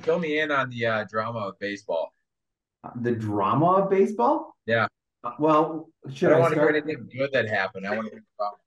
Corey, 0.00 0.02
fill 0.04 0.18
me 0.18 0.40
in 0.40 0.50
on 0.50 0.70
the 0.70 0.86
uh, 0.86 1.04
drama 1.04 1.40
of 1.40 1.58
baseball. 1.58 2.12
The 3.02 3.12
drama 3.12 3.66
of 3.72 3.90
baseball? 3.90 4.56
Yeah. 4.66 4.86
Uh, 5.24 5.32
Well, 5.38 5.88
should 6.12 6.28
I 6.28 6.30
don't 6.32 6.38
I 6.38 6.42
want 6.42 6.54
to 6.54 6.60
hear 6.60 6.68
anything 6.68 7.08
good 7.16 7.32
that 7.32 7.48
happened. 7.48 7.86
I 7.86 7.96
want 7.96 8.06
to 8.06 8.12
hear 8.12 8.24
about 8.38 8.58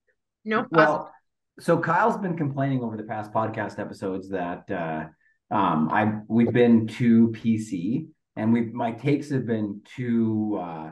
No, 0.46 0.66
Well, 0.72 1.14
so 1.60 1.78
Kyle's 1.78 2.18
been 2.18 2.38
complaining 2.38 2.82
over 2.82 2.98
the 2.98 3.04
past 3.04 3.32
podcast 3.32 3.80
episodes 3.80 4.30
that 4.30 4.70
uh, 4.72 5.06
um, 5.54 5.90
I 5.90 6.20
we've 6.28 6.54
been 6.54 6.88
too 6.88 7.30
PC, 7.30 8.08
and 8.36 8.54
we 8.54 8.62
my 8.62 8.92
takes 8.92 9.30
have 9.30 9.46
been 9.46 9.82
too 9.96 10.60
uh, 10.62 10.92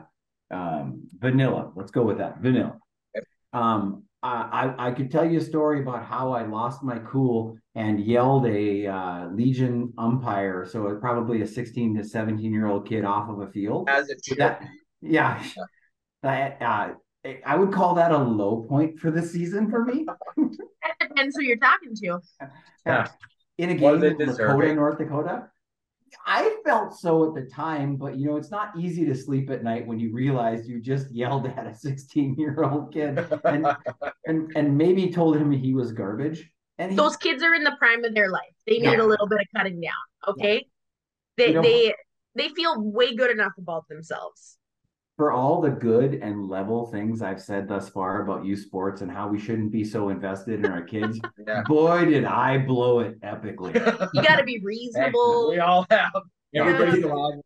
um, 0.50 1.08
vanilla. 1.18 1.72
Let's 1.74 1.90
go 1.90 2.02
with 2.02 2.18
that 2.18 2.40
vanilla. 2.40 2.78
Um, 3.52 4.04
I 4.22 4.74
I 4.78 4.88
I 4.88 4.90
could 4.92 5.10
tell 5.10 5.24
you 5.28 5.38
a 5.38 5.42
story 5.42 5.80
about 5.82 6.04
how 6.04 6.32
I 6.32 6.44
lost 6.46 6.82
my 6.82 6.98
cool 7.00 7.56
and 7.74 8.00
yelled 8.00 8.46
a 8.46 8.86
uh, 8.86 9.28
Legion 9.28 9.92
umpire, 9.98 10.64
so 10.66 10.94
probably 10.96 11.42
a 11.42 11.46
sixteen 11.46 11.94
to 11.96 12.04
seventeen 12.04 12.52
year 12.52 12.66
old 12.66 12.88
kid 12.88 13.04
off 13.04 13.28
of 13.30 13.40
a 13.40 13.46
field. 13.52 13.88
as 13.88 14.08
it 14.08 14.20
should 14.24 14.38
That- 14.38 14.62
Yeah, 15.00 15.42
that 16.22 16.60
uh, 16.60 16.88
I 17.46 17.56
would 17.56 17.72
call 17.72 17.94
that 17.94 18.10
a 18.10 18.18
low 18.18 18.64
point 18.68 18.98
for 18.98 19.10
the 19.10 19.22
season 19.22 19.70
for 19.70 19.84
me. 19.84 20.06
that 20.36 21.08
depends 21.08 21.36
who 21.36 21.42
you're 21.44 21.56
talking 21.58 21.94
to. 21.94 22.20
Yeah. 22.86 23.06
in 23.58 23.70
a 23.70 23.74
game 23.74 24.02
in? 24.02 24.16
Dakota, 24.16 24.74
North 24.74 24.98
Dakota. 24.98 25.50
I 26.26 26.56
felt 26.64 26.94
so 26.94 27.28
at 27.28 27.34
the 27.34 27.48
time, 27.50 27.96
but 27.96 28.16
you 28.16 28.26
know, 28.28 28.36
it's 28.36 28.50
not 28.50 28.76
easy 28.78 29.04
to 29.06 29.14
sleep 29.14 29.50
at 29.50 29.62
night 29.62 29.86
when 29.86 29.98
you 29.98 30.12
realize 30.12 30.68
you 30.68 30.80
just 30.80 31.10
yelled 31.14 31.46
at 31.46 31.66
a 31.66 31.74
16 31.74 32.34
year 32.36 32.62
old 32.62 32.92
kid 32.92 33.18
and, 33.44 33.66
and 34.26 34.52
and 34.56 34.76
maybe 34.76 35.10
told 35.10 35.36
him 35.36 35.50
he 35.50 35.74
was 35.74 35.92
garbage. 35.92 36.50
And 36.78 36.92
he, 36.92 36.96
Those 36.96 37.16
kids 37.16 37.42
are 37.42 37.54
in 37.54 37.64
the 37.64 37.74
prime 37.78 38.04
of 38.04 38.14
their 38.14 38.30
life. 38.30 38.42
They 38.66 38.74
need 38.78 38.84
Yeah. 38.84 39.02
a 39.02 39.06
little 39.06 39.26
bit 39.26 39.40
of 39.40 39.46
cutting 39.56 39.80
down. 39.80 39.92
Okay. 40.28 40.66
They 41.36 41.48
You 41.48 41.54
know- 41.54 41.62
they 41.62 41.94
they 42.34 42.48
feel 42.50 42.80
way 42.80 43.16
good 43.16 43.30
enough 43.30 43.52
about 43.58 43.88
themselves. 43.88 44.57
For 45.18 45.32
all 45.32 45.60
the 45.60 45.68
good 45.70 46.14
and 46.14 46.48
level 46.48 46.86
things 46.86 47.22
I've 47.22 47.42
said 47.42 47.66
thus 47.66 47.88
far 47.88 48.22
about 48.22 48.44
youth 48.44 48.60
sports 48.60 49.02
and 49.02 49.10
how 49.10 49.26
we 49.26 49.36
shouldn't 49.38 49.72
be 49.72 49.82
so 49.84 50.10
invested 50.10 50.64
in 50.64 50.70
our 50.70 50.80
kids, 50.80 51.18
Yeah. 51.46 51.62
boy, 51.66 52.04
did 52.04 52.24
I 52.24 52.58
blow 52.58 53.00
it 53.00 53.20
epically. 53.20 53.74
You 54.14 54.22
got 54.22 54.36
to 54.36 54.44
be 54.44 54.60
reasonable. 54.62 55.50
we 55.50 55.58
all 55.58 55.84
have. 55.90 56.12
Everybody's 56.54 57.04
Yeah. 57.04 57.10
allowed. 57.12 57.40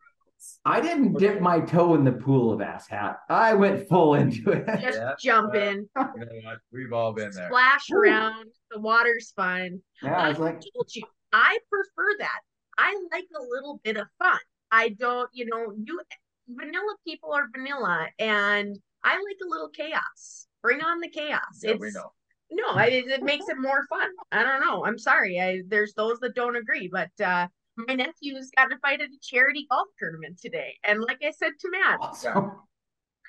I 0.66 0.80
didn't 0.82 1.14
dip 1.18 1.40
my 1.40 1.60
toe 1.60 1.94
in 1.94 2.04
the 2.04 2.12
pool 2.12 2.52
of 2.52 2.60
ass 2.60 2.86
hat. 2.88 3.20
I 3.30 3.54
went 3.54 3.88
full 3.88 4.14
into 4.16 4.50
it. 4.50 4.66
Just 4.82 4.98
Yeah. 4.98 5.12
jump 5.18 5.54
Yeah. 5.54 5.70
in, 5.70 5.76
You 5.96 6.20
know 6.26 6.40
what? 6.44 6.58
We've 6.72 6.92
all 6.92 7.14
been 7.14 7.30
there. 7.34 7.46
splash 7.48 7.86
Woo. 7.90 8.00
around. 8.00 8.48
The 8.70 8.80
water's 8.80 9.32
fun. 9.34 9.80
Yeah, 10.02 10.14
I 10.20 10.28
was 10.28 10.38
like, 10.38 10.60
told 10.74 10.94
you, 10.94 11.04
I 11.32 11.58
prefer 11.70 12.16
that. 12.18 12.40
I 12.76 13.00
like 13.12 13.24
a 13.34 13.42
little 13.50 13.80
bit 13.82 13.96
of 13.96 14.08
fun. 14.18 14.38
I 14.70 14.90
don't, 14.90 15.28
you 15.32 15.46
know, 15.46 15.72
you 15.82 16.00
vanilla 16.48 16.96
people 17.06 17.32
are 17.32 17.48
vanilla, 17.54 18.08
and 18.18 18.78
I 19.04 19.14
like 19.14 19.38
a 19.44 19.48
little 19.48 19.68
chaos. 19.68 20.46
Bring 20.62 20.80
on 20.80 21.00
the 21.00 21.08
chaos. 21.08 21.40
Yeah, 21.62 21.72
it's 21.72 21.80
we 21.80 21.90
know. 21.92 22.12
no, 22.50 22.68
I, 22.74 22.86
it, 22.86 23.06
it 23.08 23.22
makes 23.22 23.48
it 23.48 23.56
more 23.58 23.84
fun. 23.88 24.08
I 24.30 24.42
don't 24.44 24.60
know. 24.60 24.84
I'm 24.84 24.98
sorry. 24.98 25.40
I 25.40 25.62
there's 25.68 25.94
those 25.94 26.18
that 26.20 26.34
don't 26.34 26.56
agree, 26.56 26.88
but 26.92 27.10
uh 27.24 27.48
my 27.76 27.94
nephew's 27.94 28.50
got 28.56 28.70
in 28.70 28.76
a 28.76 28.80
fight 28.80 29.00
at 29.00 29.08
a 29.08 29.18
charity 29.22 29.66
golf 29.70 29.88
tournament 29.98 30.38
today, 30.40 30.74
and 30.84 31.00
like 31.00 31.18
I 31.22 31.30
said 31.30 31.52
to 31.58 31.70
Matt, 31.70 31.98
awesome. 32.00 32.52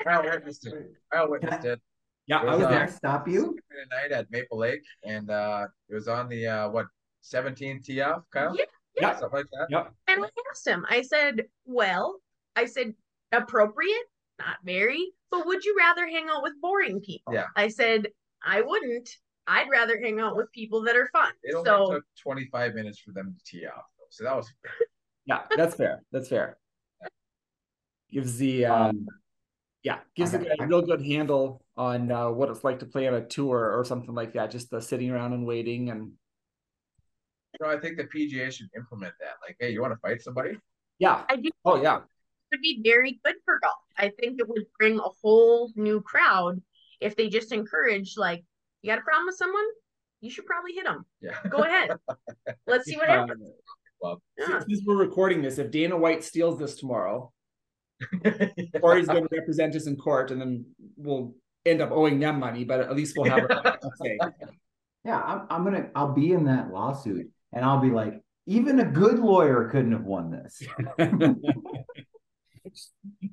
Kyle 0.04 0.24
witnessed 0.24 0.68
it. 0.68 0.74
Kyle 1.12 1.30
witnessed 1.30 1.66
it. 1.66 1.80
Yeah, 2.28 2.40
I 2.40 2.46
Was, 2.46 2.58
was 2.58 2.66
uh, 2.66 2.70
there. 2.70 2.88
Stop 2.88 3.28
you? 3.28 3.58
Tonight 3.72 4.12
at 4.18 4.32
Maple 4.32 4.58
Lake, 4.58 4.84
and 5.04 5.30
uh, 5.30 5.68
it 5.90 5.94
was 5.94 6.08
on 6.08 6.30
the 6.30 6.48
uh, 6.48 6.70
what 6.70 6.88
17th 7.24 7.84
tee 7.86 8.02
off, 8.02 8.24
Kyle? 8.34 8.56
Yeah, 8.58 8.66
yeah. 9.00 9.20
Something 9.20 9.40
like 9.40 9.46
that. 9.52 9.68
Yep. 9.70 9.94
and 10.08 10.26
I 10.26 10.30
asked 10.52 10.68
him. 10.68 10.86
I 10.90 11.02
said, 11.02 11.44
"Well, 11.66 12.20
I 12.56 12.66
said 12.66 12.94
appropriate, 13.34 14.06
not 14.40 14.58
very, 14.64 15.12
but 15.32 15.46
would 15.46 15.64
you 15.64 15.76
rather 15.78 16.08
hang 16.08 16.28
out 16.30 16.44
with 16.44 16.54
boring 16.62 17.02
people?" 17.02 17.34
Yeah. 17.34 17.48
I 17.56 17.68
said, 17.68 18.08
"I 18.46 18.62
wouldn't. 18.62 19.10
I'd 19.48 19.70
rather 19.70 20.00
hang 20.00 20.20
out 20.20 20.36
with 20.38 20.52
people 20.52 20.82
that 20.84 20.96
are 20.96 21.10
fun." 21.12 21.32
It 21.44 21.54
only 21.56 21.68
So 21.70 21.92
took 21.96 22.06
25 22.22 22.74
minutes 22.76 23.00
for 23.00 23.12
them 23.12 23.36
to 23.38 23.44
tee 23.46 23.66
off. 23.68 23.86
So 24.10 24.24
that 24.24 24.36
was 24.36 24.52
Yeah, 25.26 25.42
that's 25.56 25.76
fair. 25.76 26.02
That's 26.12 26.28
fair. 26.30 26.58
Gives 28.12 28.38
the 28.38 28.66
um, 28.66 28.82
Um, 28.90 29.08
yeah, 29.84 30.00
gives 30.16 30.34
okay. 30.36 30.48
a 30.60 30.68
real 30.68 30.82
good 30.82 31.02
handle 31.06 31.66
on 31.76 32.12
uh, 32.12 32.30
what 32.30 32.50
it's 32.50 32.64
like 32.64 32.80
to 32.80 32.86
play 32.86 33.08
on 33.08 33.16
a 33.16 33.26
tour 33.26 33.78
or 33.78 33.84
something 33.84 34.14
like 34.14 34.34
that. 34.34 34.52
Just 34.52 34.70
the 34.70 34.82
sitting 34.82 35.10
around 35.12 35.34
and 35.34 35.46
waiting 35.46 35.90
and 35.90 36.14
You 37.60 37.66
know, 37.66 37.72
I 37.72 37.80
think 37.80 37.98
the 37.98 38.04
PGA 38.06 38.52
should 38.52 38.70
implement 38.76 39.14
that. 39.20 39.36
Like, 39.42 39.58
hey, 39.60 39.72
you 39.72 39.82
want 39.82 39.94
to 39.94 40.00
fight 40.00 40.22
somebody? 40.22 40.58
yeah. 41.00 41.24
I 41.30 41.38
do 41.38 41.50
Oh 41.66 41.82
yeah. 41.82 42.02
Would 42.54 42.62
be 42.62 42.82
very 42.84 43.20
good 43.26 43.36
for 43.46 43.60
golf. 43.62 43.74
I 43.98 44.10
think 44.20 44.40
it 44.40 44.48
would 44.48 44.66
bring 44.80 45.00
a 45.00 45.10
whole 45.22 45.72
new 45.76 46.02
crowd 46.02 46.62
if 47.02 47.16
they 47.16 47.28
just 47.28 47.52
encourage, 47.52 48.16
like, 48.16 48.44
you 48.82 48.92
got 48.92 49.00
a 49.00 49.02
problem 49.02 49.26
with 49.26 49.36
someone, 49.36 49.66
you 50.22 50.30
should 50.30 50.46
probably 50.46 50.74
hit 50.74 50.86
them. 50.86 51.06
Yeah. 51.22 51.36
Go 51.50 51.60
ahead. 51.64 51.92
Let's 52.68 52.86
see 52.86 52.96
what 52.96 53.10
Um, 53.10 53.28
happens. 53.28 53.50
Well, 54.00 54.22
Yeah. 54.38 54.60
Since 54.60 54.82
we're 54.86 54.98
recording 54.98 55.42
this, 55.42 55.58
if 55.58 55.72
Dana 55.72 55.98
White 55.98 56.24
steals 56.24 56.60
this 56.60 56.76
tomorrow, 56.76 57.32
or 58.82 58.98
he's 58.98 59.08
going 59.08 59.24
to 59.24 59.30
represent 59.32 59.76
us 59.76 59.88
in 59.88 59.96
court, 59.96 60.32
and 60.32 60.40
then 60.40 60.66
we'll 60.98 61.34
end 61.66 61.82
up 61.82 61.92
owing 61.92 62.20
them 62.20 62.40
money, 62.40 62.64
but 62.66 62.82
at 62.82 62.96
least 62.96 63.18
we'll 63.18 63.30
have 63.32 63.46
a 63.50 63.80
say. 64.02 64.18
yeah, 65.06 65.22
I'm, 65.22 65.48
I'm 65.50 65.64
gonna. 65.64 65.90
I'll 65.96 66.12
be 66.14 66.34
in 66.34 66.46
that 66.46 66.72
lawsuit, 66.74 67.30
and 67.54 67.64
I'll 67.64 67.80
be 67.80 67.92
like, 67.92 68.20
even 68.46 68.80
a 68.82 68.86
good 68.86 69.20
lawyer 69.20 69.70
couldn't 69.70 69.94
have 69.94 70.04
won 70.04 70.32
this. 70.32 70.62
Hey, 72.64 72.72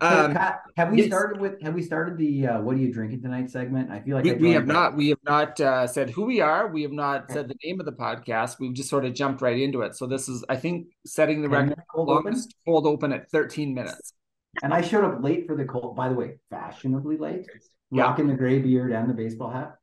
um, 0.01 0.35
Pat, 0.35 0.63
have 0.77 0.91
we 0.91 0.99
yes. 0.99 1.07
started 1.07 1.41
with? 1.41 1.61
Have 1.63 1.75
we 1.75 1.83
started 1.83 2.19
the 2.19 2.47
uh, 2.49 2.61
"What 2.63 2.75
are 2.75 2.79
you 2.79 2.93
drinking 2.93 3.23
tonight" 3.23 3.49
segment? 3.51 3.91
I 3.91 4.01
feel 4.01 4.17
like 4.17 4.25
we, 4.25 4.33
we 4.35 4.51
have 4.53 4.63
joined- 4.63 4.69
not 4.73 4.97
we 4.97 5.09
have 5.11 5.19
not 5.25 5.61
uh, 5.61 5.87
said 5.87 6.11
who 6.11 6.25
we 6.25 6.41
are. 6.41 6.67
We 6.69 6.83
have 6.83 6.91
not 6.93 7.31
said 7.31 7.49
the 7.49 7.55
name 7.65 7.79
of 7.79 7.87
the 7.87 7.93
podcast. 7.93 8.59
We've 8.59 8.75
just 8.75 8.89
sort 8.89 9.05
of 9.05 9.15
jumped 9.15 9.41
right 9.41 9.59
into 9.59 9.83
it. 9.83 9.95
So 9.95 10.07
this 10.07 10.29
is, 10.29 10.45
I 10.49 10.57
think, 10.57 10.89
setting 11.07 11.43
the 11.43 11.49
Ten 11.49 11.53
record 11.53 11.65
minutes 11.71 11.83
cold 11.95 12.09
open? 12.11 12.25
longest 12.25 12.55
hold 12.67 12.87
open 12.87 13.13
at 13.13 13.31
13 13.31 13.73
minutes. 13.73 14.15
And 14.63 14.75
I 14.75 14.81
showed 14.81 15.05
up 15.05 15.23
late 15.23 15.47
for 15.47 15.57
the 15.57 15.65
cold. 15.65 15.95
By 15.95 16.09
the 16.09 16.15
way, 16.15 16.39
fashionably 16.51 17.17
late, 17.17 17.47
Yeah. 17.93 18.03
rocking 18.05 18.27
the 18.27 18.35
gray 18.35 18.59
beard 18.59 18.91
and 18.93 19.09
the 19.09 19.15
baseball 19.15 19.51
hat. 19.51 19.77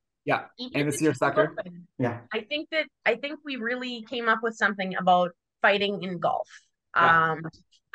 Even 0.60 0.82
and 0.82 0.90
if 0.90 0.96
the 0.96 0.98
seersucker. 0.98 1.56
open, 1.58 1.88
Yeah, 1.98 2.20
I 2.34 2.42
think 2.42 2.70
that 2.72 2.88
I 3.06 3.16
think 3.16 3.40
we 3.46 3.56
really 3.56 4.04
came 4.10 4.28
up 4.28 4.40
with 4.44 4.56
something 4.58 4.98
about 4.98 5.32
fighting 5.62 6.04
in 6.04 6.20
golf. 6.20 6.50
Yeah. 6.98 7.32
Um, 7.32 7.42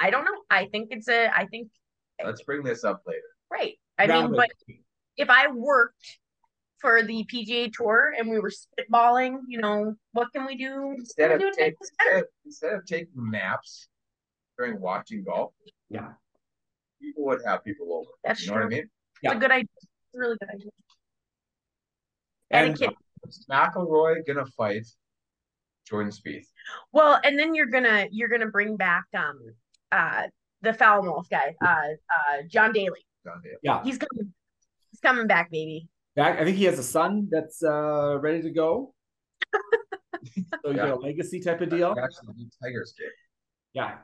I 0.02 0.10
don't 0.10 0.24
know. 0.24 0.36
I 0.50 0.66
think 0.66 0.88
it's 0.90 1.08
a. 1.08 1.28
I 1.34 1.46
think 1.46 1.68
Let's 2.24 2.42
bring 2.42 2.62
this 2.62 2.82
up 2.84 3.02
later. 3.06 3.20
right. 3.50 3.74
I 3.98 4.06
mean, 4.06 4.16
Rounded. 4.16 4.36
but 4.36 4.50
if 5.16 5.30
I 5.30 5.46
worked 5.50 6.18
for 6.78 7.02
the 7.04 7.24
PGA 7.32 7.72
Tour 7.72 8.12
and 8.18 8.28
we 8.28 8.40
were 8.40 8.50
spitballing, 8.50 9.38
you 9.46 9.60
know, 9.60 9.94
what 10.12 10.28
can 10.34 10.44
we 10.44 10.56
do? 10.56 10.94
Instead 10.98 11.30
What 11.30 11.36
of, 11.36 11.40
do 11.40 11.50
take, 11.56 11.58
make 11.66 11.78
this 11.78 11.90
better? 11.98 12.10
instead, 12.10 12.22
of, 12.22 12.28
instead 12.44 12.72
of 12.74 12.86
taking 12.86 13.30
naps 13.30 13.88
during 14.58 14.80
watching 14.80 15.22
golf, 15.24 15.52
yeah. 15.88 16.08
people 17.00 17.24
would 17.26 17.40
have 17.46 17.62
people 17.64 17.92
over. 17.94 18.10
That's 18.24 18.44
you 18.44 18.48
know 18.50 18.54
what 18.56 18.64
I 18.64 18.66
true. 18.66 18.76
mean? 18.76 18.90
It's 19.22 19.34
a 19.34 19.38
good 19.38 19.50
idea. 19.52 19.68
It's 19.76 20.16
a 20.16 20.18
really 20.18 20.36
good 20.40 20.50
idea. 20.50 20.70
And 22.50 22.70
Etiquette. 22.70 22.96
Is 23.28 23.46
McIlroy 23.48 24.26
gonna 24.26 24.46
fight 24.46 24.84
Jordan 25.86 26.10
Spieth? 26.10 26.46
Well, 26.92 27.20
and 27.22 27.38
then 27.38 27.54
you're 27.54 27.66
gonna 27.66 28.06
you're 28.10 28.28
gonna 28.28 28.50
bring 28.50 28.76
back 28.76 29.04
um 29.16 29.38
uh 29.92 30.22
the 30.62 30.72
foul 30.72 31.02
mouth 31.02 31.28
guy, 31.30 31.54
uh 31.64 31.66
uh 31.66 32.42
John 32.48 32.72
Daly. 32.72 33.04
John 33.24 33.40
Daly. 33.44 33.56
yeah, 33.62 33.82
He's 33.84 33.98
coming 33.98 34.32
he's 34.90 35.00
coming 35.00 35.26
back, 35.28 35.50
baby. 35.50 35.88
back. 36.16 36.40
I 36.40 36.44
think 36.44 36.56
he 36.56 36.64
has 36.64 36.78
a 36.78 36.82
son 36.82 37.28
that's 37.30 37.62
uh, 37.62 38.18
ready 38.20 38.42
to 38.42 38.50
go. 38.50 38.94
so 39.54 40.70
you 40.70 40.76
Yeah. 40.76 40.76
got 40.76 40.90
a 40.90 40.96
legacy 40.96 41.40
type 41.40 41.60
of 41.60 41.70
deal. 41.70 41.94
Actually, 42.02 42.34
the 42.38 42.50
Tigers 42.62 42.94
game. 42.98 43.08
Yeah, 43.74 43.98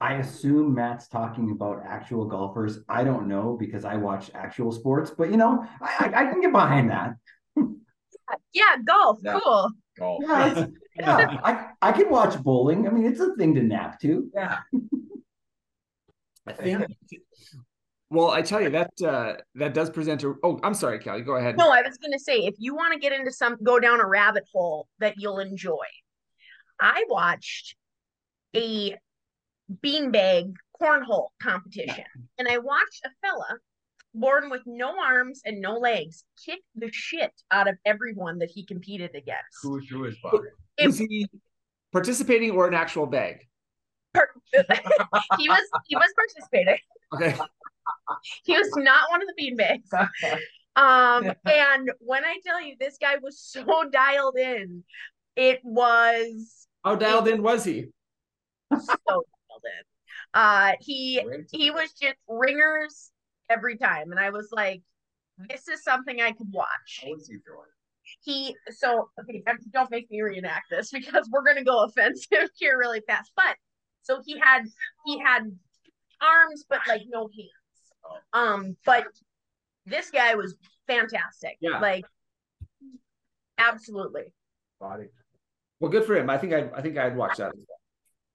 I 0.00 0.14
assume 0.14 0.74
Matt's 0.74 1.08
talking 1.08 1.50
about 1.50 1.82
actual 1.86 2.24
golfers. 2.26 2.78
I 2.88 3.04
don't 3.04 3.28
know 3.28 3.56
because 3.58 3.84
I 3.84 3.96
watch 3.96 4.30
actual 4.34 4.72
sports, 4.72 5.10
but 5.16 5.30
you 5.30 5.36
know, 5.36 5.64
I, 5.80 6.10
I, 6.14 6.20
I 6.22 6.24
can 6.30 6.40
get 6.40 6.52
behind 6.52 6.90
that. 6.90 7.14
Yeah, 8.54 8.76
golf, 8.84 9.18
Yeah. 9.22 9.38
cool. 9.38 9.70
Golf. 9.98 10.22
Yeah, 10.26 10.50
it's- 10.50 10.68
yeah, 10.96 11.38
I, 11.42 11.70
I 11.82 11.92
can 11.92 12.08
watch 12.10 12.40
bowling. 12.42 12.86
I 12.86 12.90
mean, 12.90 13.06
it's 13.06 13.20
a 13.20 13.34
thing 13.34 13.54
to 13.54 13.62
nap 13.62 14.00
to. 14.00 14.30
Yeah. 14.34 14.58
I 16.46 16.52
think. 16.52 16.86
Well, 18.10 18.30
I 18.30 18.42
tell 18.42 18.60
you 18.60 18.70
that 18.70 18.92
uh, 19.04 19.34
that 19.56 19.74
does 19.74 19.90
present 19.90 20.22
a. 20.22 20.34
Oh, 20.42 20.60
I'm 20.62 20.74
sorry, 20.74 20.98
Kelly. 20.98 21.22
Go 21.22 21.36
ahead. 21.36 21.56
No, 21.56 21.70
I 21.70 21.82
was 21.82 21.98
gonna 21.98 22.18
say 22.18 22.38
if 22.40 22.54
you 22.58 22.74
want 22.74 22.92
to 22.92 22.98
get 22.98 23.12
into 23.12 23.32
some 23.32 23.56
go 23.62 23.80
down 23.80 24.00
a 24.00 24.06
rabbit 24.06 24.44
hole 24.52 24.88
that 25.00 25.14
you'll 25.16 25.40
enjoy. 25.40 25.86
I 26.80 27.04
watched 27.08 27.76
a 28.54 28.96
beanbag 29.82 30.52
cornhole 30.80 31.28
competition 31.40 32.04
and 32.38 32.48
I 32.48 32.58
watched 32.58 33.04
a 33.04 33.10
fella 33.22 33.58
born 34.14 34.50
with 34.50 34.62
no 34.66 34.94
arms 35.00 35.40
and 35.44 35.60
no 35.60 35.74
legs 35.78 36.24
kick 36.44 36.60
the 36.74 36.90
shit 36.92 37.32
out 37.50 37.68
of 37.68 37.76
everyone 37.84 38.38
that 38.38 38.50
he 38.50 38.64
competed 38.64 39.10
against. 39.14 39.58
Who 39.62 39.80
threw 39.80 40.02
his 40.02 40.16
body? 40.22 40.48
Was 40.82 40.98
he 40.98 41.28
participating 41.92 42.50
or 42.50 42.66
an 42.68 42.74
actual 42.74 43.06
bag? 43.06 43.46
He 45.38 45.48
was 45.48 45.62
he 45.86 45.96
was 45.96 46.12
participating. 46.16 46.78
Okay. 47.12 47.36
He 48.44 48.56
was 48.56 48.70
not 48.76 49.10
one 49.10 49.20
of 49.20 49.28
the 49.28 49.34
bean 49.36 49.56
bags. 49.56 49.88
Um, 50.76 51.30
and 51.44 51.92
when 52.00 52.24
I 52.24 52.38
tell 52.44 52.60
you 52.60 52.74
this 52.80 52.96
guy 53.00 53.14
was 53.22 53.38
so 53.38 53.64
dialed 53.92 54.36
in, 54.36 54.82
it 55.36 55.60
was 55.62 56.66
How 56.84 56.96
dialed 56.96 57.28
in 57.28 57.44
was 57.44 57.64
he? 57.64 57.86
so 58.72 58.96
dialed 59.06 59.62
in. 59.64 59.84
Uh, 60.34 60.72
he 60.80 61.22
he 61.52 61.70
was 61.70 61.92
just 61.92 62.16
ringers 62.26 63.12
every 63.48 63.76
time, 63.76 64.10
and 64.10 64.18
I 64.18 64.30
was 64.30 64.48
like, 64.50 64.82
this 65.48 65.68
is 65.68 65.84
something 65.84 66.20
I 66.20 66.32
could 66.32 66.50
watch. 66.52 67.04
What 68.24 68.34
was 68.36 68.46
he 68.46 68.56
so 68.70 69.10
okay 69.20 69.42
don't 69.72 69.90
make 69.90 70.10
me 70.10 70.20
reenact 70.22 70.70
this 70.70 70.90
because 70.92 71.28
we're 71.30 71.44
gonna 71.44 71.64
go 71.64 71.84
offensive 71.84 72.48
here 72.56 72.78
really 72.78 73.02
fast 73.06 73.32
but 73.36 73.56
so 74.02 74.20
he 74.24 74.38
had 74.38 74.64
he 75.06 75.18
had 75.18 75.42
arms 76.20 76.64
but 76.68 76.80
like 76.88 77.02
no 77.08 77.28
hands 77.28 78.22
um 78.32 78.76
but 78.86 79.06
this 79.86 80.10
guy 80.10 80.34
was 80.34 80.54
fantastic 80.86 81.56
Yeah. 81.60 81.78
like 81.80 82.04
absolutely 83.58 84.24
Body. 84.80 85.04
Well, 85.80 85.90
good 85.90 86.04
for 86.04 86.16
him. 86.16 86.28
I 86.28 86.36
think 86.36 86.52
I 86.52 86.68
I 86.74 86.82
think 86.82 86.98
I'd 86.98 87.16
watch 87.16 87.36
that. 87.38 87.48
as 87.48 87.52
well. 87.56 87.66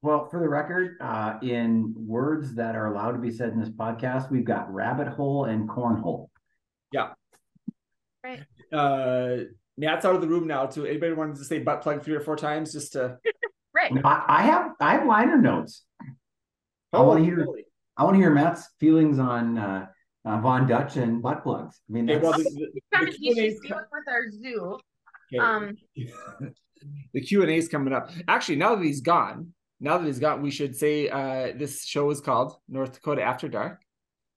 Well, 0.02 0.30
for 0.30 0.40
the 0.40 0.48
record, 0.48 0.98
uh, 1.02 1.38
in 1.42 1.94
words 1.98 2.56
that 2.56 2.76
are 2.76 2.88
allowed 2.88 3.12
to 3.12 3.18
be 3.20 3.30
said 3.30 3.50
in 3.50 3.60
this 3.60 3.70
podcast, 3.70 4.32
we've 4.32 4.46
got 4.46 4.74
rabbit 4.74 5.08
hole 5.10 5.46
and 5.46 5.68
cornhole. 5.68 6.30
Yeah. 6.92 7.10
Right. 8.24 8.40
Uh, 8.72 9.44
Matt's 9.80 10.06
out 10.06 10.14
of 10.16 10.22
the 10.22 10.28
room 10.28 10.46
now. 10.46 10.66
Too. 10.66 10.86
Anybody 10.86 11.14
wanted 11.14 11.38
to 11.38 11.46
say 11.46 11.60
butt 11.60 11.82
plug 11.82 12.04
three 12.04 12.16
or 12.16 12.20
four 12.20 12.36
times 12.36 12.74
just 12.74 12.94
to? 12.94 13.18
right 13.74 13.92
I, 14.04 14.26
I 14.28 14.42
have 14.44 14.72
I 14.82 14.94
have 14.96 15.08
liner 15.08 15.38
notes. 15.38 15.86
I 16.92 17.02
wanna 17.02 17.24
hear- 17.24 17.38
really? 17.38 17.66
I 17.98 18.04
want 18.04 18.16
to 18.16 18.20
hear 18.20 18.32
Matt's 18.32 18.68
feelings 18.80 19.20
on 19.20 19.58
uh, 19.58 19.86
uh, 20.26 20.40
Von 20.40 20.68
Dutch 20.68 20.96
and 20.96 21.22
butt 21.22 21.44
plugs. 21.44 21.82
I 21.90 21.94
mean, 21.94 22.10
Okay, 22.10 22.22
well, 22.22 22.32
that's, 22.32 22.44
the, 22.46 22.68
the, 22.74 22.82
Kind 22.94 23.08
the 23.08 23.12
of- 23.12 23.16
he 23.18 23.34
Q&A 23.34 23.50
should 23.52 23.76
with 23.92 24.08
our 24.08 24.30
zoo 24.32 24.80
okay. 25.34 25.38
um 25.38 25.76
the 27.14 27.22
Q 27.22 27.42
and 27.42 27.52
A 27.52 27.56
is 27.56 27.68
coming 27.68 27.94
up. 27.94 28.10
Actually, 28.28 28.56
now 28.58 28.76
that 28.76 28.84
he's 28.84 29.02
gone, 29.02 29.54
now 29.80 29.98
that 29.98 30.06
he's 30.08 30.20
gone, 30.20 30.42
we 30.42 30.52
should 30.52 30.76
say 30.76 31.10
uh, 31.10 31.54
this 31.58 31.84
show 31.86 32.10
is 32.10 32.22
called 32.22 32.56
North 32.68 32.94
Dakota 32.94 33.22
After 33.22 33.48
Dark 33.48 33.82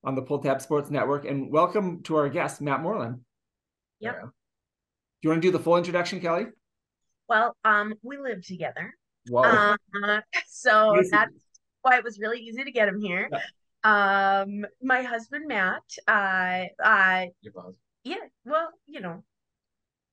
on 0.04 0.14
the 0.14 0.22
Pull 0.22 0.40
Tab 0.40 0.60
Sports 0.60 0.90
Network. 0.90 1.24
And 1.24 1.50
welcome 1.52 2.02
to 2.04 2.16
our 2.16 2.28
guest, 2.28 2.60
Matt 2.60 2.80
Moreland. 2.82 3.20
Yep. 4.00 4.30
Yeah. 5.22 5.28
Do 5.28 5.28
you 5.28 5.30
want 5.30 5.42
to 5.42 5.48
do 5.48 5.52
the 5.56 5.62
full 5.62 5.76
introduction, 5.76 6.20
Kelly? 6.20 6.46
well 7.28 7.56
um 7.64 7.94
we 8.02 8.18
live 8.18 8.44
together 8.44 8.94
Wow. 9.30 9.76
Uh, 10.04 10.20
so 10.48 10.98
Easy. 10.98 11.10
that's 11.12 11.32
why 11.82 11.96
it 11.96 12.02
was 12.04 12.18
really 12.18 12.40
easy 12.40 12.64
to 12.64 12.72
get 12.72 12.88
him 12.88 13.00
here. 13.00 13.30
Um, 13.84 14.66
my 14.82 15.02
husband 15.02 15.46
Matt, 15.46 15.82
uh, 16.08 16.64
uh, 16.82 17.26
Your 17.40 17.52
boss. 17.52 17.76
yeah, 18.02 18.16
well, 18.44 18.70
you 18.88 19.00
know, 19.00 19.22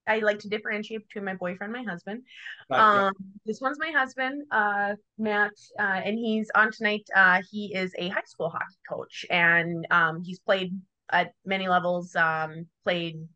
I 0.07 0.19
like 0.19 0.39
to 0.39 0.50
differentiate 0.50 1.07
between 1.07 1.25
my 1.25 1.33
boyfriend, 1.35 1.75
and 1.75 1.85
my 1.85 1.91
husband. 1.91 2.21
Yeah. 2.69 3.05
Um, 3.07 3.13
this 3.47 3.59
one's 3.62 3.79
my 3.79 3.89
husband, 3.91 4.44
uh, 4.51 4.94
Matt, 5.17 5.53
uh, 5.79 6.01
and 6.05 6.17
he's 6.17 6.50
on 6.53 6.71
tonight. 6.71 7.07
Uh, 7.15 7.41
he 7.51 7.73
is 7.75 7.91
a 7.97 8.09
high 8.09 8.21
school 8.27 8.50
hockey 8.50 8.77
coach, 8.88 9.25
and 9.31 9.88
um, 9.91 10.21
he's 10.23 10.39
played 10.39 10.79
at 11.12 11.33
many 11.45 11.67
levels. 11.67 12.15
Um, 12.15 12.67
played 12.83 13.27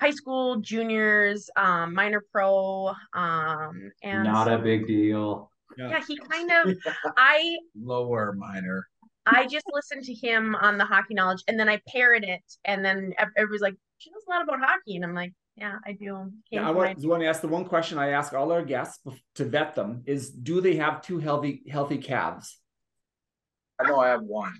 high 0.00 0.10
school, 0.10 0.56
juniors, 0.60 1.50
um, 1.56 1.94
minor 1.94 2.24
pro, 2.32 2.94
um, 3.12 3.92
and 4.02 4.24
not 4.24 4.46
so- 4.46 4.56
a 4.56 4.58
big 4.58 4.86
deal. 4.86 5.50
yeah, 5.76 6.00
he 6.06 6.16
kind 6.16 6.50
of 6.50 6.74
I 7.16 7.58
Lower 7.80 8.32
minor. 8.32 8.88
I 9.26 9.46
just 9.46 9.66
listened 9.72 10.02
to 10.04 10.14
him 10.14 10.56
on 10.56 10.78
the 10.78 10.84
hockey 10.84 11.14
knowledge 11.14 11.44
and 11.46 11.60
then 11.60 11.68
I 11.68 11.80
parrot 11.86 12.24
it 12.24 12.42
and 12.64 12.84
then 12.84 13.12
ev- 13.18 13.28
everybody's 13.36 13.60
like, 13.60 13.76
she 13.98 14.10
knows 14.10 14.22
a 14.26 14.30
lot 14.30 14.42
about 14.42 14.60
hockey. 14.60 14.96
And 14.96 15.04
I'm 15.04 15.14
like, 15.14 15.32
yeah, 15.56 15.76
I 15.86 15.92
do. 15.92 16.14
Came 16.16 16.32
Yeah, 16.50 16.68
I 16.68 16.72
want, 16.72 16.98
want 17.04 17.22
to 17.22 17.26
ask 17.28 17.40
the 17.40 17.46
one 17.48 17.64
question 17.66 17.98
I 17.98 18.10
ask 18.10 18.32
all 18.32 18.50
our 18.50 18.64
guests 18.64 18.98
to 19.36 19.44
vet 19.44 19.74
them 19.74 20.02
is 20.06 20.30
do 20.30 20.60
they 20.60 20.76
have 20.76 21.02
two 21.02 21.18
healthy 21.18 21.62
healthy 21.70 21.98
calves? 21.98 22.58
I 23.78 23.88
know 23.88 24.00
I 24.00 24.08
have 24.08 24.22
one. 24.22 24.54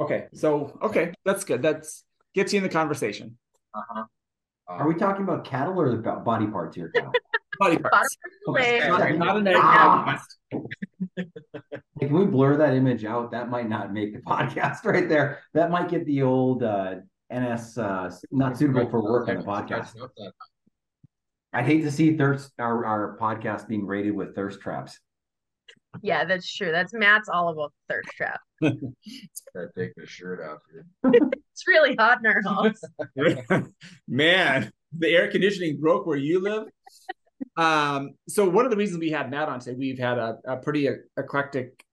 Okay, 0.00 0.28
so 0.32 0.78
okay, 0.80 1.12
that's 1.24 1.44
good. 1.44 1.60
That's 1.60 2.04
gets 2.34 2.52
you 2.52 2.58
in 2.58 2.62
the 2.62 2.70
conversation. 2.70 3.36
Uh-huh. 4.68 4.84
Are 4.84 4.88
we 4.88 4.94
talking 4.94 5.24
about 5.24 5.44
cattle 5.44 5.80
or 5.80 5.90
the 5.90 5.96
body 5.96 6.46
parts 6.46 6.76
here, 6.76 6.92
Body 7.58 7.78
parts. 7.78 8.16
of 8.24 8.30
the 8.46 8.52
leg. 8.52 8.82
Okay. 8.82 9.16
Not, 9.16 9.26
not 9.26 9.36
an 9.38 9.46
egg 9.48 9.56
Ah. 9.58 10.22
Can 12.00 12.12
we 12.12 12.24
blur 12.24 12.56
that 12.56 12.74
image 12.74 13.04
out? 13.04 13.30
That 13.30 13.50
might 13.50 13.68
not 13.68 13.92
make 13.92 14.12
the 14.14 14.20
podcast 14.26 14.84
right 14.84 15.08
there. 15.08 15.40
That 15.54 15.70
might 15.70 15.88
get 15.88 16.06
the 16.06 16.22
old 16.22 16.62
uh, 16.62 16.96
NS 17.32 17.78
uh, 17.78 18.10
not 18.30 18.56
suitable 18.56 18.88
for 18.88 19.02
work 19.02 19.28
on 19.28 19.36
the 19.38 19.42
podcast. 19.42 19.94
I'd 21.52 21.66
hate 21.66 21.82
to 21.82 21.90
see 21.90 22.16
thirst 22.16 22.52
our, 22.58 22.84
our 22.86 23.18
podcast 23.20 23.68
being 23.68 23.86
rated 23.86 24.14
with 24.14 24.34
thirst 24.34 24.60
traps. 24.60 24.98
Yeah, 26.00 26.24
that's 26.24 26.50
true. 26.50 26.72
That's 26.72 26.94
Matt's 26.94 27.28
all 27.28 27.50
about 27.50 27.72
thirst 27.88 28.08
trap. 28.16 28.40
Gotta 28.62 29.68
take 29.76 29.94
the 29.94 30.06
shirt 30.06 30.40
off 30.40 30.60
here. 30.72 31.20
It's 31.52 31.66
really 31.68 31.94
hot 31.96 32.18
in 32.24 32.26
our 32.26 32.42
house. 32.42 33.68
Man, 34.08 34.70
the 34.96 35.08
air 35.08 35.30
conditioning 35.30 35.78
broke 35.80 36.06
where 36.06 36.16
you 36.16 36.40
live. 36.40 36.64
Um, 37.56 38.12
so 38.28 38.48
one 38.48 38.64
of 38.64 38.70
the 38.70 38.76
reasons 38.76 39.00
we 39.00 39.10
had 39.10 39.30
Matt 39.30 39.48
on 39.48 39.60
today, 39.60 39.76
we've 39.78 39.98
had 39.98 40.18
a, 40.18 40.38
a 40.46 40.56
pretty 40.56 40.88
eclectic 41.16 41.84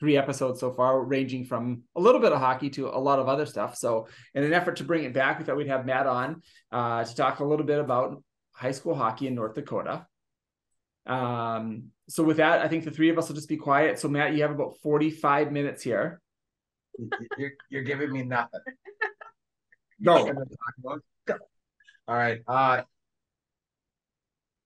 three 0.00 0.16
episodes 0.16 0.60
so 0.60 0.72
far, 0.72 1.02
ranging 1.02 1.44
from 1.44 1.82
a 1.96 2.00
little 2.00 2.20
bit 2.20 2.32
of 2.32 2.38
hockey 2.38 2.70
to 2.70 2.88
a 2.88 2.98
lot 2.98 3.18
of 3.18 3.28
other 3.28 3.46
stuff. 3.46 3.76
So, 3.76 4.08
in 4.34 4.44
an 4.44 4.52
effort 4.52 4.76
to 4.76 4.84
bring 4.84 5.04
it 5.04 5.12
back, 5.12 5.38
we 5.38 5.44
thought 5.44 5.56
we'd 5.56 5.68
have 5.68 5.86
Matt 5.86 6.06
on 6.06 6.42
uh, 6.70 7.04
to 7.04 7.14
talk 7.14 7.40
a 7.40 7.44
little 7.44 7.66
bit 7.66 7.80
about 7.80 8.22
high 8.52 8.72
school 8.72 8.94
hockey 8.94 9.26
in 9.26 9.34
North 9.34 9.54
Dakota. 9.54 10.06
Um, 11.06 11.84
so 12.08 12.22
with 12.22 12.36
that, 12.36 12.60
I 12.60 12.68
think 12.68 12.84
the 12.84 12.90
three 12.90 13.08
of 13.08 13.18
us 13.18 13.28
will 13.28 13.34
just 13.34 13.48
be 13.48 13.56
quiet. 13.56 13.98
So 13.98 14.08
Matt, 14.08 14.34
you 14.34 14.42
have 14.42 14.50
about 14.50 14.76
45 14.82 15.52
minutes 15.52 15.82
here. 15.82 16.20
You're, 17.38 17.52
you're 17.70 17.82
giving 17.82 18.12
me 18.12 18.22
nothing. 18.22 18.60
Go. 20.02 20.14
Nothing 20.18 20.34
to 20.34 20.40
talk 20.44 20.74
about? 20.78 21.02
Go. 21.26 21.34
All 22.06 22.16
right. 22.16 22.40
Uh, 22.46 22.82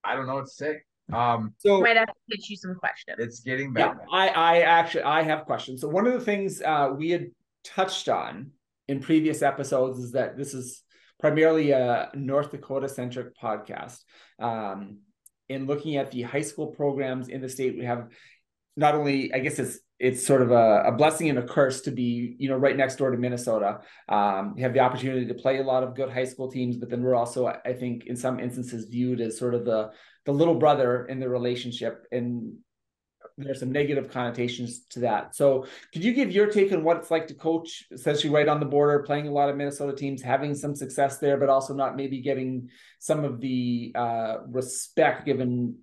I 0.05 0.15
don't 0.17 0.27
know 0.27 0.35
what 0.37 0.47
to 0.47 0.51
say. 0.51 0.81
Um, 1.13 1.55
So 1.59 1.81
Might 1.81 1.97
have 1.97 2.07
to 2.09 2.15
pitch 2.31 2.49
you 2.51 2.57
some 2.57 2.75
questions. 2.75 3.17
it's 3.19 3.41
getting 3.41 3.73
better. 3.73 3.99
Yeah. 4.01 4.17
I, 4.17 4.29
I 4.29 4.59
actually 4.61 5.03
I 5.05 5.23
have 5.23 5.45
questions. 5.45 5.81
So 5.81 5.89
one 5.89 6.07
of 6.07 6.13
the 6.13 6.21
things 6.21 6.63
uh, 6.63 6.91
we 6.97 7.11
had 7.11 7.27
touched 7.65 8.09
on 8.09 8.53
in 8.89 9.01
previous 9.01 9.43
episodes 9.43 9.99
is 9.99 10.13
that 10.13 10.37
this 10.37 10.55
is 10.55 10.83
primarily 11.21 11.71
a 11.71 12.11
North 12.15 12.51
Dakota 12.51 12.89
centric 12.89 13.37
podcast. 13.39 13.99
Um, 14.39 14.99
in 15.49 15.67
looking 15.67 15.97
at 15.97 16.11
the 16.11 16.23
high 16.23 16.41
school 16.41 16.69
programs 16.69 17.29
in 17.29 17.41
the 17.43 17.49
state, 17.49 17.77
we 17.77 17.85
have 17.85 18.09
not 18.77 18.95
only 18.95 19.33
I 19.33 19.39
guess 19.41 19.59
it's 19.59 19.79
it's 19.99 20.27
sort 20.27 20.43
of 20.43 20.51
a, 20.51 20.83
a 20.87 20.93
blessing 20.93 21.31
and 21.31 21.39
a 21.39 21.47
curse 21.47 21.83
to 21.83 21.91
be 21.91 22.35
you 22.39 22.49
know 22.49 22.57
right 22.57 22.77
next 22.77 22.97
door 22.97 23.11
to 23.11 23.19
Minnesota. 23.19 23.81
Um, 24.09 24.55
we 24.55 24.63
have 24.63 24.73
the 24.73 24.81
opportunity 24.81 25.27
to 25.27 25.35
play 25.35 25.59
a 25.59 25.63
lot 25.63 25.83
of 25.83 25.95
good 25.95 26.11
high 26.11 26.25
school 26.25 26.51
teams, 26.51 26.77
but 26.77 26.91
then 26.91 27.03
we're 27.03 27.15
also 27.15 27.47
I 27.47 27.73
think 27.73 28.07
in 28.07 28.17
some 28.17 28.41
instances 28.41 28.87
viewed 28.87 29.21
as 29.21 29.39
sort 29.39 29.55
of 29.55 29.65
the 29.65 29.91
the 30.25 30.33
little 30.33 30.55
brother 30.55 31.07
in 31.07 31.21
the 31.21 31.29
relationship 31.29 32.07
and 32.13 32.55
there's 33.39 33.61
some 33.61 33.73
negative 33.73 34.11
connotations 34.11 34.85
to 34.91 35.01
that. 35.01 35.35
So, 35.35 35.67
could 35.93 36.05
you 36.05 36.13
give 36.13 36.31
your 36.31 36.47
take 36.47 36.73
on 36.73 36.85
what 36.85 36.99
it's 36.99 37.11
like 37.11 37.27
to 37.29 37.35
coach, 37.35 37.85
essentially 37.91 38.33
right 38.33 38.49
on 38.49 38.61
the 38.61 38.67
border, 38.67 39.01
playing 39.01 39.29
a 39.29 39.33
lot 39.33 39.49
of 39.49 39.57
Minnesota 39.57 39.97
teams, 39.97 40.23
having 40.23 40.55
some 40.55 40.75
success 40.75 41.19
there, 41.19 41.37
but 41.37 41.49
also 41.49 41.75
not 41.75 41.97
maybe 41.97 42.21
getting 42.21 42.69
some 42.99 43.25
of 43.25 43.41
the 43.41 43.93
uh, 43.95 44.39
respect 44.49 45.27
given, 45.27 45.79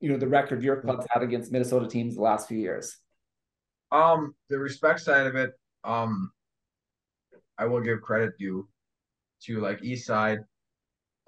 you 0.00 0.10
know, 0.10 0.18
the 0.18 0.28
record 0.28 0.62
your 0.62 0.80
club's 0.80 1.06
had 1.10 1.22
against 1.22 1.52
Minnesota 1.52 1.86
teams 1.86 2.16
the 2.16 2.22
last 2.22 2.48
few 2.48 2.58
years? 2.58 2.96
Um, 3.92 4.34
the 4.50 4.58
respect 4.58 5.00
side 5.00 5.26
of 5.26 5.36
it, 5.36 5.52
um, 5.84 6.30
I 7.58 7.64
will 7.66 7.80
give 7.80 8.02
credit 8.02 8.36
due 8.38 8.68
to 9.44 9.60
like 9.60 9.82
East 9.82 10.06
Side. 10.06 10.40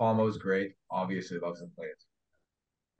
Palmo's 0.00 0.38
great, 0.38 0.74
obviously 0.90 1.38
loves 1.38 1.60
to 1.60 1.66
play 1.76 1.86
it. 1.86 2.02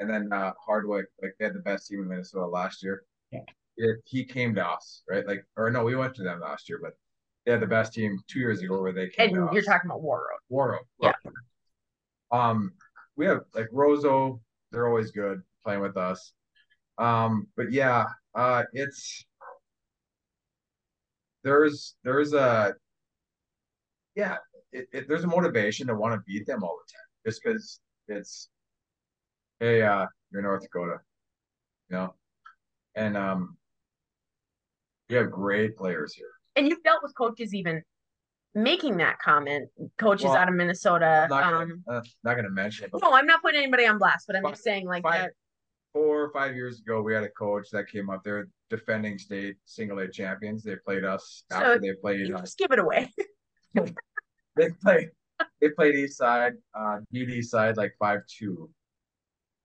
And 0.01 0.09
then 0.09 0.33
uh 0.33 0.53
Hardwick, 0.65 1.07
like 1.23 1.35
they 1.39 1.45
had 1.45 1.55
the 1.55 1.61
best 1.61 1.89
team 1.89 2.01
in 2.01 2.09
Minnesota 2.09 2.47
last 2.47 2.83
year. 2.83 3.05
Yeah. 3.31 3.41
It, 3.77 3.97
he 4.05 4.25
came 4.25 4.55
to 4.57 4.67
us, 4.67 5.03
right? 5.09 5.27
Like, 5.27 5.45
or 5.57 5.71
no, 5.71 5.85
we 5.85 5.95
went 5.95 6.15
to 6.17 6.25
them 6.25 6.41
last 6.41 6.69
year, 6.69 6.81
but 6.83 6.93
they 7.45 7.53
had 7.53 7.61
the 7.61 7.67
best 7.67 7.93
team 7.93 8.19
two 8.29 8.41
years 8.41 8.63
ago 8.63 8.81
where 8.81 8.93
they 8.93 9.09
came 9.09 9.37
and 9.37 9.49
to 9.49 9.55
you're 9.55 9.61
us. 9.61 9.67
talking 9.67 9.89
about 9.89 10.03
War 10.03 10.27
Road. 10.51 10.73
Warroad. 10.73 10.85
Yeah. 11.01 11.13
Um, 12.33 12.73
we 13.17 13.27
have 13.27 13.43
like 13.55 13.69
Roseau, 13.73 14.41
they're 14.73 14.89
always 14.89 15.11
good 15.11 15.43
playing 15.69 15.83
with 15.83 15.99
us. 15.99 16.33
Um, 16.97 17.47
but 17.59 17.71
yeah, 17.71 18.07
uh, 18.35 18.63
it's 18.73 19.27
there's 21.45 21.95
there's 22.05 22.33
a 22.33 22.73
yeah, 24.15 24.37
it, 24.73 24.89
it, 24.95 25.09
there's 25.09 25.25
a 25.25 25.27
motivation 25.27 25.87
to 25.89 25.95
want 25.95 26.15
to 26.15 26.23
beat 26.27 26.47
them 26.47 26.65
all 26.65 26.79
the 26.79 26.93
time 26.93 27.09
just 27.27 27.43
because 27.45 27.81
it's 28.09 28.49
hey, 29.61 29.83
uh, 29.83 30.07
you're 30.33 30.41
North 30.41 30.63
Dakota, 30.63 31.01
you 31.91 31.97
know, 31.97 32.15
and 32.95 33.15
um, 33.17 33.59
We 35.11 35.17
have 35.17 35.31
great 35.31 35.77
players 35.77 36.15
here. 36.15 36.31
And 36.57 36.67
you've 36.67 36.83
dealt 36.83 37.03
with 37.03 37.15
coaches 37.15 37.55
even 37.55 37.83
making 38.55 38.97
that 38.97 39.19
comment. 39.19 39.69
Coaches 39.99 40.25
Well, 40.25 40.37
out 40.37 40.49
of 40.49 40.55
Minnesota. 40.55 41.05
I'm 41.25 41.29
not 41.29 41.43
gonna, 41.43 41.75
Um, 41.75 41.85
uh, 41.87 42.01
not 42.25 42.37
gonna 42.37 42.51
mention 42.51 42.87
it, 42.87 42.91
but 42.91 43.03
no, 43.03 43.13
I'm 43.13 43.27
not 43.27 43.43
putting 43.43 43.61
anybody 43.61 43.87
on 43.87 43.99
blast, 43.99 44.27
but 44.27 44.35
I'm 44.35 44.43
Fine. 44.43 44.53
just 44.53 44.65
saying 44.65 44.87
like 44.87 45.03
Fine. 45.03 45.21
that. 45.21 45.33
Four 45.93 46.23
or 46.23 46.31
five 46.33 46.55
years 46.55 46.81
ago, 46.81 47.03
we 47.03 47.15
had 47.15 47.25
a 47.25 47.31
coach 47.31 47.69
that 47.73 47.89
came 47.89 48.11
up 48.11 48.23
there 48.25 48.49
defending 48.71 49.19
state 49.19 49.57
single 49.65 49.99
A 50.01 50.09
champions. 50.09 50.63
They 50.63 50.77
played 50.77 51.05
us 51.05 51.45
So, 51.51 51.57
after 51.59 51.81
they 51.81 51.93
played 52.01 52.33
us. 52.33 52.41
just 52.43 52.59
give 52.59 52.71
it 52.73 52.79
away. 52.79 53.13
They 54.57 54.71
played 54.83 55.11
they 55.61 55.69
played 55.69 55.95
East 55.95 56.19
Side, 56.19 56.55
uh 56.75 56.99
beat 57.13 57.29
East 57.31 57.53
Side 57.53 57.77
like 57.77 57.93
five 57.99 58.21
two. 58.27 58.69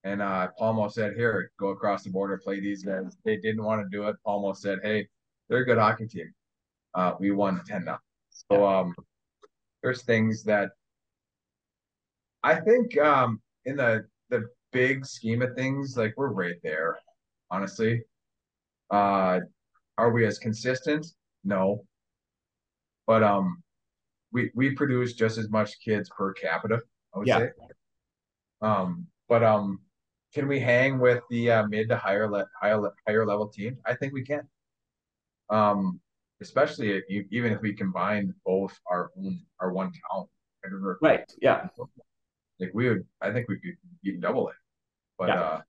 And 0.03 0.21
uh 0.21 0.49
Palmo 0.59 0.91
said, 0.91 1.13
Here, 1.15 1.51
go 1.59 1.69
across 1.69 2.03
the 2.03 2.11
border, 2.11 2.37
play 2.37 2.59
these 2.59 2.83
guys. 2.83 3.17
They 3.25 3.37
didn't 3.37 3.63
want 3.63 3.81
to 3.81 3.87
do 3.89 4.07
it. 4.07 4.15
Palmo 4.25 4.55
said, 4.55 4.79
Hey, 4.83 5.07
they're 5.49 5.63
a 5.63 5.65
good 5.65 5.79
hockey 5.79 6.05
team. 6.07 6.31
Uh 6.93 7.13
we 7.19 7.31
won 7.31 7.59
10 7.65 7.85
now. 7.85 7.97
So 8.29 8.67
um 8.67 8.93
there's 9.81 10.03
things 10.03 10.43
that 10.43 10.69
I 12.43 12.55
think 12.59 12.95
um 12.99 13.41
in 13.65 13.77
the 13.77 14.05
the 14.29 14.45
big 14.73 15.05
scheme 15.05 15.41
of 15.41 15.55
things, 15.55 15.95
like 15.95 16.13
we're 16.17 16.31
right 16.31 16.55
there, 16.63 16.97
honestly. 17.51 18.01
Uh 18.89 19.39
are 19.97 20.11
we 20.11 20.25
as 20.25 20.39
consistent? 20.39 21.05
No. 21.43 21.85
But 23.07 23.23
um 23.23 23.63
we 24.31 24.51
we 24.55 24.75
produce 24.75 25.13
just 25.13 25.37
as 25.37 25.49
much 25.49 25.79
kids 25.85 26.09
per 26.09 26.33
capita, 26.33 26.81
I 27.13 27.17
would 27.19 27.27
Yeah. 27.27 27.39
say. 27.39 27.49
Um, 28.61 29.07
but 29.27 29.43
um, 29.43 29.79
can 30.33 30.47
we 30.47 30.59
hang 30.59 30.97
with 30.99 31.21
the 31.29 31.51
uh, 31.51 31.67
mid 31.67 31.89
to 31.89 31.97
higher 31.97 32.27
le- 32.31 32.47
higher 32.59 32.79
le- 32.81 32.93
higher 33.05 33.25
level 33.25 33.47
teams? 33.49 33.77
I 33.85 33.93
think 33.93 34.13
we 34.13 34.23
can. 34.23 34.47
Um, 35.49 35.99
especially 36.41 36.91
if 36.93 37.03
you, 37.09 37.25
even 37.29 37.51
if 37.51 37.61
we 37.61 37.73
combine 37.73 38.33
both 38.45 38.73
our 38.89 39.11
own 39.17 39.39
our 39.59 39.71
one 39.73 39.91
town, 40.09 40.25
Right. 41.01 41.29
Yeah. 41.41 41.67
Like 42.59 42.71
we 42.73 42.87
would, 42.89 43.05
I 43.21 43.33
think 43.33 43.49
we 43.49 43.59
could 43.59 43.75
even 44.05 44.21
double 44.21 44.47
it. 44.49 44.55
But 45.17 45.29
Yeah. 45.29 45.41
uh, 45.41 45.61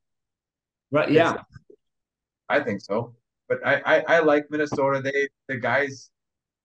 Right. 0.91 1.11
Yeah. 1.11 1.43
I 2.49 2.61
think 2.61 2.81
so. 2.81 3.15
But 3.49 3.67
I, 3.67 3.81
I 3.85 4.05
I 4.17 4.19
like 4.21 4.51
Minnesota. 4.51 5.01
They 5.03 5.29
the 5.49 5.57
guys 5.59 6.11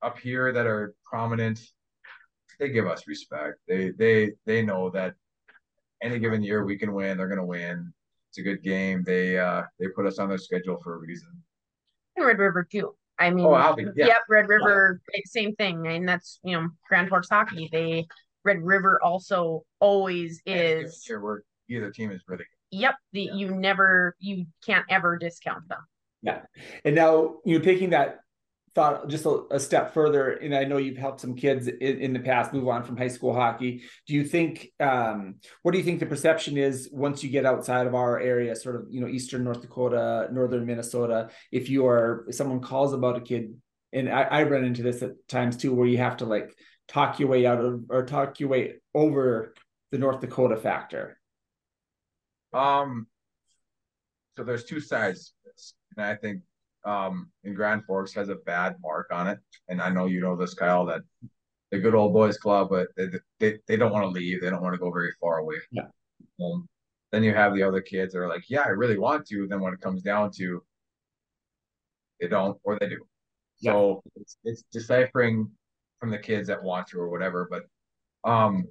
up 0.02 0.18
here 0.20 0.52
that 0.54 0.66
are 0.66 0.94
prominent, 1.06 1.60
they 2.60 2.70
give 2.70 2.86
us 2.88 3.08
respect. 3.08 3.56
They 3.68 3.92
they 3.92 4.34
they 4.46 4.62
know 4.62 4.90
that 4.92 5.16
any 6.02 6.20
given 6.20 6.44
year 6.44 6.64
we 6.66 6.78
can 6.78 6.94
win. 6.94 7.18
They're 7.18 7.28
gonna 7.28 7.46
win. 7.46 7.92
It's 8.30 8.38
a 8.38 8.44
good 8.44 8.62
game. 8.64 9.04
They 9.04 9.38
uh 9.38 9.64
they 9.80 9.88
put 9.88 10.06
us 10.06 10.20
on 10.20 10.30
their 10.30 10.38
schedule 10.38 10.80
for 10.84 10.96
a 10.96 10.98
reason. 11.00 11.30
Red 12.18 12.38
River 12.38 12.68
too. 12.70 12.96
I 13.18 13.32
mean, 13.32 13.46
Oh, 13.46 13.50
Albie, 13.52 13.92
yeah. 13.96 14.08
yep, 14.08 14.18
Red 14.30 14.48
River, 14.48 15.02
eh, 15.14 15.22
same 15.26 15.56
thing. 15.56 15.88
And 15.88 16.08
that's 16.08 16.40
you 16.44 16.56
know 16.56 16.70
Grand 16.88 17.10
Forks 17.10 17.30
hockey. 17.30 17.70
They 17.72 18.08
Red 18.46 18.62
River 18.62 19.00
also 19.04 19.64
always 19.80 20.42
is. 20.46 21.06
year 21.10 21.20
where 21.20 21.44
either 21.70 21.92
team 21.92 22.12
is 22.12 22.22
really 22.28 22.46
Yep, 22.72 22.96
the 23.14 23.30
you 23.34 23.52
never 23.56 24.16
you 24.20 24.46
can't 24.66 24.86
ever 24.90 25.18
discount 25.18 25.68
them. 25.68 25.80
Yeah. 26.22 26.42
And 26.86 26.96
now, 26.96 27.38
you 27.46 27.58
know, 27.58 27.64
taking 27.64 27.92
that 27.92 28.20
thought 28.76 29.08
just 29.08 29.26
a, 29.26 29.44
a 29.52 29.60
step 29.60 29.94
further, 29.94 30.32
and 30.32 30.54
I 30.54 30.64
know 30.64 30.78
you've 30.78 30.98
helped 30.98 31.22
some 31.22 31.36
kids 31.36 31.68
in, 31.68 32.00
in 32.00 32.14
the 32.14 32.20
past 32.20 32.54
move 32.54 32.68
on 32.68 32.84
from 32.84 32.98
high 32.98 33.08
school 33.08 33.34
hockey. 33.34 33.82
Do 34.06 34.14
you 34.14 34.24
think, 34.24 34.70
um, 34.80 35.36
what 35.64 35.72
do 35.72 35.78
you 35.78 35.84
think 35.84 36.00
the 36.00 36.06
perception 36.06 36.58
is 36.58 36.90
once 36.92 37.24
you 37.24 37.30
get 37.30 37.46
outside 37.46 37.88
of 37.88 37.96
our 37.96 38.20
area, 38.20 38.56
sort 38.56 38.76
of, 38.76 38.86
you 38.92 39.02
know, 39.02 39.08
Eastern 39.08 39.44
North 39.44 39.62
Dakota, 39.62 40.28
Northern 40.32 40.66
Minnesota, 40.66 41.30
if 41.52 41.70
you 41.70 41.88
are, 41.88 42.26
if 42.28 42.36
someone 42.36 42.60
calls 42.60 42.94
about 42.94 43.18
a 43.18 43.22
kid, 43.22 43.56
and 43.92 44.08
I, 44.08 44.22
I 44.24 44.44
run 44.44 44.64
into 44.64 44.84
this 44.84 45.02
at 45.02 45.12
times 45.28 45.58
too, 45.58 45.74
where 45.74 45.88
you 45.88 45.98
have 45.98 46.18
to 46.18 46.26
like 46.26 46.56
talk 46.88 47.20
your 47.20 47.30
way 47.30 47.46
out 47.46 47.64
of, 47.64 47.86
or 47.90 48.06
talk 48.06 48.40
your 48.40 48.50
way 48.50 48.76
over 48.94 49.56
the 49.92 49.98
North 49.98 50.22
Dakota 50.22 50.58
factor. 50.58 51.19
Um, 52.54 53.08
so 54.38 54.44
there's 54.44 54.64
two 54.64 54.80
sides 54.80 55.34
to 55.46 55.52
this, 55.52 55.74
and 55.96 56.06
I 56.06 56.16
think 56.16 56.42
um 56.86 57.30
in 57.44 57.54
Grand 57.54 57.84
Forks 57.86 58.14
has 58.14 58.30
a 58.30 58.36
bad 58.36 58.78
mark 58.82 59.08
on 59.12 59.28
it. 59.28 59.40
And 59.68 59.82
I 59.82 59.90
know 59.90 60.06
you 60.06 60.22
know 60.22 60.36
this, 60.36 60.54
Kyle, 60.54 60.86
that 60.86 61.02
the 61.72 61.80
good 61.80 61.94
old 61.94 62.14
boys 62.14 62.38
club, 62.38 62.70
but 62.70 62.88
they 62.96 63.08
they, 63.40 63.60
they 63.68 63.78
don't 63.78 63.92
want 63.92 64.06
to 64.06 64.10
leave. 64.10 64.42
They 64.42 64.50
don't 64.50 64.62
want 64.62 64.74
to 64.74 64.80
go 64.80 64.92
very 64.92 65.12
far 65.20 65.40
away. 65.40 65.58
Yeah. 65.72 65.88
Um, 66.42 66.68
then 67.12 67.24
you 67.24 67.34
have 67.34 67.54
the 67.54 67.64
other 67.64 67.82
kids 67.82 68.14
that 68.14 68.20
are 68.20 68.30
like, 68.30 68.44
yeah, 68.50 68.62
I 68.62 68.70
really 68.70 68.98
want 68.98 69.28
to. 69.28 69.48
Then 69.48 69.62
when 69.62 69.74
it 69.74 69.82
comes 69.82 70.02
down 70.02 70.32
to, 70.38 70.64
they 72.20 72.28
don't 72.28 72.58
or 72.64 72.78
they 72.80 72.88
do. 72.88 73.06
Yeah. 73.60 73.74
So 73.74 74.04
it's, 74.16 74.38
it's 74.44 74.64
deciphering 74.72 75.52
from 76.00 76.12
the 76.12 76.18
kids 76.18 76.48
that 76.48 76.64
want 76.64 76.88
to 76.88 77.00
or 77.00 77.10
whatever. 77.10 77.48
But 77.50 78.30
um, 78.30 78.66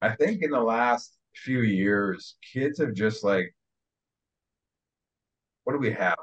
I 0.00 0.10
think 0.14 0.42
in 0.42 0.50
the 0.50 0.60
last 0.60 1.17
few 1.44 1.60
years, 1.62 2.36
kids 2.52 2.78
have 2.80 2.94
just 2.94 3.24
like, 3.24 3.54
what 5.64 5.72
do 5.72 5.78
we 5.78 5.92
have? 5.92 6.16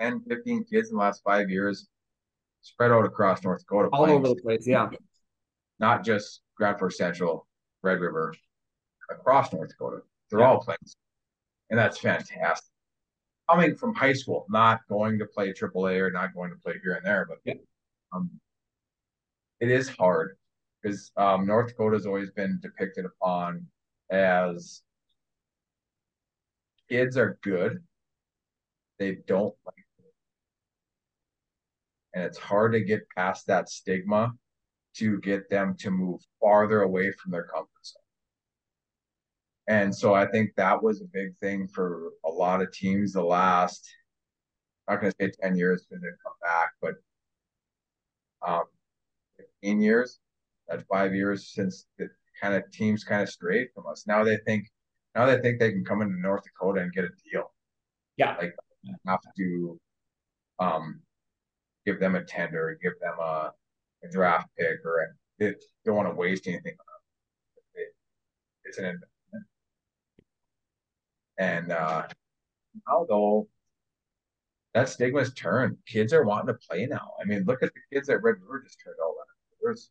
10, 0.00 0.20
15 0.28 0.64
kids 0.64 0.90
in 0.90 0.96
the 0.96 1.00
last 1.02 1.22
five 1.24 1.50
years 1.50 1.86
spread 2.62 2.90
out 2.90 3.04
across 3.04 3.42
North 3.44 3.60
Dakota. 3.60 3.88
All 3.92 4.10
over 4.10 4.28
the 4.28 4.36
place. 4.36 4.66
Yeah. 4.66 4.88
Not 5.78 6.04
just 6.04 6.40
Grand 6.56 6.78
Forks 6.78 6.96
Central, 6.98 7.46
Red 7.82 8.00
River, 8.00 8.34
across 9.10 9.52
North 9.52 9.68
Dakota. 9.70 9.98
They're 10.30 10.40
Yeah. 10.40 10.46
all 10.48 10.60
playing. 10.60 10.78
And 11.70 11.78
that's 11.78 11.98
fantastic. 11.98 12.70
Coming 13.50 13.74
from 13.76 13.94
high 13.94 14.12
school, 14.14 14.46
not 14.48 14.80
going 14.88 15.18
to 15.18 15.26
play 15.26 15.52
AAA 15.52 15.98
or 16.00 16.10
not 16.10 16.32
going 16.34 16.50
to 16.50 16.56
play 16.56 16.74
here 16.82 16.94
and 16.94 17.04
there, 17.04 17.26
but 17.26 17.38
Yeah. 17.44 17.54
um, 18.12 18.30
it 19.60 19.70
is 19.70 19.88
hard 19.88 20.36
because 20.82 21.12
um, 21.16 21.46
North 21.46 21.68
Dakota 21.68 21.96
has 21.96 22.06
always 22.06 22.30
been 22.30 22.58
depicted 22.62 23.04
upon 23.04 23.66
as 24.10 24.82
kids 26.88 27.16
are 27.16 27.38
good, 27.42 27.82
they 28.98 29.18
don't 29.26 29.54
like 29.66 29.84
it. 29.98 30.14
And 32.14 32.24
it's 32.24 32.38
hard 32.38 32.72
to 32.72 32.80
get 32.80 33.08
past 33.16 33.46
that 33.46 33.68
stigma 33.68 34.32
to 34.96 35.18
get 35.20 35.50
them 35.50 35.74
to 35.80 35.90
move 35.90 36.20
farther 36.40 36.82
away 36.82 37.12
from 37.12 37.32
their 37.32 37.44
comfort 37.44 37.68
zone. 37.84 38.00
And 39.66 39.94
so 39.94 40.14
I 40.14 40.26
think 40.26 40.54
that 40.56 40.82
was 40.82 41.00
a 41.00 41.06
big 41.12 41.36
thing 41.38 41.66
for 41.66 42.10
a 42.24 42.30
lot 42.30 42.62
of 42.62 42.70
teams 42.72 43.12
the 43.12 43.22
last, 43.22 43.88
I'm 44.86 44.94
not 44.94 45.00
going 45.00 45.12
to 45.12 45.24
say 45.24 45.32
10 45.42 45.56
years 45.56 45.84
because 45.84 46.02
they've 46.02 46.12
come 46.22 46.34
back, 46.42 46.72
but 46.80 46.94
um, 48.46 48.64
15 49.62 49.80
years, 49.80 50.20
that's 50.68 50.84
five 50.84 51.14
years 51.14 51.52
since 51.52 51.86
the 51.98 52.08
kind 52.40 52.54
of 52.54 52.70
teams 52.72 53.04
kind 53.04 53.22
of 53.22 53.28
strayed 53.28 53.68
from 53.74 53.86
us. 53.86 54.04
Now 54.06 54.24
they 54.24 54.38
think, 54.46 54.70
now 55.14 55.26
they 55.26 55.40
think 55.40 55.58
they 55.58 55.70
can 55.70 55.84
come 55.84 56.02
into 56.02 56.20
North 56.20 56.42
Dakota 56.44 56.80
and 56.80 56.92
get 56.92 57.04
a 57.04 57.08
deal. 57.30 57.52
Yeah. 58.16 58.36
Like 58.36 58.54
have 59.06 59.20
to 59.38 59.80
um 60.58 61.00
give 61.86 62.00
them 62.00 62.14
a 62.14 62.24
tender, 62.24 62.78
give 62.82 62.92
them 63.00 63.14
a, 63.20 63.52
a 64.04 64.08
draft 64.10 64.48
pick, 64.58 64.84
or 64.84 65.00
a, 65.00 65.06
they 65.38 65.54
don't 65.84 65.96
want 65.96 66.08
to 66.08 66.14
waste 66.14 66.46
anything. 66.46 66.74
It, 67.74 67.94
it's 68.64 68.78
an 68.78 68.84
investment. 68.84 69.46
And 71.38 71.72
uh 71.72 72.06
now 72.88 73.06
though 73.08 73.48
that 74.74 74.88
stigma's 74.88 75.32
turned. 75.34 75.76
Kids 75.86 76.12
are 76.12 76.24
wanting 76.24 76.48
to 76.48 76.58
play 76.68 76.86
now. 76.86 77.12
I 77.20 77.24
mean, 77.24 77.44
look 77.46 77.62
at 77.62 77.70
the 77.72 77.96
kids 77.96 78.08
that 78.08 78.18
Red 78.18 78.36
River 78.42 78.62
just 78.64 78.78
turned 78.84 78.96
out. 79.02 79.14
There's 79.62 79.90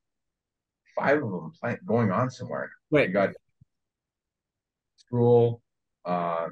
five 0.95 1.17
of 1.23 1.29
them 1.29 1.51
playing 1.59 1.77
going 1.85 2.11
on 2.11 2.29
somewhere. 2.29 2.71
Right. 2.91 3.07
You 3.07 3.13
got 3.13 3.29
School, 4.97 5.61
uh, 6.05 6.47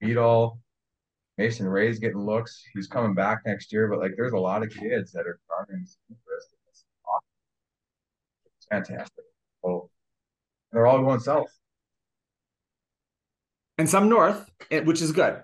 Beadle, 0.00 0.58
Mason 1.38 1.68
Ray's 1.68 1.98
getting 1.98 2.18
looks. 2.18 2.62
He's 2.74 2.88
coming 2.88 3.14
back 3.14 3.42
next 3.46 3.72
year, 3.72 3.88
but 3.88 4.00
like 4.00 4.12
there's 4.16 4.32
a 4.32 4.38
lot 4.38 4.62
of 4.62 4.70
kids 4.70 5.12
that 5.12 5.26
are 5.26 5.38
garnering 5.48 5.86
interest 6.10 6.48
in 6.52 6.58
this. 6.66 6.84
It's 8.56 8.66
fantastic. 8.70 9.24
So 9.62 9.90
they're 10.72 10.86
all 10.86 10.98
going 11.02 11.20
south. 11.20 11.50
And 13.78 13.88
some 13.88 14.08
north, 14.08 14.50
eh, 14.72 14.80
which 14.80 15.00
is 15.00 15.12
good. 15.12 15.42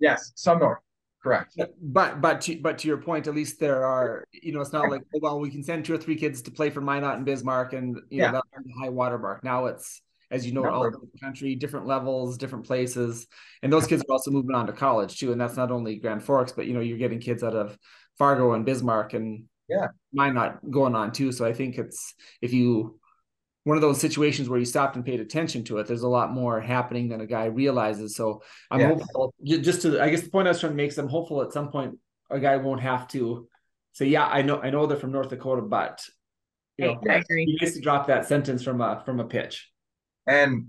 Yes, 0.00 0.32
some 0.34 0.58
north. 0.58 0.80
Correct. 1.26 1.58
But 1.80 2.20
but 2.20 2.40
to 2.42 2.56
but 2.60 2.78
to 2.78 2.88
your 2.88 2.98
point, 2.98 3.26
at 3.26 3.34
least 3.34 3.58
there 3.58 3.84
are 3.84 4.24
you 4.32 4.52
know 4.52 4.60
it's 4.60 4.72
not 4.72 4.88
like 4.88 5.02
oh, 5.14 5.18
well 5.20 5.40
we 5.40 5.50
can 5.50 5.62
send 5.62 5.84
two 5.84 5.94
or 5.94 5.98
three 5.98 6.16
kids 6.16 6.42
to 6.42 6.50
play 6.50 6.70
for 6.70 6.80
Minot 6.80 7.16
and 7.16 7.24
Bismarck 7.24 7.72
and 7.72 7.96
you 8.10 8.22
Yeah. 8.22 8.30
know 8.30 8.32
that's 8.54 8.64
the 8.64 8.72
high 8.80 8.90
water 8.90 9.18
mark. 9.18 9.42
Now 9.42 9.66
it's 9.66 10.02
as 10.30 10.46
you 10.46 10.52
know 10.52 10.62
No, 10.62 10.70
all 10.70 10.82
over 10.84 10.98
the 11.12 11.18
country, 11.20 11.54
different 11.54 11.86
levels, 11.86 12.36
different 12.38 12.66
places, 12.66 13.26
and 13.62 13.72
those 13.72 13.86
kids 13.86 14.02
are 14.08 14.12
also 14.12 14.30
moving 14.30 14.54
on 14.54 14.66
to 14.66 14.72
college 14.72 15.18
too. 15.18 15.32
And 15.32 15.40
that's 15.40 15.56
not 15.56 15.70
only 15.70 15.96
Grand 15.96 16.22
Forks, 16.22 16.52
but 16.52 16.66
you 16.66 16.74
know 16.74 16.80
you're 16.80 16.98
getting 16.98 17.20
kids 17.20 17.42
out 17.42 17.54
of 17.54 17.76
Fargo 18.18 18.52
and 18.52 18.64
Bismarck 18.64 19.12
and 19.14 19.44
Yeah. 19.68 19.88
Minot 20.12 20.70
going 20.70 20.94
on 20.94 21.10
too. 21.12 21.32
So 21.32 21.44
I 21.44 21.52
think 21.52 21.76
it's 21.78 22.14
if 22.40 22.52
you 22.52 22.98
one 23.66 23.76
of 23.76 23.80
those 23.80 24.00
situations 24.00 24.48
where 24.48 24.60
you 24.60 24.64
stopped 24.64 24.94
and 24.94 25.04
paid 25.04 25.18
attention 25.18 25.64
to 25.64 25.78
it, 25.78 25.88
there's 25.88 26.04
a 26.04 26.08
lot 26.08 26.30
more 26.30 26.60
happening 26.60 27.08
than 27.08 27.20
a 27.20 27.26
guy 27.26 27.46
realizes. 27.46 28.14
So 28.14 28.40
I'm 28.70 28.78
Yeah. 28.78 28.88
hopeful, 28.90 29.34
just 29.44 29.82
to, 29.82 30.00
I 30.00 30.08
guess 30.08 30.22
the 30.22 30.30
point 30.30 30.46
I 30.46 30.52
was 30.52 30.60
trying 30.60 30.70
to 30.70 30.76
make 30.76 30.92
is 30.92 30.98
I'm 30.98 31.08
hopeful 31.08 31.42
at 31.42 31.52
some 31.52 31.72
point 31.72 31.98
a 32.30 32.38
guy 32.38 32.58
won't 32.58 32.80
have 32.80 33.08
to 33.08 33.48
say, 33.90 34.06
"Yeah, 34.06 34.24
I 34.28 34.42
know, 34.42 34.60
I 34.60 34.70
know 34.70 34.86
they're 34.86 34.96
from 34.96 35.10
North 35.10 35.30
Dakota, 35.30 35.62
but 35.62 36.00
you 36.78 36.86
know, 36.86 37.00
I 37.10 37.14
agree. 37.16 37.44
he 37.44 37.56
needs 37.60 37.74
to 37.74 37.80
drop 37.80 38.06
that 38.06 38.26
sentence 38.26 38.62
from 38.62 38.80
a 38.80 39.02
from 39.04 39.18
a 39.18 39.24
pitch." 39.24 39.68
And 40.28 40.68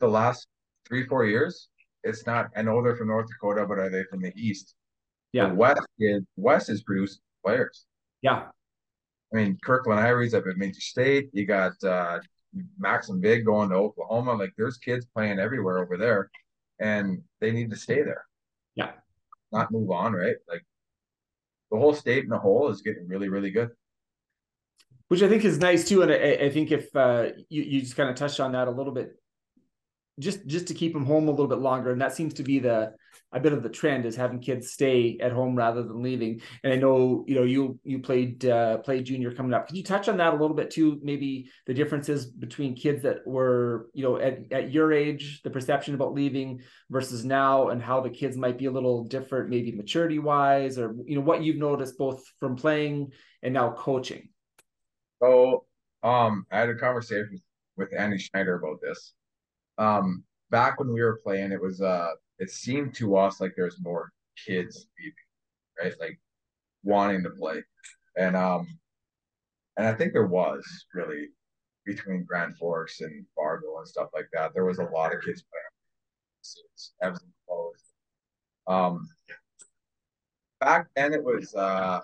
the 0.00 0.08
last 0.08 0.48
three, 0.88 1.06
four 1.06 1.24
years, 1.26 1.68
it's 2.02 2.26
not. 2.26 2.48
I 2.56 2.62
know 2.62 2.82
they're 2.82 2.96
from 2.96 3.06
North 3.06 3.28
Dakota, 3.28 3.66
but 3.68 3.78
are 3.78 3.88
they 3.88 4.02
from 4.10 4.20
the 4.20 4.32
East? 4.34 4.74
Yeah. 5.32 5.48
The 5.50 5.54
West 5.54 5.86
is 6.00 6.24
West 6.34 6.70
is 6.70 6.82
produced 6.82 7.20
players. 7.44 7.86
Yeah, 8.20 8.48
I 9.32 9.36
mean, 9.36 9.58
Kirkland 9.62 10.00
Iries 10.00 10.34
up 10.34 10.46
at 10.46 10.56
Minot 10.56 10.76
State. 10.76 11.30
You 11.32 11.46
got 11.46 11.72
uh, 11.84 12.18
and 12.54 13.20
Big 13.20 13.44
going 13.44 13.70
to 13.70 13.76
Oklahoma. 13.76 14.34
Like, 14.34 14.52
there's 14.56 14.76
kids 14.78 15.06
playing 15.14 15.38
everywhere 15.38 15.78
over 15.78 15.96
there, 15.96 16.30
and 16.80 17.22
they 17.40 17.52
need 17.52 17.70
to 17.70 17.76
stay 17.76 18.02
there. 18.02 18.24
Yeah. 18.74 18.92
Not 19.52 19.70
move 19.70 19.90
on, 19.90 20.12
right? 20.12 20.36
Like, 20.48 20.64
the 21.70 21.78
whole 21.78 21.94
state 21.94 22.24
in 22.24 22.30
the 22.30 22.38
whole 22.38 22.68
is 22.68 22.82
getting 22.82 23.06
really, 23.06 23.28
really 23.28 23.50
good. 23.50 23.70
which 25.10 25.22
I 25.22 25.28
think 25.28 25.44
is 25.44 25.58
nice 25.58 25.88
too. 25.88 26.02
And 26.02 26.12
I, 26.12 26.46
I 26.46 26.50
think 26.50 26.70
if 26.70 26.94
uh, 26.94 27.30
you 27.48 27.62
you 27.62 27.80
just 27.80 27.96
kind 27.96 28.08
of 28.08 28.14
touched 28.16 28.38
on 28.38 28.52
that 28.52 28.68
a 28.68 28.70
little 28.70 28.92
bit, 28.92 29.20
just 30.20 30.46
just 30.46 30.68
to 30.68 30.74
keep 30.74 30.92
them 30.92 31.04
home 31.04 31.28
a 31.28 31.30
little 31.30 31.48
bit 31.48 31.58
longer, 31.58 31.90
and 31.90 32.00
that 32.00 32.14
seems 32.14 32.34
to 32.34 32.42
be 32.42 32.58
the 32.58 32.92
a 33.32 33.40
bit 33.40 33.52
of 33.52 33.62
the 33.62 33.68
trend 33.68 34.06
is 34.06 34.16
having 34.16 34.40
kids 34.40 34.72
stay 34.72 35.16
at 35.20 35.30
home 35.30 35.54
rather 35.54 35.82
than 35.82 36.02
leaving. 36.02 36.40
And 36.64 36.72
I 36.72 36.76
know 36.76 37.24
you 37.28 37.34
know 37.34 37.44
you 37.44 37.78
you 37.84 38.00
played 38.00 38.44
uh, 38.44 38.78
played 38.78 39.04
junior 39.04 39.32
coming 39.32 39.54
up. 39.54 39.68
Could 39.68 39.76
you 39.76 39.84
touch 39.84 40.08
on 40.08 40.16
that 40.16 40.34
a 40.34 40.36
little 40.36 40.56
bit 40.56 40.70
too? 40.70 40.98
Maybe 41.02 41.50
the 41.66 41.74
differences 41.74 42.26
between 42.26 42.74
kids 42.74 43.02
that 43.02 43.26
were 43.26 43.88
you 43.94 44.02
know 44.02 44.16
at, 44.18 44.52
at 44.52 44.72
your 44.72 44.92
age, 44.92 45.42
the 45.42 45.50
perception 45.50 45.94
about 45.94 46.12
leaving 46.12 46.62
versus 46.90 47.24
now, 47.24 47.68
and 47.68 47.82
how 47.82 48.00
the 48.00 48.10
kids 48.10 48.36
might 48.36 48.58
be 48.58 48.66
a 48.66 48.70
little 48.70 49.04
different, 49.04 49.48
maybe 49.48 49.72
maturity 49.72 50.18
wise, 50.18 50.78
or 50.78 50.94
you 51.04 51.14
know 51.14 51.22
what 51.22 51.42
you've 51.42 51.56
noticed 51.56 51.96
both 51.98 52.24
from 52.38 52.56
playing 52.56 53.12
and 53.42 53.54
now 53.54 53.72
coaching. 53.72 54.28
So, 55.22 55.66
um, 56.02 56.46
I 56.50 56.60
had 56.60 56.70
a 56.70 56.74
conversation 56.74 57.40
with 57.76 57.94
Andy 57.96 58.18
Schneider 58.18 58.56
about 58.56 58.80
this. 58.80 59.12
Um, 59.80 60.24
back 60.50 60.78
when 60.78 60.92
we 60.92 61.00
were 61.02 61.20
playing, 61.22 61.52
it 61.52 61.60
was 61.60 61.80
uh, 61.80 62.10
it 62.38 62.50
seemed 62.50 62.94
to 62.96 63.16
us 63.16 63.40
like 63.40 63.54
there's 63.56 63.80
more 63.80 64.12
kids 64.46 64.86
right? 65.82 65.94
Like 65.98 66.20
wanting 66.84 67.22
to 67.24 67.30
play, 67.30 67.62
and 68.16 68.36
um, 68.36 68.78
and 69.76 69.86
I 69.86 69.94
think 69.94 70.12
there 70.12 70.26
was 70.26 70.64
really 70.94 71.28
between 71.86 72.24
Grand 72.24 72.56
Forks 72.58 73.00
and 73.00 73.24
Fargo 73.34 73.78
and 73.78 73.88
stuff 73.88 74.10
like 74.14 74.28
that. 74.32 74.52
There 74.54 74.66
was 74.66 74.78
a 74.78 74.84
lot 74.84 75.14
of 75.14 75.22
kids 75.22 75.42
playing. 77.00 77.16
Um, 78.66 79.08
back 80.60 80.88
then 80.94 81.14
it 81.14 81.24
was 81.24 81.54
uh 81.54 82.00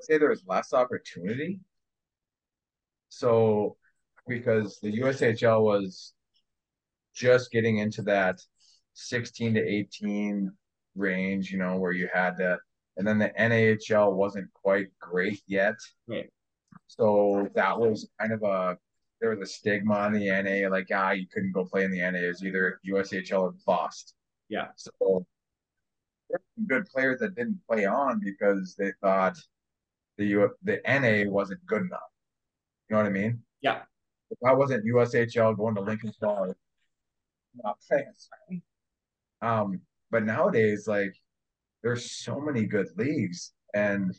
say 0.00 0.18
there 0.18 0.30
was 0.30 0.44
less 0.46 0.72
opportunity. 0.72 1.60
So, 3.08 3.76
because 4.30 4.78
the 4.80 5.00
USHL 5.00 5.62
was 5.62 6.14
just 7.14 7.50
getting 7.50 7.78
into 7.78 8.00
that 8.02 8.40
16 8.94 9.54
to 9.54 9.60
18 9.60 10.50
range, 10.94 11.50
you 11.50 11.58
know, 11.58 11.76
where 11.76 11.92
you 11.92 12.08
had 12.12 12.38
to, 12.38 12.58
and 12.96 13.06
then 13.06 13.18
the 13.18 13.30
NAHL 13.38 14.14
wasn't 14.14 14.50
quite 14.54 14.86
great 14.98 15.42
yet. 15.46 15.74
Right. 16.06 16.30
So 16.86 17.48
that 17.54 17.78
was 17.78 18.08
kind 18.18 18.32
of 18.32 18.42
a, 18.42 18.78
there 19.20 19.30
was 19.30 19.40
a 19.40 19.52
stigma 19.52 19.94
on 19.94 20.12
the 20.12 20.30
NA, 20.30 20.68
like, 20.70 20.88
ah, 20.94 21.10
you 21.10 21.26
couldn't 21.32 21.52
go 21.52 21.64
play 21.64 21.84
in 21.84 21.90
the 21.90 22.00
NA. 22.00 22.18
It 22.20 22.28
was 22.28 22.44
either 22.44 22.80
USHL 22.88 23.42
or 23.42 23.54
bust. 23.66 24.14
Yeah. 24.48 24.68
So, 24.76 25.26
there 26.30 26.38
were 26.38 26.54
some 26.56 26.66
good 26.66 26.86
players 26.86 27.20
that 27.20 27.34
didn't 27.34 27.60
play 27.68 27.86
on 27.86 28.20
because 28.24 28.74
they 28.76 28.92
thought 29.00 29.36
the 30.16 30.48
the 30.62 30.80
NA 30.86 31.30
wasn't 31.30 31.64
good 31.66 31.82
enough. 31.82 32.00
You 32.88 32.96
know 32.96 33.02
what 33.02 33.08
I 33.08 33.12
mean? 33.12 33.42
Yeah. 33.60 33.82
If 34.30 34.38
I 34.46 34.52
wasn't 34.52 34.84
USHL 34.84 35.56
going 35.56 35.74
to 35.74 35.80
Lincoln 35.80 36.12
Stars, 36.12 36.54
not 37.62 37.78
playing. 37.88 38.62
Um, 39.42 39.80
but 40.10 40.24
nowadays, 40.24 40.86
like, 40.86 41.14
there's 41.82 42.12
so 42.12 42.40
many 42.40 42.66
good 42.66 42.88
leagues, 42.96 43.52
and 43.74 44.14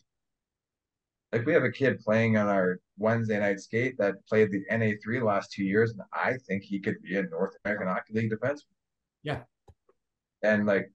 like 1.32 1.46
we 1.46 1.54
have 1.54 1.64
a 1.64 1.72
kid 1.72 2.00
playing 2.00 2.38
on 2.38 2.48
our 2.48 2.80
Wednesday 2.98 3.40
night 3.40 3.60
skate 3.60 3.98
that 3.98 4.16
played 4.28 4.52
the 4.52 4.64
NA 4.70 4.94
three 5.04 5.22
last 5.22 5.52
two 5.52 5.64
years, 5.64 5.92
and 5.92 6.02
I 6.14 6.38
think 6.48 6.64
he 6.64 6.80
could 6.80 7.02
be 7.02 7.18
a 7.18 7.24
North 7.24 7.56
American 7.64 7.88
Hockey 7.88 8.14
League 8.14 8.32
defenseman. 8.32 8.76
Yeah. 9.24 9.42
And 10.44 10.66
like, 10.66 10.92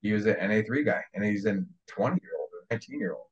he 0.00 0.12
was 0.12 0.26
an 0.26 0.36
NA 0.40 0.62
three 0.66 0.82
guy, 0.82 1.02
and 1.14 1.24
he's 1.24 1.44
a 1.44 1.62
twenty 1.86 2.18
year 2.22 2.32
old 2.40 2.48
or 2.52 2.66
nineteen 2.70 2.98
year 2.98 3.12
old. 3.12 3.26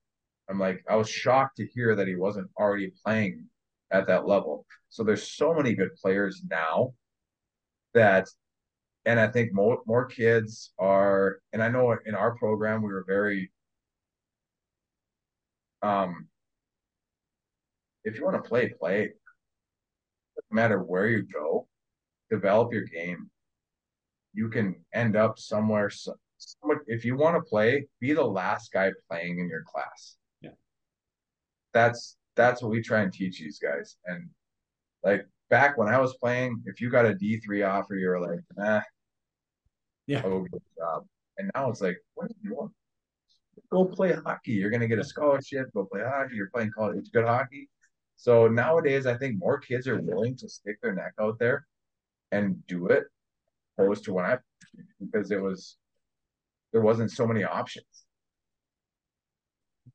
I'm 0.48 0.58
like, 0.58 0.84
I 0.88 0.96
was 0.96 1.08
shocked 1.08 1.56
to 1.56 1.66
hear 1.66 1.94
that 1.96 2.08
he 2.08 2.16
wasn't 2.16 2.50
already 2.58 2.92
playing 3.04 3.46
at 3.90 4.06
that 4.06 4.26
level. 4.26 4.66
So 4.88 5.04
there's 5.04 5.30
so 5.30 5.54
many 5.54 5.74
good 5.74 5.94
players 6.00 6.42
now 6.48 6.94
that, 7.94 8.28
and 9.04 9.18
I 9.18 9.28
think 9.28 9.52
more 9.52 9.80
more 9.86 10.06
kids 10.06 10.72
are, 10.78 11.40
and 11.52 11.62
I 11.62 11.68
know 11.68 11.96
in 12.04 12.14
our 12.14 12.36
program 12.36 12.82
we 12.82 12.92
were 12.92 13.04
very, 13.06 13.50
um, 15.82 16.28
if 18.04 18.16
you 18.18 18.24
want 18.24 18.42
to 18.42 18.48
play, 18.48 18.68
play. 18.78 19.10
No 20.50 20.54
matter 20.54 20.78
where 20.82 21.06
you 21.06 21.22
go, 21.22 21.68
develop 22.30 22.72
your 22.72 22.84
game. 22.84 23.30
You 24.32 24.48
can 24.48 24.76
end 24.94 25.16
up 25.16 25.38
somewhere. 25.38 25.90
So, 25.90 26.14
if 26.86 27.04
you 27.04 27.16
want 27.16 27.36
to 27.36 27.42
play, 27.42 27.86
be 28.00 28.12
the 28.14 28.24
last 28.24 28.72
guy 28.72 28.92
playing 29.10 29.38
in 29.38 29.48
your 29.48 29.62
class 29.64 30.16
Yeah. 30.40 30.50
that's 31.74 32.16
that's 32.40 32.62
what 32.62 32.70
we 32.70 32.80
try 32.80 33.02
and 33.02 33.12
teach 33.12 33.38
these 33.38 33.58
guys. 33.58 33.96
And 34.06 34.28
like 35.04 35.26
back 35.50 35.76
when 35.76 35.88
I 35.88 35.98
was 35.98 36.16
playing, 36.16 36.62
if 36.66 36.80
you 36.80 36.90
got 36.90 37.06
a 37.06 37.14
D 37.14 37.38
three 37.38 37.62
offer, 37.62 37.94
you're 37.94 38.20
like, 38.20 38.40
nah, 38.56 38.80
yeah, 40.06 40.22
oh, 40.24 40.46
good 40.50 40.62
job. 40.78 41.04
And 41.38 41.50
now 41.54 41.70
it's 41.70 41.80
like, 41.80 41.98
what 42.14 42.26
are 42.26 42.34
you 42.42 42.50
doing? 42.50 42.70
Go 43.70 43.84
play 43.84 44.12
hockey. 44.12 44.52
You're 44.52 44.70
gonna 44.70 44.88
get 44.88 44.98
a 44.98 45.04
scholarship. 45.04 45.68
Go 45.74 45.84
play 45.84 46.02
hockey. 46.02 46.34
You're 46.34 46.50
playing 46.54 46.72
college. 46.72 46.96
It's 46.98 47.10
good 47.10 47.26
hockey. 47.26 47.68
So 48.16 48.48
nowadays, 48.48 49.06
I 49.06 49.16
think 49.16 49.38
more 49.38 49.58
kids 49.58 49.86
are 49.88 50.00
willing 50.00 50.36
to 50.38 50.48
stick 50.48 50.76
their 50.82 50.94
neck 50.94 51.12
out 51.20 51.38
there 51.38 51.66
and 52.32 52.66
do 52.66 52.88
it, 52.88 53.04
opposed 53.78 54.04
to 54.04 54.12
when 54.12 54.24
I 54.24 54.38
because 55.00 55.30
it 55.30 55.40
was 55.40 55.76
there 56.72 56.82
wasn't 56.82 57.10
so 57.10 57.26
many 57.26 57.44
options. 57.44 57.89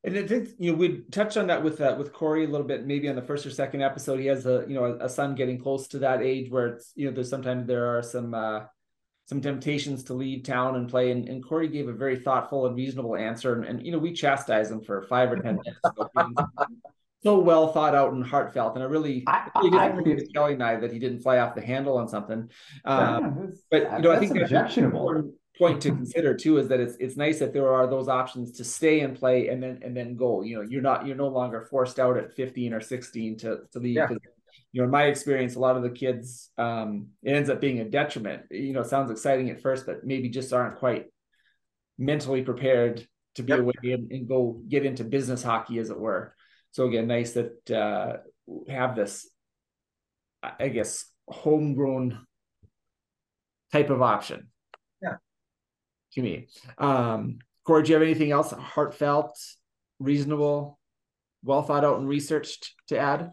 And 0.04 0.16
I 0.16 0.26
think 0.26 0.50
you 0.58 0.72
know 0.72 0.78
we 0.78 1.02
touched 1.10 1.36
on 1.36 1.46
that 1.48 1.62
with 1.62 1.80
uh, 1.80 1.94
with 1.98 2.12
Corey 2.12 2.44
a 2.44 2.48
little 2.48 2.66
bit, 2.66 2.86
maybe 2.86 3.08
on 3.08 3.16
the 3.16 3.22
first 3.22 3.46
or 3.46 3.50
second 3.50 3.82
episode. 3.82 4.20
He 4.20 4.26
has 4.26 4.46
a 4.46 4.64
you 4.68 4.74
know 4.74 4.84
a, 4.84 5.06
a 5.06 5.08
son 5.08 5.34
getting 5.34 5.58
close 5.58 5.88
to 5.88 5.98
that 6.00 6.22
age 6.22 6.50
where 6.50 6.68
it's 6.68 6.92
you 6.94 7.06
know 7.06 7.14
there's 7.14 7.30
sometimes 7.30 7.66
there 7.66 7.96
are 7.96 8.02
some 8.02 8.34
uh, 8.34 8.60
some 9.26 9.40
temptations 9.40 10.04
to 10.04 10.14
leave 10.14 10.44
town 10.44 10.76
and 10.76 10.88
play. 10.88 11.10
And, 11.10 11.28
and 11.28 11.44
Corey 11.44 11.68
gave 11.68 11.88
a 11.88 11.92
very 11.92 12.16
thoughtful 12.16 12.66
and 12.66 12.76
reasonable 12.76 13.16
answer. 13.16 13.54
And, 13.54 13.64
and 13.64 13.84
you 13.84 13.92
know 13.92 13.98
we 13.98 14.12
chastised 14.12 14.70
him 14.70 14.82
for 14.82 15.02
five 15.02 15.30
or 15.30 15.36
ten 15.36 15.58
minutes. 15.58 15.80
so 17.22 17.38
well 17.40 17.72
thought 17.72 17.94
out 17.94 18.12
and 18.12 18.24
heartfelt, 18.24 18.74
and 18.74 18.84
I 18.84 18.86
really, 18.86 19.24
I, 19.26 19.50
I, 19.54 19.86
agree 19.88 20.14
with 20.14 20.32
Kelly 20.32 20.52
and 20.52 20.62
I 20.62 20.76
that 20.76 20.92
he 20.92 21.00
didn't 21.00 21.20
fly 21.20 21.38
off 21.38 21.56
the 21.56 21.60
handle 21.60 21.98
on 21.98 22.08
something. 22.08 22.48
Um, 22.84 23.50
yeah, 23.50 23.56
but 23.70 23.92
you 23.96 23.98
know, 24.02 24.12
I 24.12 24.18
think 24.20 24.32
that's 24.34 24.44
objectionable. 24.44 25.32
Point 25.58 25.80
to 25.82 25.90
consider 25.90 26.34
too 26.34 26.58
is 26.58 26.68
that 26.68 26.80
it's 26.80 26.96
it's 26.96 27.16
nice 27.16 27.38
that 27.38 27.54
there 27.54 27.72
are 27.72 27.86
those 27.86 28.08
options 28.08 28.52
to 28.58 28.64
stay 28.64 29.00
and 29.00 29.16
play 29.16 29.48
and 29.48 29.62
then 29.62 29.80
and 29.82 29.96
then 29.96 30.14
go. 30.16 30.42
You 30.42 30.56
know, 30.56 30.62
you're 30.62 30.82
not 30.82 31.06
you're 31.06 31.16
no 31.16 31.28
longer 31.28 31.62
forced 31.70 31.98
out 31.98 32.18
at 32.18 32.34
15 32.34 32.74
or 32.74 32.80
16 32.80 33.38
to 33.38 33.60
to 33.72 33.78
leave. 33.78 33.96
Yeah. 33.96 34.08
You 34.72 34.82
know, 34.82 34.84
in 34.84 34.90
my 34.90 35.04
experience, 35.04 35.54
a 35.54 35.60
lot 35.60 35.76
of 35.76 35.82
the 35.82 35.90
kids, 35.90 36.50
um, 36.58 37.08
it 37.22 37.32
ends 37.32 37.48
up 37.48 37.60
being 37.62 37.80
a 37.80 37.88
detriment. 37.88 38.42
You 38.50 38.74
know, 38.74 38.80
it 38.80 38.88
sounds 38.88 39.10
exciting 39.10 39.48
at 39.48 39.62
first, 39.62 39.86
but 39.86 40.04
maybe 40.04 40.28
just 40.28 40.52
aren't 40.52 40.76
quite 40.76 41.06
mentally 41.96 42.42
prepared 42.42 43.06
to 43.36 43.42
be 43.42 43.52
Yep. 43.52 43.60
away 43.60 43.72
and, 43.84 44.12
and 44.12 44.28
go 44.28 44.60
get 44.68 44.84
into 44.84 45.04
business 45.04 45.42
hockey, 45.42 45.78
as 45.78 45.88
it 45.88 45.98
were. 45.98 46.34
So 46.72 46.86
again, 46.86 47.06
nice 47.06 47.32
that 47.32 47.70
uh, 47.70 48.18
have 48.68 48.94
this, 48.96 49.26
I 50.42 50.68
guess, 50.68 51.06
homegrown 51.26 52.26
type 53.72 53.88
of 53.88 54.02
option. 54.02 54.48
Yeah. 56.16 56.22
To 56.22 56.28
me, 56.28 56.48
um, 56.78 57.38
Corey, 57.64 57.82
do 57.82 57.90
you 57.90 57.94
have 57.94 58.02
anything 58.02 58.30
else 58.30 58.52
heartfelt, 58.52 59.38
reasonable, 59.98 60.78
well 61.44 61.62
thought 61.62 61.84
out, 61.84 61.98
and 61.98 62.08
researched 62.08 62.74
to 62.88 62.98
add? 62.98 63.32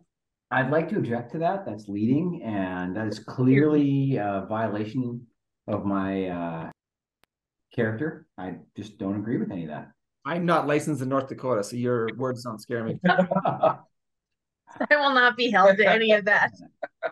I'd 0.52 0.70
like 0.70 0.90
to 0.90 0.98
object 0.98 1.32
to 1.32 1.40
that. 1.40 1.66
That's 1.66 1.88
leading, 1.88 2.42
and 2.44 2.96
that 2.96 3.08
is 3.08 3.20
clearly 3.20 4.18
a 4.18 4.46
violation 4.48 5.26
of 5.68 5.86
my 5.86 6.28
uh, 6.28 6.72
character. 7.74 8.28
I 8.38 8.56
just 8.76 8.98
don't 8.98 9.16
agree 9.16 9.38
with 9.38 9.52
any 9.52 9.64
of 9.64 9.70
that. 9.70 9.92
I'm 10.26 10.46
not 10.46 10.68
licensed 10.68 11.02
in 11.02 11.10
North 11.10 11.28
Dakota, 11.28 11.64
so 11.64 11.76
your 11.76 12.10
words 12.18 12.44
don't 12.44 12.60
scare 12.60 12.84
me. 12.84 13.00
I 13.06 13.78
will 14.92 15.14
not 15.14 15.38
be 15.38 15.52
held 15.52 15.78
to 15.78 15.90
any 15.90 16.12
of 16.12 16.26
that. 16.26 16.52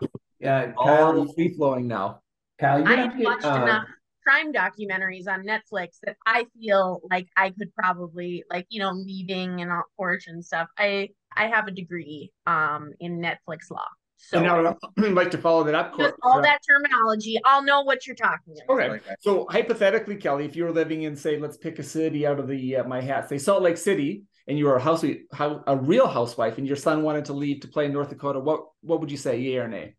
Yeah, 0.40 0.72
All 0.76 0.86
Kyle, 0.86 1.32
free 1.34 1.54
flowing 1.54 1.86
now. 1.86 2.20
Kyle, 2.58 2.80
you're 2.80 2.88
I 2.88 2.96
gonna 2.96 3.02
have 3.02 3.12
have 3.12 3.22
watched 3.22 3.42
get, 3.42 3.52
uh, 3.52 3.62
enough 3.62 3.84
crime 4.22 4.52
documentaries 4.52 5.28
on 5.28 5.44
Netflix 5.44 5.98
that 6.04 6.16
I 6.26 6.46
feel 6.60 7.00
like 7.10 7.28
I 7.36 7.50
could 7.50 7.74
probably 7.74 8.44
like, 8.50 8.66
you 8.70 8.80
know, 8.80 8.92
leaving 8.92 9.60
and 9.60 9.70
all 9.72 9.84
porch 9.96 10.24
and 10.28 10.44
stuff. 10.44 10.68
I 10.78 11.10
I 11.36 11.48
have 11.48 11.66
a 11.68 11.72
degree 11.72 12.32
um 12.46 12.92
in 13.00 13.20
Netflix 13.20 13.70
law. 13.70 13.86
So 14.16 14.38
and 14.38 14.44
now 14.44 14.64
I'd 14.66 14.76
like 15.14 15.30
to 15.32 15.38
follow 15.38 15.64
that 15.64 15.74
up. 15.74 15.94
just 15.98 16.14
all 16.22 16.40
that 16.42 16.60
terminology, 16.68 17.38
I'll 17.44 17.62
know 17.62 17.82
what 17.82 18.06
you're 18.06 18.16
talking 18.16 18.54
about. 18.64 18.68
Okay. 18.68 18.88
Like, 18.88 19.02
So 19.20 19.46
hypothetically, 19.50 20.16
Kelly, 20.16 20.44
if 20.46 20.56
you 20.56 20.64
were 20.64 20.72
living 20.72 21.02
in, 21.02 21.16
say, 21.16 21.38
let's 21.38 21.56
pick 21.56 21.78
a 21.78 21.82
city 21.82 22.26
out 22.26 22.38
of 22.40 22.48
the 22.48 22.76
uh, 22.76 22.84
my 22.84 23.00
hat, 23.00 23.28
say 23.28 23.38
Salt 23.38 23.62
Lake 23.62 23.76
City, 23.76 24.24
and 24.46 24.58
you 24.58 24.64
were 24.66 24.76
a 24.76 24.80
house, 24.82 25.04
how 25.32 25.62
a 25.66 25.76
real 25.76 26.08
housewife, 26.08 26.58
and 26.58 26.66
your 26.66 26.76
son 26.76 27.02
wanted 27.02 27.26
to 27.26 27.32
leave 27.34 27.60
to 27.60 27.68
play 27.68 27.86
in 27.86 27.92
North 27.92 28.08
Dakota, 28.10 28.40
what 28.40 28.66
what 28.80 29.00
would 29.00 29.10
you 29.10 29.16
say, 29.16 29.38
yay 29.40 29.58
or 29.58 29.68
nay? 29.68 29.94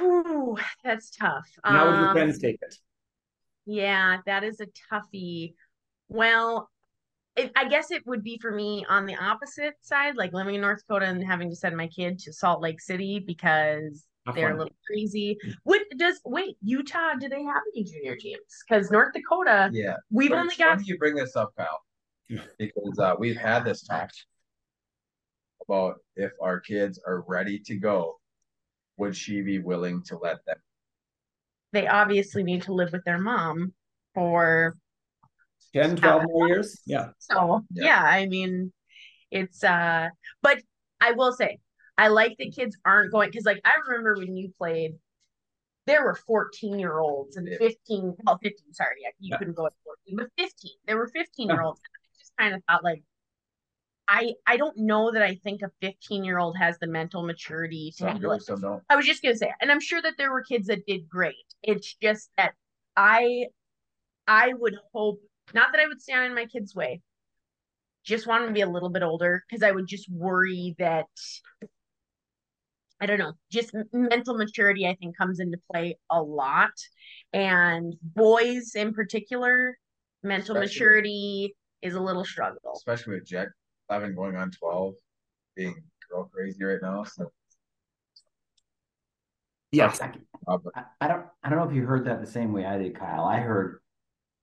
Ooh, 0.00 0.56
that's 0.84 1.10
tough. 1.10 1.46
And 1.64 1.76
how 1.76 1.86
would 1.88 1.98
your 1.98 2.08
Um, 2.08 2.12
friends 2.12 2.38
take 2.38 2.58
it? 2.62 2.74
Yeah, 3.66 4.18
that 4.26 4.44
is 4.44 4.60
a 4.60 4.66
toughie. 4.92 5.54
Well, 6.08 6.68
it, 7.36 7.52
I 7.56 7.68
guess 7.68 7.90
it 7.90 8.06
would 8.06 8.24
be 8.24 8.38
for 8.38 8.50
me 8.50 8.84
on 8.88 9.06
the 9.06 9.16
opposite 9.16 9.74
side, 9.80 10.16
like 10.16 10.32
living 10.32 10.56
in 10.56 10.60
North 10.60 10.80
Dakota 10.86 11.06
and 11.06 11.24
having 11.24 11.50
to 11.50 11.56
send 11.56 11.76
my 11.76 11.86
kid 11.86 12.18
to 12.20 12.32
Salt 12.32 12.60
Lake 12.60 12.80
City 12.80 13.18
because 13.24 14.04
Have 14.26 14.34
they're 14.34 14.48
fun. 14.48 14.56
a 14.56 14.58
little 14.58 14.76
crazy. 14.86 15.38
What 15.62 15.82
does 15.96 16.20
wait, 16.24 16.56
Utah, 16.62 17.14
do 17.18 17.28
they 17.28 17.42
have 17.42 17.62
any 17.74 17.84
junior 17.84 18.16
teams? 18.16 18.40
Because 18.68 18.90
North 18.90 19.12
Dakota, 19.14 19.70
yeah. 19.72 19.96
we've 20.10 20.30
But 20.30 20.38
only 20.38 20.48
it's 20.48 20.58
got 20.58 20.86
you 20.86 20.98
bring 20.98 21.14
this 21.14 21.36
up, 21.36 21.52
Kyle, 21.56 21.80
because 22.58 22.98
uh, 22.98 23.14
we've 23.18 23.36
had 23.36 23.64
this 23.64 23.82
talk 23.82 24.10
about 25.66 26.00
if 26.16 26.32
our 26.42 26.58
kids 26.58 26.98
are 27.06 27.24
ready 27.28 27.58
to 27.60 27.76
go, 27.76 28.18
would 28.96 29.16
she 29.16 29.40
be 29.40 29.60
willing 29.60 30.02
to 30.04 30.18
let 30.18 30.44
them? 30.46 30.56
They 31.72 31.86
obviously 31.86 32.42
need 32.42 32.62
to 32.62 32.72
live 32.74 32.92
with 32.92 33.04
their 33.04 33.18
mom 33.18 33.72
for 34.14 34.76
10, 35.74 35.96
12 35.96 36.22
more 36.24 36.48
years? 36.48 36.80
Yeah. 36.86 37.10
So 37.18 37.64
Yeah. 37.72 37.84
yeah. 37.84 38.02
I 38.02 38.26
mean, 38.26 38.72
it's 39.30 39.62
uh, 39.62 40.08
but 40.42 40.60
I 41.00 41.12
will 41.12 41.32
say, 41.32 41.58
I 41.96 42.08
like 42.08 42.36
that 42.38 42.54
kids 42.54 42.76
aren't 42.84 43.12
going 43.12 43.30
because 43.30 43.44
like 43.44 43.60
I 43.64 43.72
remember 43.86 44.16
when 44.18 44.36
you 44.36 44.52
played, 44.58 44.94
there 45.86 46.04
were 46.04 46.14
14 46.14 46.78
year 46.78 46.98
olds 46.98 47.36
and 47.36 47.48
15, 47.58 48.16
well, 48.24 48.38
15, 48.42 48.72
sorry, 48.72 48.96
yeah, 49.02 49.08
you 49.18 49.30
Yeah. 49.30 49.38
couldn't 49.38 49.54
go 49.56 49.66
at 49.66 49.72
14, 49.84 50.16
but 50.16 50.28
15. 50.38 50.70
There 50.86 50.96
were 50.96 51.08
15 51.08 51.48
year 51.48 51.62
olds. 51.62 51.80
I 51.84 52.18
just 52.18 52.32
kind 52.38 52.54
of 52.54 52.62
thought 52.68 52.84
like 52.84 53.02
I 54.10 54.34
I 54.44 54.56
don't 54.56 54.76
know 54.76 55.12
that 55.12 55.22
I 55.22 55.36
think 55.36 55.62
a 55.62 55.70
15 55.80 56.24
year 56.24 56.38
old 56.38 56.56
has 56.58 56.76
the 56.80 56.88
mental 56.88 57.22
maturity 57.22 57.94
to 57.98 58.06
handle 58.08 58.32
it. 58.32 58.42
I 58.90 58.96
was 58.96 59.06
just 59.06 59.22
gonna 59.22 59.36
say, 59.36 59.52
and 59.60 59.70
I'm 59.70 59.80
sure 59.80 60.02
that 60.02 60.14
there 60.18 60.32
were 60.32 60.42
kids 60.42 60.66
that 60.66 60.84
did 60.84 61.08
great. 61.08 61.36
It's 61.62 61.94
just 61.94 62.28
that 62.36 62.54
I 62.96 63.46
I 64.26 64.52
would 64.54 64.76
hope 64.92 65.20
not 65.54 65.68
that 65.72 65.80
I 65.80 65.86
would 65.86 66.02
stand 66.02 66.26
in 66.26 66.34
my 66.34 66.46
kid's 66.46 66.74
way. 66.74 67.02
Just 68.04 68.26
want 68.26 68.48
to 68.48 68.52
be 68.52 68.62
a 68.62 68.68
little 68.68 68.88
bit 68.90 69.04
older 69.04 69.44
because 69.48 69.62
I 69.62 69.70
would 69.70 69.86
just 69.86 70.10
worry 70.10 70.74
that 70.80 71.06
I 73.00 73.06
don't 73.06 73.18
know, 73.18 73.34
just 73.50 73.72
mental 73.92 74.36
maturity 74.36 74.88
I 74.88 74.96
think 74.96 75.16
comes 75.16 75.38
into 75.38 75.58
play 75.72 75.98
a 76.10 76.20
lot. 76.20 76.72
And 77.32 77.94
boys 78.02 78.72
in 78.74 78.92
particular, 78.92 79.78
mental 80.24 80.56
Especially- 80.56 80.74
maturity 80.74 81.56
is 81.80 81.94
a 81.94 82.00
little 82.00 82.24
struggle. 82.24 82.72
Especially 82.74 83.14
with 83.14 83.26
Jet 83.26 83.48
11 83.90 84.14
going 84.14 84.36
on 84.36 84.50
12, 84.52 84.94
being 85.56 85.82
girl 86.08 86.30
crazy 86.32 86.62
right 86.64 86.78
now. 86.80 87.04
So, 87.04 87.30
Yes. 89.72 90.00
I, 90.00 90.12
uh, 90.48 90.58
I- 90.74 90.84
I 91.00 91.08
don't 91.08 91.26
I 91.44 91.48
don't 91.48 91.58
know 91.58 91.68
if 91.68 91.74
you 91.74 91.86
heard 91.86 92.04
that 92.06 92.20
the 92.20 92.26
same 92.26 92.52
way 92.52 92.64
I 92.64 92.76
did, 92.78 92.96
Kyle. 92.96 93.24
I 93.24 93.38
heard, 93.40 93.80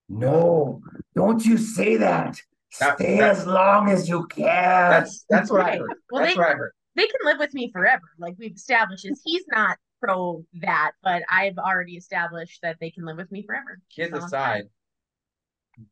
no, 0.08 0.82
don't 1.16 1.44
you 1.46 1.58
say 1.58 1.98
that. 1.98 2.40
That- 2.80 2.98
Stay 2.98 3.18
that- 3.18 3.32
as 3.32 3.46
long 3.46 3.90
as 3.90 4.08
you 4.08 4.26
can. 4.28 4.46
that's 4.46 5.26
that's 5.30 5.50
what 5.52 5.62
I 5.62 5.64
Right. 5.72 5.80
heard. 5.80 5.90
Well, 6.12 6.22
That's 6.24 6.34
they- 6.36 6.40
what 6.40 6.50
I 6.50 6.54
heard. 6.56 6.74
they 6.96 7.08
can 7.08 7.20
live 7.24 7.40
with 7.40 7.54
me 7.54 7.72
forever. 7.72 8.06
Like 8.18 8.36
we've 8.38 8.56
established 8.56 9.06
is 9.06 9.22
he's 9.26 9.46
not 9.48 9.78
pro 10.02 10.46
that, 10.62 10.92
but 11.04 11.24
I've 11.30 11.58
already 11.58 11.98
established 11.98 12.62
that 12.62 12.80
they 12.80 12.92
can 12.92 13.04
live 13.06 13.18
with 13.18 13.32
me 13.32 13.44
forever. 13.44 13.80
Kids 13.90 14.12
So- 14.18 14.26
aside, 14.26 14.70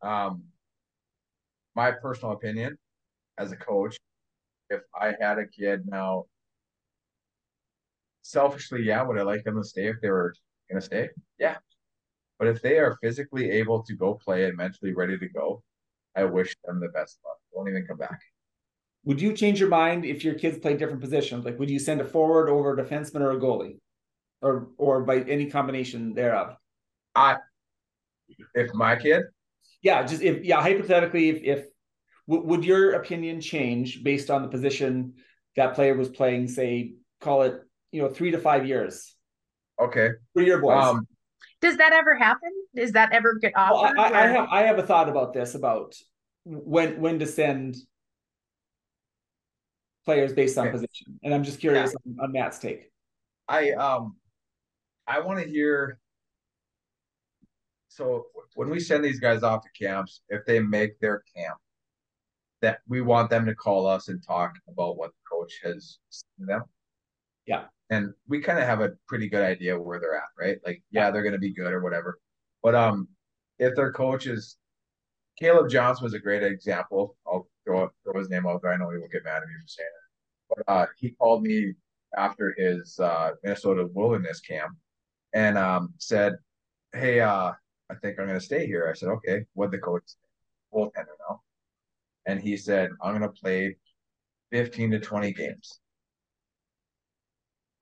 um, 0.01 0.45
my 1.75 1.91
personal 1.91 2.33
opinion 2.33 2.77
as 3.37 3.51
a 3.51 3.57
coach, 3.57 3.97
if 4.69 4.81
I 4.99 5.15
had 5.19 5.39
a 5.39 5.47
kid 5.47 5.83
now, 5.87 6.25
selfishly, 8.21 8.83
yeah, 8.83 9.01
would 9.03 9.17
I 9.17 9.23
like 9.23 9.43
them 9.43 9.57
to 9.57 9.63
stay 9.63 9.87
if 9.87 9.97
they 10.01 10.09
were 10.09 10.33
gonna 10.69 10.81
stay? 10.81 11.09
Yeah. 11.39 11.57
But 12.39 12.47
if 12.49 12.61
they 12.61 12.79
are 12.79 12.97
physically 13.01 13.51
able 13.51 13.83
to 13.83 13.95
go 13.95 14.15
play 14.15 14.45
and 14.45 14.57
mentally 14.57 14.93
ready 14.93 15.17
to 15.17 15.29
go, 15.29 15.63
I 16.15 16.25
wish 16.25 16.55
them 16.65 16.79
the 16.79 16.89
best 16.89 17.19
luck. 17.25 17.37
Don't 17.53 17.69
even 17.69 17.85
come 17.85 17.97
back. 17.97 18.19
Would 19.05 19.21
you 19.21 19.33
change 19.33 19.59
your 19.59 19.69
mind 19.69 20.03
if 20.03 20.23
your 20.23 20.33
kids 20.33 20.57
play 20.57 20.75
different 20.75 21.01
positions? 21.01 21.45
Like, 21.45 21.59
would 21.59 21.69
you 21.69 21.79
send 21.79 22.01
a 22.01 22.05
forward 22.05 22.49
over 22.49 22.73
a 22.73 22.83
defenseman 22.83 23.21
or 23.21 23.31
a 23.31 23.39
goalie, 23.39 23.79
or 24.41 24.69
or 24.77 25.03
by 25.03 25.19
any 25.21 25.49
combination 25.49 26.13
thereof? 26.13 26.57
I, 27.15 27.37
if 28.53 28.73
my 28.73 28.95
kid, 28.95 29.23
Yeah, 29.81 30.03
just 30.03 30.21
if 30.21 30.43
yeah, 30.43 30.61
hypothetically, 30.61 31.29
if 31.29 31.43
if 31.43 31.65
w- 32.27 32.47
would 32.47 32.65
your 32.65 32.93
opinion 32.93 33.41
change 33.41 34.03
based 34.03 34.29
on 34.29 34.41
the 34.41 34.47
position 34.47 35.13
that 35.55 35.75
player 35.75 35.95
was 35.95 36.09
playing? 36.09 36.47
Say, 36.47 36.95
call 37.21 37.43
it 37.43 37.61
you 37.91 38.01
know 38.01 38.09
three 38.09 38.31
to 38.31 38.37
five 38.39 38.65
years 38.67 39.15
okay, 39.79 40.09
for 40.33 40.41
your 40.41 40.59
boys. 40.59 40.85
um, 40.85 41.07
Does 41.61 41.77
that 41.77 41.93
ever 41.93 42.15
happen? 42.15 42.51
Does 42.75 42.91
that 42.93 43.13
ever 43.13 43.35
get 43.41 43.53
Well, 43.55 43.85
I. 43.85 43.93
I, 43.97 44.23
I 44.23 44.27
have 44.27 44.47
I 44.51 44.61
have 44.63 44.79
a 44.79 44.83
thought 44.83 45.09
about 45.09 45.33
this 45.33 45.55
about 45.55 45.95
when 46.43 46.99
when 46.99 47.19
to 47.19 47.25
send 47.25 47.75
players 50.05 50.33
based 50.33 50.57
on 50.57 50.67
Okay. 50.67 50.73
position, 50.73 51.19
and 51.23 51.33
I'm 51.33 51.43
just 51.43 51.59
curious 51.59 51.95
on, 51.95 52.17
on 52.21 52.31
Matt's 52.31 52.59
take. 52.59 52.91
I 53.47 53.71
um 53.71 54.15
I 55.07 55.19
want 55.19 55.39
to 55.43 55.49
hear 55.49 55.99
so 57.87 58.27
when 58.55 58.69
we 58.69 58.79
send 58.79 59.05
these 59.05 59.19
guys 59.19 59.41
off 59.41 59.63
to 59.63 59.69
camps, 59.85 60.21
if 60.29 60.45
they 60.45 60.59
make 60.59 60.99
their 60.99 61.23
camp, 61.35 61.57
that 62.65 62.79
we 62.87 63.01
want 63.01 63.29
them 63.29 63.45
to 63.45 63.55
call 63.55 63.85
us 63.85 64.07
and 64.07 64.25
talk 64.25 64.53
about 64.67 64.97
what 64.97 65.11
the 65.11 65.23
coach 65.31 65.53
has 65.63 65.99
seen 66.09 66.47
them. 66.47 66.63
Yeah. 67.45 67.65
And 67.91 68.13
we 68.27 68.41
kind 68.41 68.57
of 68.57 68.65
have 68.65 68.81
a 68.81 68.93
pretty 69.07 69.29
good 69.29 69.43
idea 69.43 69.79
where 69.79 69.99
they're 69.99 70.15
at, 70.15 70.23
right? 70.39 70.57
Like, 70.65 70.81
yeah, 70.89 71.11
they're 71.11 71.23
gonna 71.23 71.37
be 71.37 71.53
good 71.53 71.71
or 71.71 71.81
whatever. 71.81 72.19
But 72.63 72.75
um 72.75 73.07
if 73.59 73.75
their 73.75 73.91
coach 73.91 74.25
is 74.25 74.57
Caleb 75.37 75.69
Johnson 75.69 76.03
was 76.03 76.13
a 76.13 76.19
great 76.19 76.43
example. 76.43 77.17
I'll 77.27 77.47
throw, 77.65 77.89
throw 78.03 78.19
his 78.19 78.29
name 78.29 78.47
out 78.47 78.61
there. 78.61 78.71
I 78.71 78.77
know 78.77 78.89
he 78.89 78.97
will 78.97 79.09
get 79.09 79.25
mad 79.25 79.43
at 79.43 79.47
me 79.47 79.53
for 79.61 79.67
saying 79.67 79.89
it. 79.89 80.63
But 80.67 80.73
uh, 80.73 80.85
he 80.97 81.11
called 81.11 81.43
me 81.43 81.73
after 82.17 82.55
his 82.57 82.97
uh, 82.99 83.31
Minnesota 83.43 83.87
Wilderness 83.93 84.39
camp 84.39 84.77
and 85.33 85.57
um, 85.57 85.93
said, 85.97 86.35
"Hey, 86.93 87.19
uh, 87.19 87.51
I 87.89 87.95
think 88.01 88.17
I'm 88.17 88.27
going 88.27 88.39
to 88.39 88.45
stay 88.45 88.65
here." 88.65 88.87
I 88.89 88.93
said, 88.93 89.09
"Okay." 89.09 89.45
What 89.53 89.71
the 89.71 89.79
coach 89.79 90.03
goaltender 90.73 91.17
now, 91.27 91.41
and 92.25 92.39
he 92.39 92.57
said, 92.57 92.89
"I'm 93.01 93.17
going 93.17 93.21
to 93.31 93.41
play 93.41 93.77
15 94.51 94.91
to 94.91 94.99
20 94.99 95.33
games." 95.33 95.79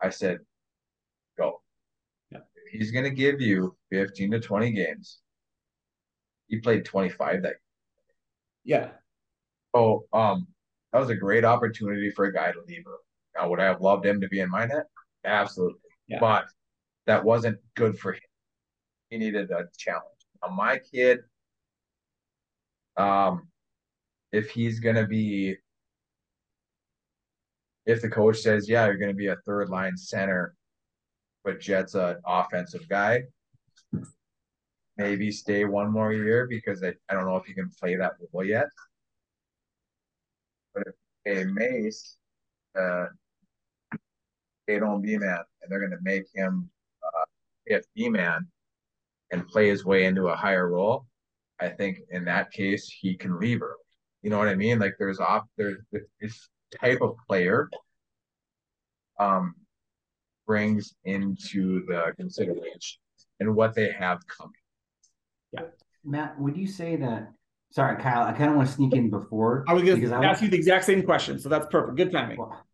I 0.01 0.10
said, 0.10 0.39
"Go." 1.38 1.62
Yeah. 2.32 2.39
He's 2.71 2.91
going 2.91 3.06
to 3.06 3.12
give 3.12 3.41
you 3.41 3.75
15 3.91 4.32
to 4.32 4.39
20 4.39 4.71
games. 4.71 5.21
He 6.47 6.60
played 6.60 6.86
25 6.86 7.43
that 7.43 7.56
Yeah, 8.63 8.91
so 9.75 10.06
um 10.13 10.47
that 10.91 10.99
was 10.99 11.10
a 11.10 11.15
great 11.15 11.43
opportunity 11.43 12.12
for 12.12 12.25
a 12.25 12.34
guy 12.34 12.51
to 12.51 12.62
leave 12.67 12.84
early. 12.86 12.97
Now, 13.36 13.49
would 13.49 13.60
I 13.60 13.65
have 13.65 13.82
loved 13.82 14.06
him 14.06 14.21
to 14.21 14.27
be 14.27 14.41
in 14.41 14.49
my 14.49 14.65
net? 14.65 14.86
Absolutely. 15.25 15.79
Yeah. 16.08 16.19
But 16.19 16.45
that 17.08 17.23
wasn't 17.23 17.60
good 17.75 17.97
for 17.97 18.13
him. 18.13 18.21
He 19.10 19.17
needed 19.17 19.49
a 19.51 19.65
challenge. 19.77 20.06
Now, 20.41 20.49
my 20.49 20.79
kid, 20.79 21.21
um, 22.97 23.47
if 24.34 24.50
he's 24.50 24.80
gonna 24.82 25.08
be 25.08 25.56
if 27.86 28.02
the 28.02 28.10
coach 28.10 28.39
says, 28.39 28.67
yeah, 28.67 28.86
you're 28.86 28.98
gonna 28.98 29.13
be 29.13 29.28
a 29.28 29.38
third 29.46 29.69
line 29.69 29.96
center, 29.96 30.56
but 31.43 31.60
Jet's 31.62 31.96
an 31.96 32.17
offensive 32.26 32.88
guy, 32.89 33.24
maybe 34.98 35.32
stay 35.32 35.65
one 35.65 35.91
more 35.91 36.13
year 36.13 36.48
because 36.48 36.84
I, 36.84 36.93
I 37.10 37.13
don't 37.13 37.26
know 37.26 37.38
if 37.38 37.46
he 37.46 37.54
can 37.54 37.69
play 37.80 37.96
that 37.96 38.13
role 38.34 38.43
yet. 38.43 38.67
But 40.74 40.84
if 41.26 41.48
a 41.48 41.50
Mace, 41.52 42.17
uh, 42.80 43.06
they 44.67 44.80
don't 44.80 45.02
B 45.02 45.17
man, 45.17 45.43
and 45.62 45.72
they're 45.72 45.80
going 45.80 45.91
to 45.91 46.04
make 46.04 46.24
him 46.34 46.69
uh, 47.04 47.26
if 47.65 47.86
B 47.96 48.10
man 48.10 48.48
and 49.32 49.48
play 49.48 49.69
his 49.69 49.86
way 49.86 50.06
into 50.06 50.30
a 50.30 50.36
higher 50.36 50.69
role, 50.69 51.06
I 51.60 51.69
think 51.69 52.00
in 52.10 52.26
that 52.26 52.52
case 52.52 52.88
he 52.88 53.15
can 53.15 53.39
leave 53.39 53.62
early. 53.62 53.83
You 54.23 54.29
know 54.29 54.39
what 54.39 54.47
I 54.47 54.55
mean? 54.55 54.79
Like 54.79 54.95
there's 54.97 55.19
off 55.19 55.43
there's 55.57 55.77
this 56.19 56.49
type 56.81 57.01
of 57.01 57.15
player 57.27 57.69
um 59.19 59.53
brings 60.47 60.95
into 61.05 61.86
the 61.86 62.13
consideration 62.17 62.99
and 63.39 63.55
what 63.55 63.75
they 63.75 63.91
have 63.91 64.19
coming. 64.27 64.53
Yeah. 65.51 65.62
Matt, 66.03 66.39
would 66.39 66.57
you 66.57 66.67
say 66.67 66.95
that? 66.97 67.31
Sorry, 67.71 68.01
Kyle. 68.01 68.25
I 68.25 68.33
kind 68.33 68.49
of 68.49 68.55
want 68.55 68.67
to 68.67 68.73
sneak 68.73 68.93
in 68.93 69.09
before. 69.09 69.65
I 69.67 69.73
was 69.73 69.83
going 69.83 69.95
because 69.95 70.12
to 70.12 70.17
I 70.17 70.25
ask 70.25 70.41
you 70.41 70.49
the 70.49 70.57
exact 70.57 70.86
same 70.86 71.03
question, 71.03 71.39
so 71.39 71.49
that's 71.49 71.65
perfect. 71.67 71.97
Good 71.97 72.12
timing. 72.12 72.38
Well, 72.38 72.65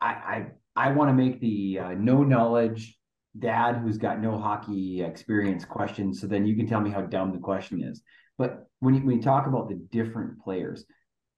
I 0.00 0.08
I, 0.08 0.88
I 0.88 0.92
want 0.92 1.10
to 1.10 1.14
make 1.14 1.40
the 1.40 1.78
uh, 1.78 1.92
no 1.92 2.22
knowledge 2.22 2.98
dad 3.38 3.76
who's 3.76 3.98
got 3.98 4.20
no 4.20 4.38
hockey 4.38 5.02
experience 5.02 5.64
question, 5.64 6.12
so 6.12 6.26
then 6.26 6.44
you 6.44 6.56
can 6.56 6.66
tell 6.66 6.80
me 6.80 6.90
how 6.90 7.02
dumb 7.02 7.32
the 7.32 7.38
question 7.38 7.82
is. 7.82 8.02
But 8.36 8.66
when 8.80 8.94
you, 8.94 9.00
when 9.02 9.16
you 9.16 9.22
talk 9.22 9.46
about 9.46 9.68
the 9.68 9.76
different 9.92 10.40
players 10.40 10.84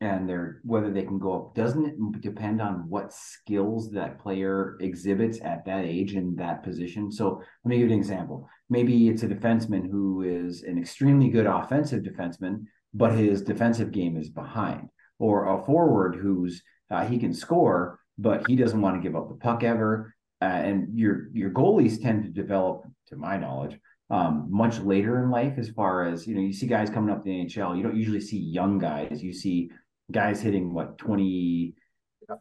and 0.00 0.28
their 0.28 0.60
whether 0.64 0.90
they 0.90 1.02
can 1.02 1.18
go 1.18 1.34
up, 1.34 1.54
doesn't 1.54 1.84
it 1.84 2.20
depend 2.20 2.60
on 2.60 2.88
what 2.88 3.12
skills 3.12 3.90
that 3.90 4.18
player 4.18 4.76
exhibits 4.80 5.40
at 5.42 5.64
that 5.66 5.84
age 5.84 6.14
and 6.14 6.38
that 6.38 6.62
position? 6.62 7.12
So 7.12 7.42
let 7.64 7.68
me 7.68 7.78
give 7.78 7.88
you 7.88 7.94
an 7.94 7.98
example. 7.98 8.48
Maybe 8.70 9.08
it's 9.08 9.22
a 9.24 9.28
defenseman 9.28 9.90
who 9.90 10.22
is 10.22 10.62
an 10.62 10.78
extremely 10.78 11.28
good 11.28 11.46
offensive 11.46 12.02
defenseman, 12.02 12.64
but 12.94 13.12
his 13.12 13.42
defensive 13.42 13.92
game 13.92 14.16
is 14.16 14.30
behind, 14.30 14.88
or 15.18 15.54
a 15.54 15.64
forward 15.64 16.16
who's 16.16 16.62
uh, 16.90 17.04
he 17.04 17.18
can 17.18 17.34
score, 17.34 18.00
but 18.18 18.46
he 18.48 18.56
doesn't 18.56 18.80
want 18.80 18.96
to 18.96 19.06
give 19.06 19.16
up 19.16 19.28
the 19.28 19.34
puck 19.34 19.62
ever. 19.62 20.14
Uh, 20.42 20.46
and 20.46 20.98
your 20.98 21.28
your 21.34 21.50
goalies 21.50 22.00
tend 22.00 22.22
to 22.22 22.30
develop, 22.30 22.84
to 23.08 23.16
my 23.16 23.36
knowledge, 23.36 23.78
um, 24.08 24.46
much 24.50 24.78
later 24.78 25.22
in 25.22 25.30
life. 25.30 25.58
As 25.58 25.68
far 25.68 26.06
as 26.06 26.26
you 26.26 26.34
know, 26.34 26.40
you 26.40 26.54
see 26.54 26.66
guys 26.66 26.88
coming 26.88 27.10
up 27.14 27.22
the 27.22 27.30
NHL. 27.30 27.76
You 27.76 27.82
don't 27.82 27.96
usually 27.96 28.22
see 28.22 28.38
young 28.38 28.78
guys. 28.78 29.22
You 29.22 29.34
see 29.34 29.70
guys 30.11 30.40
hitting 30.40 30.73
what 30.73 30.99
twenty 30.99 31.75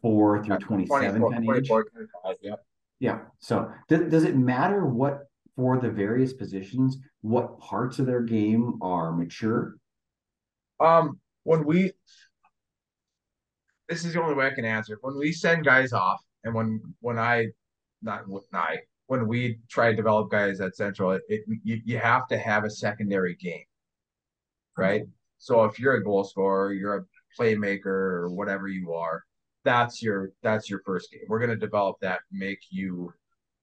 four 0.01 0.43
through 0.43 0.57
twenty 0.59 0.85
seven 0.85 1.21
kind 1.21 1.49
of 1.49 1.55
age. 1.55 1.67
24, 1.67 1.85
25, 1.85 2.35
yeah. 2.41 2.55
Yeah. 2.99 3.19
So 3.39 3.71
th- 3.87 4.09
does 4.09 4.23
it 4.23 4.35
matter 4.35 4.85
what 4.85 5.29
for 5.55 5.77
the 5.77 5.89
various 5.89 6.31
positions, 6.33 6.97
what 7.21 7.59
parts 7.59 7.99
of 7.99 8.05
their 8.05 8.21
game 8.21 8.79
are 8.81 9.11
mature? 9.11 9.75
Um, 10.79 11.19
when 11.43 11.65
we, 11.65 11.91
this 13.89 14.05
is 14.05 14.13
the 14.13 14.21
only 14.21 14.35
way 14.35 14.47
I 14.47 14.51
can 14.51 14.65
answer. 14.65 14.97
When 15.01 15.17
we 15.17 15.31
send 15.31 15.65
guys 15.65 15.91
off, 15.91 16.21
and 16.43 16.53
when 16.53 16.81
when 17.01 17.19
I, 17.19 17.47
not 18.01 18.27
when 18.27 18.41
I, 18.53 18.77
when 19.07 19.27
we 19.27 19.59
try 19.69 19.89
to 19.89 19.95
develop 19.95 20.31
guys 20.31 20.61
at 20.61 20.75
Central, 20.75 21.11
it, 21.11 21.23
it 21.27 21.41
you, 21.63 21.81
you 21.83 21.97
have 21.97 22.27
to 22.27 22.37
have 22.37 22.63
a 22.63 22.69
secondary 22.69 23.35
game, 23.35 23.65
right? 24.77 25.03
So 25.39 25.65
if 25.65 25.79
you're 25.79 25.95
a 25.95 26.03
goal 26.03 26.23
scorer, 26.23 26.73
you're 26.73 26.95
a 26.95 27.03
playmaker, 27.37 27.85
or 27.85 28.29
whatever 28.29 28.67
you 28.67 28.93
are, 28.93 29.23
that's 29.63 30.01
your 30.01 30.31
that's 30.41 30.69
your 30.69 30.81
first 30.85 31.11
game. 31.11 31.21
We're 31.27 31.39
gonna 31.39 31.55
develop 31.55 31.97
that, 32.01 32.21
make 32.31 32.59
you 32.69 33.13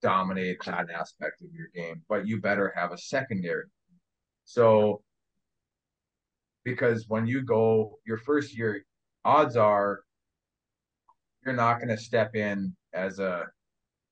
dominate 0.03 0.59
that 0.67 0.91
aspect 0.91 1.43
of 1.43 1.49
your 1.53 1.69
game, 1.75 2.03
but 2.09 2.27
you 2.27 2.41
better 2.41 2.73
have 2.77 2.93
a 2.93 2.99
secondary. 2.99 3.65
So 4.45 5.03
because 6.65 7.07
when 7.09 7.27
you 7.27 7.43
go 7.43 7.99
your 8.05 8.19
first 8.19 8.57
year, 8.57 8.85
odds 9.25 9.57
are 9.57 10.01
you're 11.45 11.55
not 11.55 11.79
going 11.79 11.89
to 11.89 11.97
step 11.97 12.35
in 12.35 12.75
as 12.93 13.21
a 13.21 13.45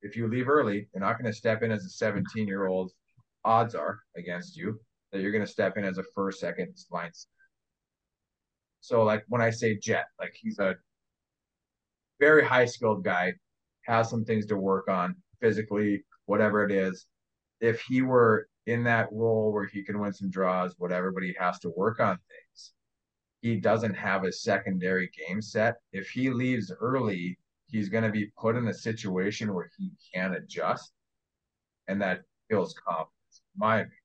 if 0.03 0.17
you 0.17 0.29
leave 0.29 0.49
early, 0.49 0.89
you're 0.95 1.01
not 1.01 1.19
going 1.19 1.31
to 1.31 1.37
step 1.37 1.63
in 1.63 1.73
as 1.73 1.85
a 1.85 1.89
17 1.89 2.47
year 2.47 2.67
old. 2.67 2.93
Odds 3.45 3.75
are 3.75 3.99
against 4.17 4.57
you 4.57 4.79
that 5.13 5.21
you're 5.21 5.33
going 5.33 5.45
to 5.45 5.51
step 5.51 5.77
in 5.77 5.85
as 5.85 5.99
a 5.99 6.05
first, 6.15 6.41
second 6.41 6.73
line. 6.91 7.11
So, 8.85 9.03
like 9.03 9.25
when 9.29 9.41
I 9.41 9.49
say 9.49 9.79
Jet, 9.79 10.09
like 10.21 10.35
he's 10.39 10.59
a 10.59 10.77
very 12.21 12.45
high 12.45 12.67
skilled 12.67 13.03
guy, 13.03 13.33
has 13.87 14.11
some 14.11 14.27
things 14.27 14.45
to 14.49 14.59
work 14.59 14.89
on 14.89 15.17
physically, 15.41 16.05
whatever 16.27 16.63
it 16.67 16.71
is. 16.71 17.07
If 17.63 17.81
he 17.81 18.03
were 18.03 18.47
in 18.67 18.85
that 18.85 19.09
role 19.11 19.55
where 19.55 19.65
he 19.65 19.83
can 19.83 19.99
win 19.99 20.13
some 20.13 20.29
draws, 20.29 20.75
whatever, 20.77 21.13
but 21.13 21.23
he 21.23 21.35
has 21.39 21.59
to 21.61 21.71
work 21.75 21.99
on 21.99 22.19
things. 22.29 22.73
He 23.41 23.57
doesn't 23.59 23.95
have 23.95 24.25
a 24.25 24.33
secondary 24.33 25.11
game 25.27 25.41
set. 25.41 25.77
If 25.93 26.11
he 26.11 26.29
leaves 26.29 26.71
early, 26.79 27.39
he's 27.69 27.89
going 27.89 28.05
to 28.05 28.11
be 28.11 28.33
put 28.39 28.55
in 28.55 28.69
a 28.69 28.75
situation 28.75 29.55
where 29.55 29.71
he 29.79 29.93
can 30.13 30.35
adjust, 30.35 30.93
and 31.89 32.03
that 32.03 32.21
builds 32.51 32.75
confidence. 32.75 33.41
in 33.55 33.61
My 33.61 33.77
opinion. 33.77 33.97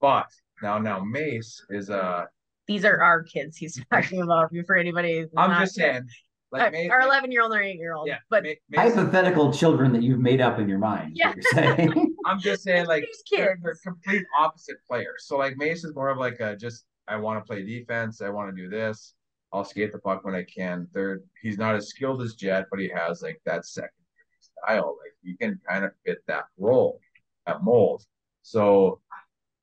But 0.00 0.28
now, 0.62 0.78
now 0.78 1.00
Mace 1.00 1.60
is 1.70 1.90
a. 1.90 2.28
These 2.70 2.84
are 2.84 3.02
our 3.02 3.24
kids 3.24 3.56
he's 3.56 3.82
talking 3.92 4.22
about. 4.22 4.52
For 4.64 4.76
anybody, 4.76 5.26
I'm 5.36 5.50
not- 5.50 5.62
just 5.62 5.74
saying, 5.74 6.06
like 6.52 6.70
Mace, 6.70 6.88
our 6.88 7.00
11 7.02 7.32
year 7.32 7.42
old 7.42 7.50
and 7.50 7.58
our 7.58 7.64
8 7.64 7.76
year 7.76 7.94
old. 7.94 8.06
yeah, 8.06 8.18
but 8.30 8.44
Ma- 8.44 8.50
Mace, 8.84 8.94
Hypothetical 8.94 9.52
children 9.52 9.92
that 9.92 10.02
you've 10.04 10.20
made 10.20 10.40
up 10.40 10.60
in 10.60 10.68
your 10.68 10.78
mind. 10.78 11.16
is 11.18 11.24
what 11.24 11.34
you're 11.36 11.52
saying. 11.76 12.14
I'm 12.26 12.38
just 12.38 12.62
saying, 12.62 12.86
like 12.86 13.02
These 13.02 13.24
they're, 13.32 13.58
they're 13.60 13.76
complete 13.82 14.22
opposite 14.38 14.76
players. 14.88 15.24
So 15.26 15.36
like 15.36 15.56
Mace 15.56 15.82
is 15.82 15.92
more 15.96 16.10
of 16.10 16.18
like 16.18 16.38
a 16.38 16.54
just 16.54 16.84
I 17.08 17.16
want 17.16 17.44
to 17.44 17.48
play 17.48 17.64
defense. 17.64 18.22
I 18.22 18.28
want 18.28 18.54
to 18.54 18.62
do 18.62 18.68
this. 18.68 19.14
I'll 19.52 19.64
skate 19.64 19.90
the 19.90 19.98
puck 19.98 20.24
when 20.24 20.36
I 20.36 20.44
can. 20.44 20.86
Third, 20.94 21.24
he's 21.42 21.58
not 21.58 21.74
as 21.74 21.88
skilled 21.88 22.22
as 22.22 22.34
Jet, 22.34 22.66
but 22.70 22.78
he 22.78 22.88
has 22.94 23.20
like 23.20 23.40
that 23.46 23.66
secondary 23.66 23.96
style. 24.40 24.96
Like 25.02 25.12
he 25.24 25.34
can 25.36 25.58
kind 25.68 25.84
of 25.84 25.90
fit 26.06 26.18
that 26.28 26.44
role, 26.56 27.00
that 27.48 27.64
mold. 27.64 28.04
So 28.42 29.00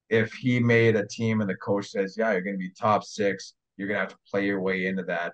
if 0.09 0.33
he 0.33 0.59
made 0.59 0.95
a 0.95 1.07
team 1.07 1.41
and 1.41 1.49
the 1.49 1.55
coach 1.55 1.89
says, 1.89 2.15
"Yeah, 2.17 2.31
you're 2.31 2.41
going 2.41 2.55
to 2.55 2.59
be 2.59 2.71
top 2.71 3.03
six, 3.03 3.53
you're 3.77 3.87
going 3.87 3.97
to 3.97 4.01
have 4.01 4.09
to 4.09 4.17
play 4.29 4.45
your 4.45 4.61
way 4.61 4.85
into 4.85 5.03
that 5.03 5.33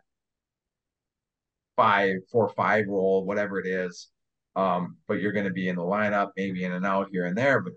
five, 1.76 2.18
four, 2.32 2.50
five 2.50 2.88
role, 2.88 3.26
whatever 3.26 3.60
it 3.60 3.68
is." 3.68 4.10
Um, 4.56 4.98
but 5.08 5.20
you're 5.20 5.32
going 5.32 5.46
to 5.46 5.52
be 5.52 5.70
in 5.70 5.76
the 5.76 5.82
lineup, 5.82 6.32
maybe 6.38 6.64
in 6.64 6.74
and 6.74 6.86
out 6.86 7.10
here 7.12 7.26
and 7.26 7.38
there. 7.38 7.60
But 7.62 7.74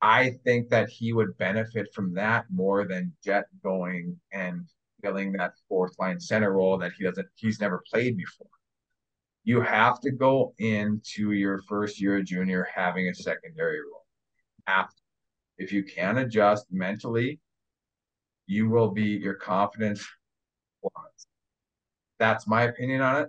I 0.00 0.32
think 0.44 0.70
that 0.70 0.88
he 0.88 1.12
would 1.12 1.36
benefit 1.36 1.92
from 1.92 2.14
that 2.14 2.46
more 2.50 2.86
than 2.86 3.12
Jet 3.24 3.44
going 3.62 4.18
and 4.32 4.66
filling 5.02 5.32
that 5.32 5.52
fourth 5.68 5.98
line 5.98 6.20
center 6.20 6.52
role 6.52 6.78
that 6.78 6.92
he 6.96 7.04
doesn't, 7.04 7.26
he's 7.34 7.60
never 7.60 7.82
played 7.90 8.16
before. 8.16 8.46
You 9.44 9.60
have 9.60 10.00
to 10.00 10.10
go 10.10 10.54
into 10.58 11.32
your 11.32 11.62
first 11.68 12.00
year 12.00 12.18
of 12.18 12.24
junior 12.24 12.68
having 12.74 13.08
a 13.08 13.14
secondary 13.14 13.80
role. 13.80 14.06
After, 14.66 14.99
if 15.60 15.72
you 15.72 15.84
can 15.84 16.18
adjust 16.18 16.66
mentally, 16.72 17.38
you 18.46 18.70
will 18.70 18.90
be 18.90 19.02
your 19.04 19.34
confidence. 19.34 20.04
plummets. 20.80 21.26
That's 22.18 22.48
my 22.48 22.62
opinion 22.62 23.02
on 23.02 23.22
it. 23.22 23.28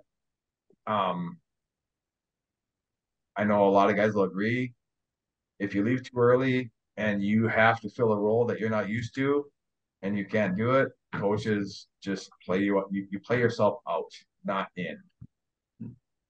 Um, 0.88 1.38
I 3.36 3.44
know 3.44 3.68
a 3.68 3.70
lot 3.70 3.90
of 3.90 3.98
guys 3.98 4.14
will 4.14 4.24
agree. 4.24 4.74
If 5.60 5.76
you 5.76 5.84
leave 5.84 6.04
too 6.04 6.18
early 6.18 6.72
and 6.96 7.22
you 7.22 7.48
have 7.48 7.82
to 7.82 7.90
fill 7.90 8.14
a 8.14 8.18
role 8.18 8.46
that 8.46 8.60
you're 8.60 8.70
not 8.70 8.88
used 8.88 9.14
to 9.16 9.46
and 10.02 10.18
you 10.18 10.26
can't 10.26 10.58
do 10.58 10.72
it, 10.72 10.90
coaches 11.14 11.88
just 12.02 12.30
play 12.46 12.60
you 12.60 12.82
you, 12.92 13.08
you 13.12 13.20
play 13.20 13.40
yourself 13.40 13.80
out, 13.88 14.12
not 14.46 14.70
in. 14.78 14.98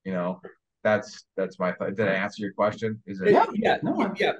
You 0.03 0.13
know, 0.13 0.41
that's 0.83 1.25
that's 1.37 1.59
my 1.59 1.71
thought. 1.73 1.95
Did 1.95 2.07
I 2.07 2.13
answer 2.13 2.41
your 2.41 2.53
question? 2.53 3.01
Is 3.05 3.21
it 3.21 3.31
Yeah. 3.31 3.45
yeah, 3.53 3.77
no, 3.83 4.13
yeah, 4.17 4.33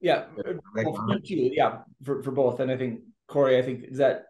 yeah. 0.00 0.24
Uh, 0.38 0.52
well, 0.74 0.94
for 0.94 1.18
too, 1.20 1.50
yeah, 1.52 1.78
for, 2.04 2.22
for 2.22 2.30
both. 2.30 2.60
And 2.60 2.70
I 2.70 2.76
think 2.76 3.00
Corey, 3.28 3.58
I 3.58 3.62
think 3.62 3.84
is 3.84 3.98
that 3.98 4.26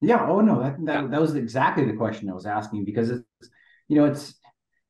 Yeah. 0.00 0.26
Oh 0.28 0.40
no, 0.40 0.62
that, 0.62 0.84
that 0.86 1.10
that 1.10 1.20
was 1.20 1.34
exactly 1.36 1.84
the 1.84 1.96
question 1.96 2.28
I 2.28 2.34
was 2.34 2.46
asking 2.46 2.84
because 2.84 3.10
it's 3.10 3.24
you 3.88 3.96
know 3.96 4.04
it's 4.06 4.34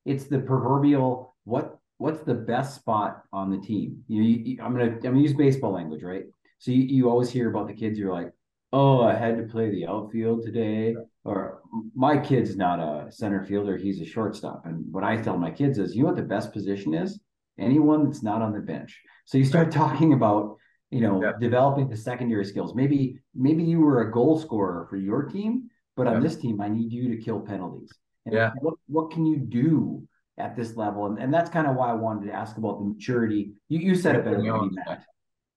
it's 0.05 0.25
the 0.25 0.39
proverbial 0.39 1.35
what 1.43 1.77
what's 1.97 2.21
the 2.21 2.33
best 2.33 2.75
spot 2.75 3.23
on 3.31 3.51
the 3.51 3.59
team. 3.59 4.03
You, 4.07 4.23
you 4.23 4.57
I'm 4.61 4.73
gonna 4.73 4.91
I'm 4.91 4.99
gonna 5.01 5.19
use 5.19 5.33
baseball 5.33 5.73
language, 5.73 6.03
right? 6.03 6.23
So 6.59 6.71
you, 6.71 6.83
you 6.83 7.09
always 7.09 7.29
hear 7.29 7.49
about 7.49 7.67
the 7.67 7.73
kids. 7.73 7.99
You're 7.99 8.13
like, 8.13 8.31
oh, 8.71 9.03
I 9.03 9.13
had 9.13 9.37
to 9.37 9.43
play 9.43 9.69
the 9.69 9.85
outfield 9.87 10.43
today, 10.43 10.95
or 11.23 11.61
my 11.95 12.17
kid's 12.17 12.55
not 12.55 12.79
a 12.79 13.11
center 13.11 13.43
fielder; 13.43 13.77
he's 13.77 14.01
a 14.01 14.05
shortstop. 14.05 14.65
And 14.65 14.91
what 14.91 15.03
I 15.03 15.17
tell 15.17 15.37
my 15.37 15.51
kids 15.51 15.77
is, 15.77 15.95
you 15.95 16.01
know 16.01 16.07
what 16.09 16.17
the 16.17 16.23
best 16.23 16.53
position 16.53 16.93
is? 16.93 17.19
Anyone 17.59 18.05
that's 18.05 18.23
not 18.23 18.41
on 18.41 18.53
the 18.53 18.59
bench. 18.59 18.99
So 19.25 19.37
you 19.37 19.45
start 19.45 19.71
talking 19.83 20.13
about 20.13 20.57
you 20.91 21.01
know 21.01 21.21
Yeah. 21.23 21.31
developing 21.39 21.89
the 21.89 21.97
secondary 21.97 22.45
skills. 22.45 22.75
Maybe 22.75 23.19
maybe 23.35 23.63
you 23.63 23.79
were 23.81 24.01
a 24.01 24.11
goal 24.11 24.39
scorer 24.39 24.87
for 24.89 24.97
your 24.97 25.23
team, 25.23 25.69
but 25.95 26.07
on 26.07 26.21
this 26.21 26.35
team, 26.35 26.61
I 26.61 26.69
need 26.69 26.91
you 26.91 27.09
to 27.15 27.17
kill 27.21 27.39
penalties. 27.39 27.91
And 28.25 28.33
Yeah. 28.35 28.51
What 28.59 28.75
what 28.87 29.11
can 29.11 29.25
you 29.25 29.37
do 29.37 30.07
at 30.37 30.55
this 30.55 30.75
level? 30.75 31.05
And, 31.07 31.19
and 31.19 31.33
that's 31.33 31.49
kind 31.49 31.67
of 31.67 31.75
why 31.75 31.89
I 31.89 31.93
wanted 31.93 32.27
to 32.27 32.33
ask 32.33 32.57
about 32.57 32.79
the 32.79 32.85
maturity. 32.85 33.53
You 33.69 33.79
you 33.79 33.95
said 33.95 34.15
it 34.15 34.23
better 34.25 34.37
than 34.41 34.45
me, 34.61 34.69
Matt. 34.85 35.03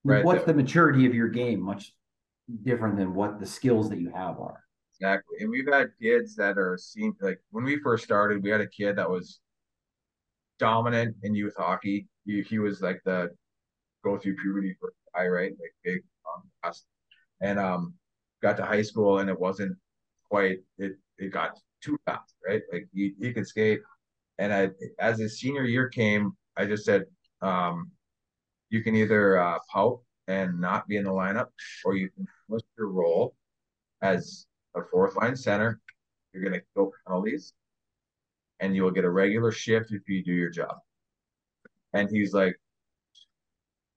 Right 0.05 0.25
What's 0.25 0.45
there. 0.45 0.55
the 0.55 0.63
maturity 0.63 1.05
of 1.07 1.15
your 1.15 1.29
game? 1.29 1.61
Much 1.61 1.93
different 2.63 2.97
than 2.97 3.13
what 3.15 3.41
the 3.41 3.47
skills 3.47 3.89
that 3.91 3.99
you 3.99 4.11
have 4.15 4.39
are. 4.39 4.63
Exactly. 4.95 5.39
And 5.41 5.51
we've 5.51 5.67
had 5.71 5.89
kids 6.01 6.37
that 6.37 6.57
are 6.59 6.79
seen 6.79 7.15
like 7.21 7.41
when 7.51 7.65
we 7.65 7.79
first 7.81 8.05
started, 8.05 8.43
we 8.43 8.51
had 8.51 8.61
a 8.61 8.69
kid 8.69 8.97
that 8.97 9.11
was 9.11 9.41
dominant 10.59 11.16
in 11.23 11.35
youth 11.35 11.55
hockey. 11.57 12.07
He, 12.25 12.42
he 12.42 12.59
was 12.59 12.81
like 12.81 13.01
the 13.05 13.31
go 14.05 14.19
through 14.19 14.37
puberty 14.37 14.77
for 14.81 14.92
guy, 15.14 15.27
right? 15.27 15.53
Like 15.61 15.75
big 15.85 16.03
um 16.35 16.73
and 17.40 17.59
um 17.59 17.95
got 18.42 18.57
to 18.57 18.64
high 18.64 18.83
school 18.83 19.19
and 19.19 19.31
it 19.31 19.38
wasn't 19.38 19.77
quite 20.29 20.59
it 20.79 20.97
it 21.19 21.33
got 21.33 21.59
too 21.83 21.99
fast, 22.07 22.35
right? 22.47 22.62
Like 22.73 22.88
he, 22.92 23.14
he 23.21 23.33
could 23.33 23.47
skate. 23.47 23.81
And 24.38 24.53
I 24.53 24.71
as 24.99 25.19
his 25.19 25.40
senior 25.40 25.64
year 25.64 25.88
came, 25.88 26.33
I 26.57 26.66
just 26.66 26.85
said, 26.85 27.05
um, 27.42 27.90
you 28.71 28.83
can 28.83 28.95
either 28.95 29.38
uh 29.38 29.59
pout 29.73 30.01
and 30.29 30.61
not 30.61 30.88
be 30.88 30.97
in 30.97 31.05
the 31.05 31.11
lineup, 31.11 31.49
or 31.85 31.95
you 31.95 32.11
can 32.11 32.27
flip 32.47 32.62
your 32.77 32.88
role 32.88 33.35
as 34.03 34.47
a 34.75 34.83
fourth 34.90 35.16
line 35.16 35.37
center. 35.37 35.81
You're 36.33 36.51
to 36.53 36.62
kill 36.75 36.92
penalties, 37.07 37.55
and 38.61 38.75
you 38.75 38.83
will 38.83 38.90
get 38.90 39.05
a 39.05 39.11
regular 39.11 39.53
shift 39.53 39.92
if 39.92 40.09
you 40.09 40.23
do 40.25 40.33
your 40.33 40.51
job. 40.51 40.77
And 41.92 42.09
he's 42.11 42.33
like, 42.33 42.57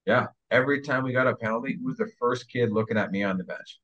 Yeah, 0.06 0.28
every 0.52 0.82
time 0.82 1.04
we 1.04 1.14
got 1.14 1.28
a 1.28 1.36
penalty, 1.36 1.78
he 1.80 1.86
was 1.86 1.98
the 1.98 2.10
first 2.20 2.50
kid 2.52 2.72
looking 2.72 2.98
at 2.98 3.12
me 3.12 3.24
on 3.24 3.38
the 3.38 3.44
bench. 3.44 3.80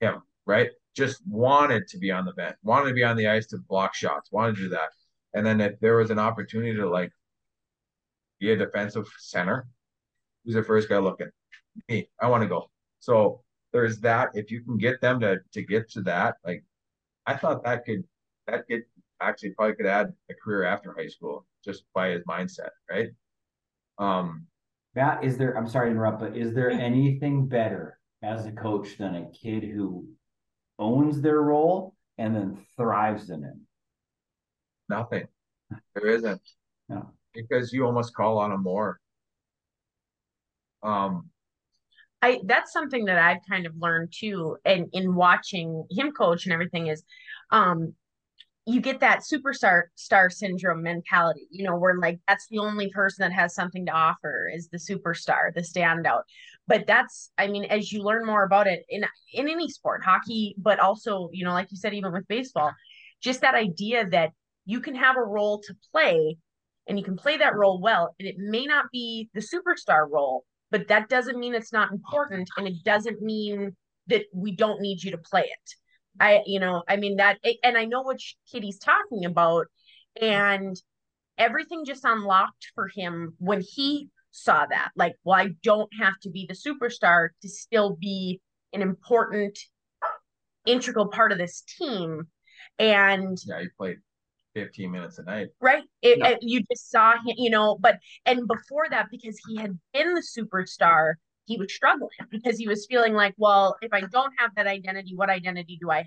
Him, 0.00 0.22
right? 0.46 0.70
Just 0.96 1.22
wanted 1.26 1.86
to 1.88 1.98
be 1.98 2.10
on 2.10 2.24
the 2.24 2.32
bench, 2.32 2.56
wanted 2.62 2.88
to 2.88 2.94
be 2.94 3.04
on 3.04 3.16
the 3.16 3.28
ice 3.28 3.46
to 3.48 3.58
block 3.58 3.94
shots, 3.94 4.32
wanted 4.32 4.56
to 4.56 4.62
do 4.62 4.68
that. 4.70 4.90
And 5.34 5.46
then 5.46 5.60
if 5.60 5.78
there 5.80 5.96
was 5.96 6.10
an 6.10 6.18
opportunity 6.18 6.74
to 6.76 6.88
like 6.88 7.12
be 8.40 8.52
a 8.52 8.56
defensive 8.56 9.06
center, 9.18 9.68
who's 10.44 10.54
the 10.54 10.62
first 10.62 10.88
guy 10.88 10.98
looking? 10.98 11.30
Me. 11.88 12.08
I 12.20 12.28
want 12.28 12.42
to 12.42 12.48
go. 12.48 12.70
So 12.98 13.42
there's 13.72 14.00
that. 14.00 14.30
If 14.34 14.50
you 14.50 14.62
can 14.64 14.78
get 14.78 15.00
them 15.00 15.20
to 15.20 15.38
to 15.52 15.62
get 15.62 15.90
to 15.92 16.02
that, 16.02 16.36
like 16.44 16.64
I 17.26 17.36
thought 17.36 17.64
that 17.64 17.84
could 17.84 18.04
that 18.46 18.66
could 18.66 18.82
actually 19.20 19.50
probably 19.50 19.74
could 19.76 19.86
add 19.86 20.12
a 20.30 20.34
career 20.34 20.64
after 20.64 20.94
high 20.96 21.06
school 21.08 21.46
just 21.64 21.84
by 21.94 22.10
his 22.10 22.22
mindset, 22.24 22.70
right? 22.90 23.10
Um 23.98 24.46
Matt, 24.94 25.22
is 25.24 25.36
there 25.38 25.56
I'm 25.56 25.68
sorry 25.68 25.88
to 25.88 25.92
interrupt, 25.92 26.20
but 26.20 26.36
is 26.36 26.54
there 26.54 26.70
anything 26.70 27.46
better 27.46 27.98
as 28.22 28.46
a 28.46 28.52
coach 28.52 28.98
than 28.98 29.14
a 29.16 29.30
kid 29.30 29.62
who 29.64 30.06
owns 30.78 31.20
their 31.20 31.40
role 31.40 31.94
and 32.18 32.34
then 32.34 32.58
thrives 32.76 33.30
in 33.30 33.44
it? 33.44 33.54
Nothing. 34.88 35.26
There 35.94 36.08
isn't. 36.08 36.42
No. 36.88 37.10
Because 37.32 37.72
you 37.72 37.86
almost 37.86 38.14
call 38.14 38.38
on 38.38 38.50
them 38.50 38.62
more. 38.62 39.00
Um 40.82 41.30
I 42.22 42.40
that's 42.44 42.72
something 42.72 43.06
that 43.06 43.18
I've 43.18 43.40
kind 43.48 43.66
of 43.66 43.74
learned 43.78 44.12
too, 44.12 44.56
and 44.64 44.88
in 44.92 45.14
watching 45.14 45.86
him 45.90 46.12
coach 46.12 46.44
and 46.44 46.52
everything 46.52 46.88
is, 46.88 47.02
um, 47.50 47.94
you 48.70 48.80
get 48.80 49.00
that 49.00 49.20
superstar 49.20 49.84
star 49.94 50.30
syndrome 50.30 50.82
mentality, 50.82 51.48
you 51.50 51.64
know, 51.64 51.76
where 51.76 51.96
like 51.98 52.20
that's 52.28 52.46
the 52.50 52.58
only 52.58 52.90
person 52.90 53.22
that 53.22 53.32
has 53.32 53.54
something 53.54 53.86
to 53.86 53.92
offer 53.92 54.48
is 54.54 54.68
the 54.68 54.78
superstar, 54.78 55.52
the 55.54 55.60
standout. 55.60 56.22
But 56.66 56.86
that's, 56.86 57.32
I 57.36 57.48
mean, 57.48 57.64
as 57.64 57.92
you 57.92 58.02
learn 58.02 58.24
more 58.24 58.44
about 58.44 58.66
it 58.66 58.84
in 58.88 59.04
in 59.32 59.48
any 59.48 59.68
sport, 59.68 60.04
hockey, 60.04 60.54
but 60.58 60.78
also, 60.78 61.30
you 61.32 61.44
know, 61.44 61.52
like 61.52 61.70
you 61.70 61.76
said, 61.76 61.94
even 61.94 62.12
with 62.12 62.28
baseball, 62.28 62.72
just 63.20 63.40
that 63.40 63.54
idea 63.54 64.08
that 64.10 64.30
you 64.66 64.80
can 64.80 64.94
have 64.94 65.16
a 65.16 65.22
role 65.22 65.60
to 65.66 65.74
play 65.90 66.36
and 66.86 66.98
you 66.98 67.04
can 67.04 67.16
play 67.16 67.36
that 67.38 67.56
role 67.56 67.80
well, 67.80 68.14
and 68.18 68.28
it 68.28 68.36
may 68.38 68.66
not 68.66 68.86
be 68.92 69.28
the 69.34 69.40
superstar 69.40 70.08
role, 70.08 70.44
but 70.70 70.88
that 70.88 71.08
doesn't 71.08 71.38
mean 71.38 71.54
it's 71.54 71.72
not 71.72 71.92
important 71.92 72.48
and 72.56 72.68
it 72.68 72.84
doesn't 72.84 73.20
mean 73.20 73.76
that 74.06 74.22
we 74.32 74.54
don't 74.54 74.80
need 74.80 75.02
you 75.02 75.10
to 75.10 75.18
play 75.18 75.42
it 75.42 75.74
i 76.18 76.40
you 76.46 76.58
know 76.58 76.82
i 76.88 76.96
mean 76.96 77.16
that 77.16 77.38
and 77.62 77.76
i 77.76 77.84
know 77.84 78.02
what 78.02 78.18
kitty's 78.50 78.78
talking 78.78 79.24
about 79.24 79.66
and 80.20 80.80
everything 81.38 81.84
just 81.84 82.04
unlocked 82.04 82.70
for 82.74 82.88
him 82.94 83.34
when 83.38 83.60
he 83.60 84.08
saw 84.30 84.64
that 84.66 84.90
like 84.96 85.14
well 85.24 85.38
i 85.38 85.48
don't 85.62 85.90
have 86.00 86.18
to 86.22 86.30
be 86.30 86.46
the 86.48 86.54
superstar 86.54 87.28
to 87.42 87.48
still 87.48 87.96
be 88.00 88.40
an 88.72 88.82
important 88.82 89.58
integral 90.66 91.08
part 91.08 91.32
of 91.32 91.38
this 91.38 91.62
team 91.78 92.26
and 92.78 93.38
yeah 93.46 93.60
he 93.60 93.68
played 93.76 93.96
15 94.54 94.90
minutes 94.90 95.18
a 95.18 95.22
night. 95.22 95.48
Right. 95.60 95.84
It, 96.02 96.18
it, 96.26 96.38
you 96.42 96.62
just 96.70 96.90
saw 96.90 97.12
him, 97.12 97.34
you 97.36 97.50
know, 97.50 97.78
but, 97.80 97.98
and 98.26 98.46
before 98.46 98.86
that, 98.90 99.06
because 99.10 99.38
he 99.48 99.56
had 99.56 99.78
been 99.92 100.14
the 100.14 100.22
superstar, 100.22 101.14
he 101.50 101.58
was 101.58 101.74
struggling 101.74 102.10
because 102.30 102.56
he 102.56 102.68
was 102.68 102.86
feeling 102.86 103.12
like, 103.12 103.34
well, 103.36 103.76
if 103.82 103.92
I 103.92 104.02
don't 104.02 104.32
have 104.38 104.54
that 104.54 104.68
identity, 104.68 105.14
what 105.16 105.28
identity 105.28 105.78
do 105.80 105.90
I 105.90 105.98
have? 105.98 106.06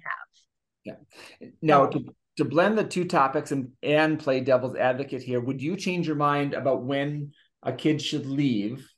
Yeah. 0.85 1.49
Now, 1.61 1.85
to, 1.87 2.05
to 2.37 2.45
blend 2.45 2.77
the 2.77 2.83
two 2.85 3.03
topics 3.03 3.51
and, 3.51 3.71
and 3.83 4.17
play 4.17 4.39
devil's 4.39 4.75
advocate 4.75 5.21
here, 5.21 5.41
would 5.41 5.61
you 5.61 5.75
change 5.75 6.07
your 6.07 6.15
mind 6.15 6.53
about 6.53 6.83
when 6.83 7.33
a 7.61 7.73
kid 7.73 8.01
should 8.01 8.25
leave 8.25 8.89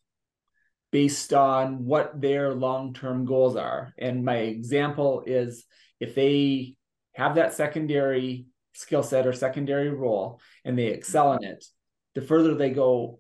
based 0.91 1.34
on 1.34 1.84
what 1.84 2.21
their 2.21 2.53
long 2.53 2.93
term 2.93 3.25
goals 3.25 3.55
are? 3.55 3.93
And 3.97 4.23
my 4.23 4.38
example 4.38 5.23
is 5.25 5.65
if 5.99 6.13
they 6.13 6.75
have 7.13 7.36
that 7.36 7.53
secondary 7.53 8.45
skill 8.73 9.01
set 9.01 9.25
or 9.25 9.34
secondary 9.34 9.89
role 9.89 10.39
and 10.63 10.77
they 10.77 10.88
excel 10.88 11.34
in 11.34 11.43
it, 11.43 11.65
the 12.13 12.21
further 12.21 12.53
they 12.53 12.69
go, 12.69 13.19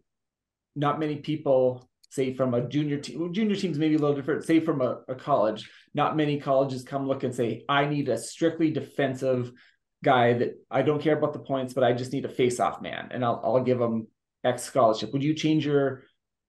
not 0.75 0.99
many 0.99 1.15
people 1.15 1.89
say 2.15 2.33
from 2.33 2.53
a 2.53 2.67
junior 2.67 2.97
team, 2.97 3.33
junior 3.33 3.55
teams 3.55 3.77
maybe 3.77 3.95
a 3.95 3.99
little 3.99 4.15
different, 4.15 4.45
say 4.45 4.59
from 4.59 4.81
a, 4.81 5.01
a 5.07 5.15
college, 5.15 5.69
not 5.93 6.15
many 6.15 6.39
colleges 6.39 6.83
come 6.83 7.07
look 7.07 7.23
and 7.23 7.35
say, 7.35 7.63
I 7.69 7.85
need 7.85 8.09
a 8.09 8.17
strictly 8.17 8.71
defensive 8.71 9.51
guy 10.03 10.33
that 10.33 10.53
I 10.71 10.81
don't 10.81 11.01
care 11.01 11.17
about 11.17 11.33
the 11.33 11.39
points, 11.39 11.73
but 11.73 11.83
I 11.83 11.93
just 11.93 12.13
need 12.13 12.25
a 12.25 12.29
face-off 12.29 12.81
man, 12.81 13.09
and 13.11 13.23
I'll 13.23 13.41
I'll 13.43 13.63
give 13.63 13.79
them 13.79 14.07
X 14.43 14.63
scholarship. 14.63 15.11
Would 15.11 15.23
you 15.23 15.33
change 15.33 15.65
your 15.65 16.03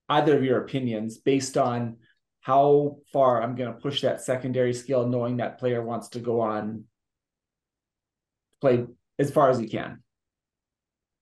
either 0.09 0.37
of 0.37 0.45
your 0.45 0.63
opinions 0.63 1.19
based 1.19 1.57
on 1.57 1.97
how 2.41 2.99
far 3.13 3.43
I'm 3.43 3.57
going 3.57 3.73
to 3.73 3.81
push 3.81 4.03
that 4.03 4.21
secondary 4.21 4.73
skill, 4.73 5.09
knowing 5.09 5.39
that 5.39 5.59
player 5.59 5.83
wants 5.83 6.11
to 6.11 6.21
go 6.21 6.41
on 6.41 6.85
play 8.61 8.85
as 9.19 9.31
far 9.31 9.51
as 9.51 9.59
he 9.59 9.67
can? 9.69 10.03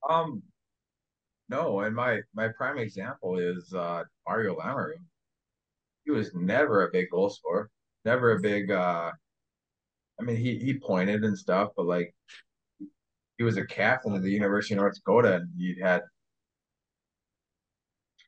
Um, 0.08 0.42
no, 1.48 1.80
and 1.80 1.94
my 1.94 2.20
my 2.34 2.48
prime 2.48 2.78
example 2.78 3.38
is 3.38 3.72
uh 3.74 4.04
Mario 4.26 4.56
Lamoureux. 4.56 4.98
He 6.04 6.10
was 6.12 6.34
never 6.34 6.86
a 6.86 6.90
big 6.90 7.10
goal 7.10 7.28
scorer, 7.30 7.70
never 8.04 8.32
a 8.32 8.40
big. 8.40 8.70
uh 8.70 9.12
I 10.20 10.22
mean, 10.22 10.36
he 10.36 10.58
he 10.58 10.78
pointed 10.78 11.24
and 11.24 11.36
stuff, 11.38 11.70
but 11.76 11.86
like 11.86 12.14
he 13.38 13.44
was 13.44 13.56
a 13.56 13.64
captain 13.66 14.14
of 14.14 14.22
the 14.22 14.30
University 14.30 14.74
of 14.74 14.80
North 14.80 14.94
Dakota, 14.96 15.36
and 15.36 15.48
he 15.56 15.78
had 15.80 16.02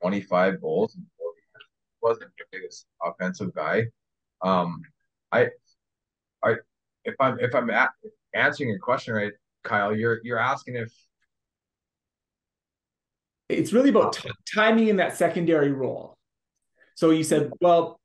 twenty 0.01 0.21
five 0.21 0.61
goals 0.61 0.95
and 0.95 1.05
wasn't 2.03 2.31
the 2.39 2.45
biggest 2.53 2.87
offensive 3.03 3.55
guy. 3.55 3.85
Um, 4.43 4.83
I, 5.33 5.49
I, 6.45 6.55
if 7.05 7.15
I'm 7.21 7.39
if 7.41 7.55
I'm 7.55 7.71
answering 8.35 8.71
your 8.71 8.79
question 8.79 9.15
right, 9.15 9.33
Kyle, 9.65 9.95
you're 9.95 10.21
you're 10.23 10.39
asking 10.39 10.77
if 10.77 10.93
it's 13.49 13.73
really 13.73 13.91
about 13.91 14.15
t- 14.15 14.31
timing 14.55 14.89
in 14.89 14.97
that 14.97 15.17
secondary 15.17 15.73
role. 15.73 16.17
So 16.95 17.11
you 17.11 17.25
said, 17.25 17.51
well, 17.61 18.01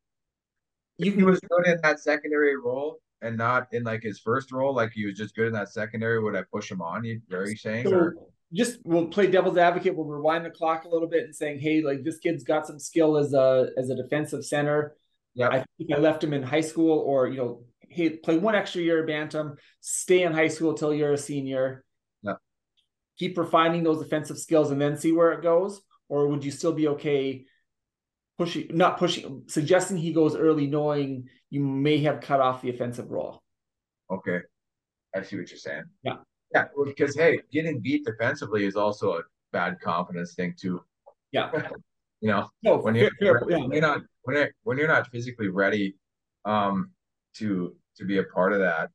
you 0.98 1.12
he 1.12 1.24
was 1.24 1.40
good 1.40 1.68
in 1.68 1.80
that 1.84 2.00
secondary 2.00 2.58
role 2.58 3.00
and 3.22 3.38
not 3.38 3.68
in 3.72 3.84
like 3.84 4.04
his 4.04 4.20
first 4.20 4.52
role, 4.52 4.74
like 4.74 4.92
he 4.94 5.06
was 5.06 5.16
just 5.16 5.36
good 5.36 5.48
in 5.48 5.54
that 5.54 5.70
secondary. 5.70 6.22
Would 6.22 6.36
I 6.36 6.44
push 6.52 6.70
him 6.70 6.82
on? 6.82 7.04
You 7.04 7.22
are 7.32 7.48
you 7.48 7.56
saying? 7.56 7.86
So 7.86 7.96
or? 7.96 8.16
just 8.54 8.80
we'll 8.84 9.08
play 9.08 9.28
devil's 9.28 9.58
advocate. 9.58 9.96
We'll 9.96 10.08
rewind 10.08 10.46
the 10.46 10.50
clock 10.50 10.86
a 10.86 10.90
little 10.90 11.08
bit 11.08 11.24
and 11.24 11.36
saying, 11.36 11.60
hey, 11.60 11.82
like 11.82 12.04
this 12.04 12.18
kid's 12.18 12.44
got 12.44 12.68
some 12.68 12.80
skill 12.80 13.18
as 13.18 13.34
a 13.34 13.70
as 13.78 13.90
a 13.90 13.96
defensive 13.96 14.46
center. 14.46 14.96
Yeah, 15.34 15.48
I 15.48 15.66
think 15.78 15.92
I 15.96 15.98
left 15.98 16.24
him 16.24 16.34
in 16.34 16.44
high 16.44 16.62
school, 16.62 17.00
or 17.00 17.28
you 17.28 17.38
know, 17.38 17.64
hey, 17.90 18.10
play 18.10 18.38
one 18.38 18.56
extra 18.56 18.82
year 18.82 19.02
of 19.02 19.08
bantam, 19.08 19.56
stay 19.80 20.24
in 20.24 20.34
high 20.34 20.50
school 20.50 20.74
till 20.74 20.94
you're 20.94 21.14
a 21.14 21.18
senior. 21.18 21.86
Keep 23.18 23.38
refining 23.38 23.84
those 23.84 24.02
offensive 24.02 24.38
skills 24.38 24.72
and 24.72 24.82
then 24.82 24.98
see 24.98 25.12
where 25.12 25.32
it 25.32 25.44
goes, 25.44 25.82
or 26.10 26.28
would 26.28 26.44
you 26.44 26.52
still 26.52 26.74
be 26.74 26.88
okay 26.90 27.46
pushing, 28.38 28.68
not 28.72 28.98
pushing, 28.98 29.44
suggesting 29.48 29.98
he 29.98 30.14
goes 30.14 30.36
early, 30.36 30.68
knowing 30.68 31.30
you 31.50 31.62
may 31.62 32.00
have 32.00 32.22
cut 32.22 32.40
off 32.40 32.62
the 32.62 32.70
offensive 32.70 33.12
role? 33.12 33.42
Okay, 34.10 34.40
I 35.16 35.22
see 35.22 35.38
what 35.38 35.50
you're 35.50 35.58
saying. 35.58 35.84
Yeah, 36.04 36.18
yeah, 36.54 36.66
because 36.86 37.16
hey, 37.16 37.40
getting 37.52 37.80
beat 37.80 38.06
defensively 38.06 38.66
is 38.66 38.76
also 38.76 39.18
a 39.18 39.22
bad 39.52 39.80
confidence 39.82 40.34
thing 40.34 40.56
too. 40.60 40.82
Yeah. 41.32 41.52
you 42.22 42.30
know, 42.30 42.50
no, 42.64 42.78
when 42.78 42.96
you're, 42.96 43.12
fair, 43.20 43.42
yeah. 43.50 43.58
when 43.58 43.72
you're 43.72 43.82
not 43.82 44.02
when 44.24 44.38
you're, 44.38 44.52
when 44.64 44.78
you're 44.78 44.88
not 44.88 45.08
physically 45.12 45.48
ready 45.48 45.96
um 46.46 46.92
to 47.36 47.76
to 47.98 48.06
be 48.06 48.18
a 48.18 48.24
part 48.24 48.54
of 48.54 48.60
that. 48.60 48.90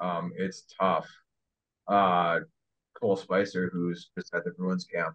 Um, 0.00 0.32
it's 0.36 0.64
tough. 0.80 1.06
Uh, 1.86 2.40
Cole 3.00 3.16
Spicer, 3.16 3.70
who's 3.72 4.10
just 4.16 4.34
at 4.34 4.44
the 4.44 4.50
Bruins 4.52 4.84
camp, 4.84 5.14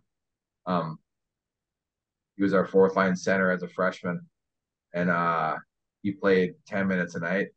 um, 0.65 0.97
he 2.35 2.43
was 2.43 2.53
our 2.53 2.65
fourth 2.65 2.95
line 2.95 3.15
center 3.15 3.51
as 3.51 3.63
a 3.63 3.67
freshman, 3.69 4.19
and 4.93 5.09
uh, 5.09 5.55
he 6.01 6.11
played 6.11 6.55
ten 6.67 6.87
minutes 6.87 7.15
a 7.15 7.19
night 7.19 7.47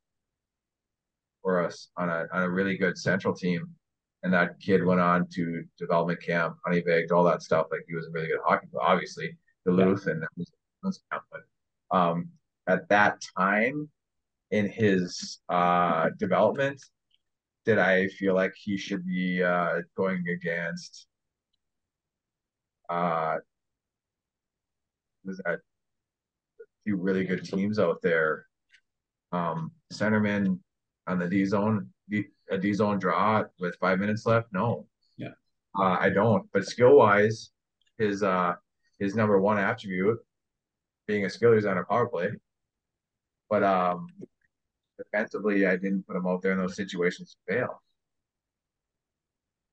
for 1.43 1.65
us 1.65 1.89
on 1.97 2.09
a 2.09 2.27
on 2.33 2.43
a 2.43 2.51
really 2.51 2.77
good 2.77 2.97
Central 2.97 3.35
team. 3.35 3.69
And 4.25 4.33
that 4.33 4.59
kid 4.61 4.85
went 4.85 5.01
on 5.01 5.29
to 5.35 5.63
development 5.79 6.21
camp, 6.21 6.57
Honeybaked, 6.67 7.13
all 7.13 7.23
that 7.25 7.43
stuff. 7.43 7.67
Like 7.71 7.85
he 7.89 7.95
was 7.95 8.09
a 8.09 8.11
really 8.11 8.27
good 8.27 8.41
hockey 8.45 8.67
player, 8.67 8.83
obviously 8.85 9.37
Duluth 9.65 10.05
yeah. 10.07 10.15
and 10.15 10.25
was 10.83 11.01
camp. 11.11 11.23
But 11.31 11.97
um, 11.97 12.29
at 12.67 12.89
that 12.89 13.23
time, 13.37 13.89
in 14.51 14.69
his 14.69 15.39
uh, 15.49 16.11
development 16.19 16.83
did 17.69 17.79
I 17.79 18.09
feel 18.09 18.35
like 18.35 18.55
he 18.57 18.79
should 18.79 19.05
be 19.05 19.43
uh, 19.43 19.83
going 19.95 20.25
against 20.31 21.07
uh, 22.89 23.37
was 25.23 25.37
that 25.45 25.59
few 26.85 26.97
really 26.97 27.25
good 27.25 27.45
teams 27.45 27.79
out 27.79 28.01
there. 28.03 28.47
Um, 29.33 29.73
centerman 29.93 30.59
on 31.07 31.19
the 31.19 31.29
D 31.29 31.45
zone, 31.45 31.91
D, 32.09 32.25
a 32.51 32.57
D 32.57 32.73
zone 32.73 32.99
draw 32.99 33.45
with 33.61 33.77
five 33.77 33.99
minutes 33.99 34.25
left. 34.25 34.47
No, 34.51 34.87
Yeah. 35.19 35.35
uh, 35.79 35.99
I 36.01 36.09
don't. 36.09 36.49
But 36.55 36.65
skill 36.65 36.97
wise, 36.97 37.51
his 37.99 38.23
uh 38.23 38.55
his 38.99 39.15
number 39.15 39.39
one 39.39 39.59
attribute 39.59 40.19
being 41.07 41.27
a 41.27 41.31
skill 41.31 41.53
is 41.53 41.67
on 41.67 41.77
a 41.77 41.85
power 41.85 42.07
play. 42.07 42.31
But 43.51 43.63
um, 43.63 44.07
defensively, 44.99 45.67
I 45.67 45.77
didn't 45.77 46.07
put 46.07 46.17
him 46.17 46.27
out 46.27 46.43
there 46.43 46.53
in 46.53 46.59
those 46.59 46.77
situations 46.77 47.35
to 47.35 47.55
fail. 47.55 47.83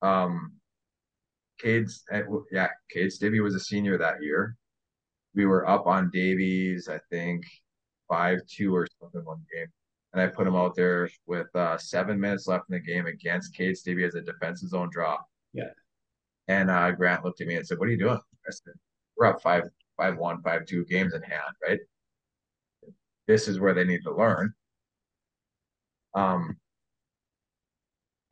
Um, 0.02 0.52
Cade's 1.58 2.04
yeah, 2.52 2.68
Cade 2.90 3.10
Stibby 3.12 3.40
was 3.40 3.54
a 3.54 3.60
senior 3.60 3.98
that 3.98 4.22
year. 4.22 4.56
We 5.34 5.46
were 5.46 5.68
up 5.68 5.86
on 5.86 6.10
Davies, 6.10 6.88
I 6.88 7.00
think 7.10 7.44
five 8.08 8.38
two 8.46 8.74
or 8.74 8.86
something 9.00 9.24
one 9.24 9.44
game, 9.52 9.66
and 10.12 10.22
I 10.22 10.26
put 10.28 10.46
him 10.46 10.54
out 10.54 10.74
there 10.74 11.08
with 11.26 11.54
uh, 11.54 11.78
seven 11.78 12.20
minutes 12.20 12.46
left 12.46 12.64
in 12.70 12.74
the 12.74 12.80
game 12.80 13.06
against 13.06 13.54
Cade 13.54 13.76
Stibby 13.76 14.04
as 14.04 14.14
a 14.14 14.22
defensive 14.22 14.68
zone 14.68 14.90
draw. 14.92 15.18
Yeah. 15.52 15.70
And 16.48 16.70
uh, 16.70 16.92
Grant 16.92 17.24
looked 17.24 17.40
at 17.40 17.46
me 17.46 17.56
and 17.56 17.66
said, 17.66 17.78
"What 17.78 17.88
are 17.88 17.92
you 17.92 17.98
doing?" 17.98 18.18
I 18.18 18.50
said, 18.50 18.74
"We're 19.16 19.26
up 19.26 19.42
five 19.42 19.64
five 19.96 20.16
one 20.16 20.42
five 20.42 20.66
two 20.66 20.84
games 20.84 21.14
in 21.14 21.22
hand, 21.22 21.54
right? 21.66 21.80
This 23.26 23.48
is 23.48 23.58
where 23.58 23.74
they 23.74 23.84
need 23.84 24.02
to 24.02 24.14
learn." 24.14 24.54
Um, 26.16 26.56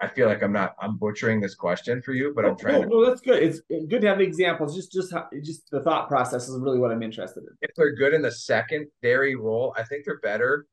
I 0.00 0.08
feel 0.08 0.26
like 0.26 0.42
I'm 0.42 0.52
not 0.52 0.74
I'm 0.80 0.96
butchering 0.96 1.40
this 1.40 1.54
question 1.54 2.02
for 2.02 2.12
you, 2.12 2.32
but 2.34 2.44
I'm 2.44 2.56
trying 2.56 2.80
no, 2.80 2.82
to. 2.82 2.88
no, 2.88 3.06
that's 3.06 3.20
good. 3.20 3.42
It's 3.42 3.60
good 3.88 4.00
to 4.00 4.08
have 4.08 4.20
examples. 4.20 4.74
Just, 4.74 4.90
just, 4.90 5.12
how, 5.12 5.26
just 5.42 5.70
the 5.70 5.80
thought 5.80 6.08
process 6.08 6.48
is 6.48 6.58
really 6.58 6.78
what 6.78 6.90
I'm 6.90 7.02
interested 7.02 7.44
in. 7.44 7.50
If 7.60 7.74
they're 7.76 7.94
good 7.94 8.12
in 8.12 8.20
the 8.20 8.32
secondary 8.32 9.36
role, 9.36 9.74
I 9.78 9.84
think 9.84 10.04
they're 10.04 10.20
better. 10.20 10.66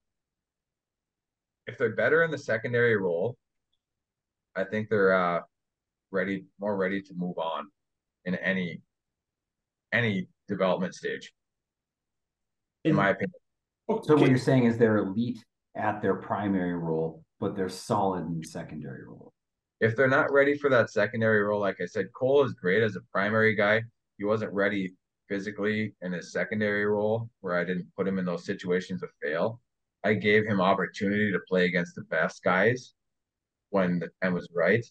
If 1.68 1.78
they're 1.78 1.96
better 1.96 2.24
in 2.24 2.32
the 2.32 2.38
secondary 2.38 2.98
role, 2.98 3.38
I 4.56 4.64
think 4.64 4.90
they're 4.90 5.14
uh 5.14 5.42
ready, 6.12 6.46
more 6.60 6.76
ready 6.76 7.02
to 7.02 7.14
move 7.14 7.38
on 7.38 7.68
in 8.26 8.36
any 8.36 8.82
any 9.94 10.28
development 10.48 10.96
stage, 10.96 11.32
in 12.84 12.96
my 12.96 13.10
opinion. 13.10 13.34
So 14.04 14.16
what 14.16 14.30
you're 14.30 14.38
saying 14.38 14.66
is 14.66 14.78
they're 14.78 14.98
elite 14.98 15.44
at 15.76 16.02
their 16.02 16.16
primary 16.16 16.76
role, 16.76 17.24
but 17.40 17.56
they're 17.56 17.70
solid 17.70 18.26
in 18.26 18.40
the 18.40 18.48
secondary 18.48 19.06
role. 19.06 19.34
If 19.80 19.96
they're 19.96 20.08
not 20.08 20.32
ready 20.32 20.58
for 20.58 20.70
that 20.70 20.92
secondary 20.92 21.42
role, 21.42 21.60
like 21.60 21.78
I 21.82 21.86
said, 21.86 22.14
Cole 22.14 22.44
is 22.44 22.54
great 22.54 22.84
as 22.84 22.96
a 22.96 23.02
primary 23.12 23.56
guy. 23.56 23.82
He 24.18 24.26
wasn't 24.26 24.54
ready 24.54 24.94
physically 25.28 25.94
in 26.02 26.12
his 26.12 26.32
secondary 26.32 26.86
role, 26.86 27.30
where 27.40 27.58
I 27.58 27.64
didn't 27.64 27.88
put 27.98 28.08
him 28.08 28.20
in 28.20 28.26
those 28.26 28.46
situations 28.46 29.02
to 29.02 29.08
fail. 29.24 29.60
I 30.04 30.14
gave 30.14 30.46
him 30.46 30.62
opportunity 30.62 31.32
to 31.32 31.40
play 31.48 31.66
against 31.66 31.96
the 31.96 32.04
best 32.04 32.44
guys 32.44 32.94
when 33.70 34.00
the 34.00 34.10
time 34.22 34.34
was 34.34 34.48
right. 34.54 34.86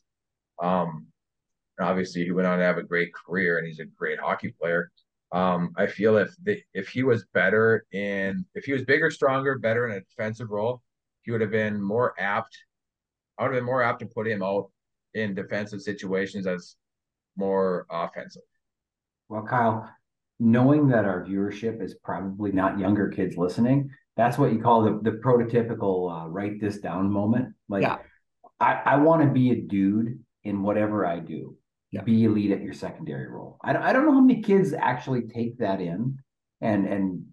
Um, 0.60 1.06
obviously, 1.80 2.24
he 2.24 2.32
went 2.32 2.48
on 2.48 2.58
to 2.58 2.64
have 2.64 2.78
a 2.78 2.82
great 2.82 3.12
career, 3.14 3.58
and 3.58 3.66
he's 3.66 3.80
a 3.80 3.84
great 3.84 4.18
hockey 4.18 4.54
player. 4.60 4.90
Um, 5.32 5.72
I 5.76 5.86
feel 5.86 6.16
if 6.16 6.34
the 6.42 6.60
if 6.74 6.88
he 6.88 7.02
was 7.02 7.24
better 7.32 7.86
in 7.92 8.44
if 8.54 8.64
he 8.64 8.72
was 8.72 8.84
bigger, 8.84 9.10
stronger, 9.10 9.58
better 9.58 9.86
in 9.86 9.96
a 9.96 10.00
defensive 10.00 10.50
role, 10.50 10.82
he 11.22 11.30
would 11.30 11.40
have 11.40 11.52
been 11.52 11.80
more 11.80 12.14
apt. 12.18 12.56
I 13.38 13.44
would 13.44 13.52
have 13.54 13.60
been 13.60 13.66
more 13.66 13.82
apt 13.82 14.00
to 14.00 14.06
put 14.06 14.26
him 14.26 14.42
out 14.42 14.70
in 15.14 15.34
defensive 15.34 15.80
situations 15.82 16.46
as 16.46 16.76
more 17.36 17.86
offensive. 17.90 18.42
Well, 19.28 19.44
Kyle, 19.44 19.88
knowing 20.40 20.88
that 20.88 21.04
our 21.04 21.24
viewership 21.24 21.82
is 21.82 21.94
probably 22.02 22.52
not 22.52 22.78
younger 22.78 23.08
kids 23.08 23.36
listening, 23.36 23.90
that's 24.16 24.38
what 24.38 24.52
you 24.52 24.60
call 24.60 24.82
the, 24.82 25.00
the 25.02 25.18
prototypical 25.18 26.24
uh, 26.24 26.28
write 26.28 26.60
this 26.60 26.78
down 26.78 27.10
moment. 27.10 27.54
Like, 27.68 27.82
Yeah. 27.82 27.98
I, 28.58 28.82
I 28.84 28.96
want 28.96 29.22
to 29.22 29.28
be 29.28 29.52
a 29.52 29.56
dude 29.56 30.18
in 30.44 30.62
whatever 30.62 31.06
I 31.06 31.18
do. 31.20 31.56
Yeah. 31.90 32.02
Be 32.02 32.24
elite 32.24 32.52
at 32.52 32.62
your 32.62 32.72
secondary 32.72 33.28
role. 33.28 33.58
I, 33.64 33.76
I 33.76 33.92
don't 33.92 34.06
know 34.06 34.12
how 34.12 34.20
many 34.20 34.42
kids 34.42 34.72
actually 34.72 35.22
take 35.22 35.58
that 35.58 35.80
in 35.80 36.18
and 36.60 36.86
and 36.86 37.26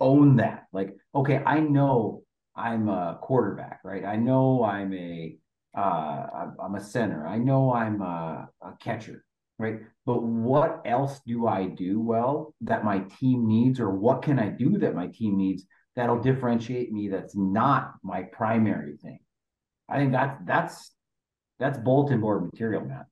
own 0.00 0.36
that. 0.36 0.64
Like, 0.72 0.96
okay, 1.14 1.38
I 1.38 1.60
know 1.60 2.22
I'm 2.56 2.88
a 2.88 3.18
quarterback, 3.22 3.80
right? 3.84 4.04
I 4.04 4.16
know 4.16 4.64
I'm 4.64 4.92
a 4.94 5.36
uh, 5.76 6.26
I'm- 6.60 6.74
a 6.76 6.80
center. 6.80 7.26
I 7.26 7.38
know 7.38 7.72
I'm 7.72 8.00
a, 8.00 8.48
a 8.62 8.72
catcher, 8.80 9.24
right? 9.58 9.80
But 10.06 10.22
what 10.22 10.82
else 10.84 11.20
do 11.26 11.46
I 11.46 11.66
do 11.66 12.00
well 12.00 12.54
that 12.62 12.84
my 12.84 13.00
team 13.18 13.46
needs, 13.46 13.80
or 13.80 13.90
what 13.90 14.22
can 14.22 14.38
I 14.38 14.48
do 14.48 14.78
that 14.78 14.94
my 14.94 15.08
team 15.08 15.36
needs 15.36 15.64
that'll 15.96 16.20
differentiate 16.20 16.92
me? 16.92 17.08
That's 17.08 17.36
not 17.36 17.94
my 18.02 18.22
primary 18.24 18.96
thing. 18.96 19.18
I 19.88 19.98
think 19.98 20.12
that's 20.12 20.38
that's 20.46 20.94
that's 21.58 21.78
bulletin 21.78 22.20
board 22.20 22.44
material, 22.44 22.84
man. 22.84 23.04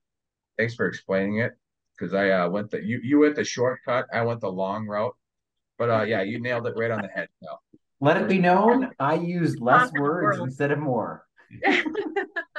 Thanks 0.59 0.74
for 0.74 0.86
explaining 0.86 1.38
it, 1.38 1.53
because 1.96 2.14
I 2.14 2.30
uh, 2.30 2.48
went 2.48 2.70
the 2.70 2.82
you 2.82 3.00
you 3.03 3.20
went 3.20 3.36
the 3.36 3.44
shortcut. 3.44 4.07
I 4.12 4.22
went 4.22 4.40
the 4.40 4.53
long 4.53 4.86
route, 4.86 5.16
but 5.78 5.90
uh, 5.90 6.03
yeah, 6.03 6.22
you 6.22 6.40
nailed 6.40 6.66
it 6.66 6.74
right 6.76 6.90
on 6.90 7.03
the 7.03 7.09
head. 7.09 7.28
Now. 7.40 7.59
Let 8.00 8.16
it 8.16 8.28
be 8.28 8.38
known, 8.38 8.90
I 8.98 9.14
used 9.14 9.61
less 9.61 9.92
words 9.92 10.38
instead 10.38 10.72
of 10.72 10.78
more. 10.80 11.24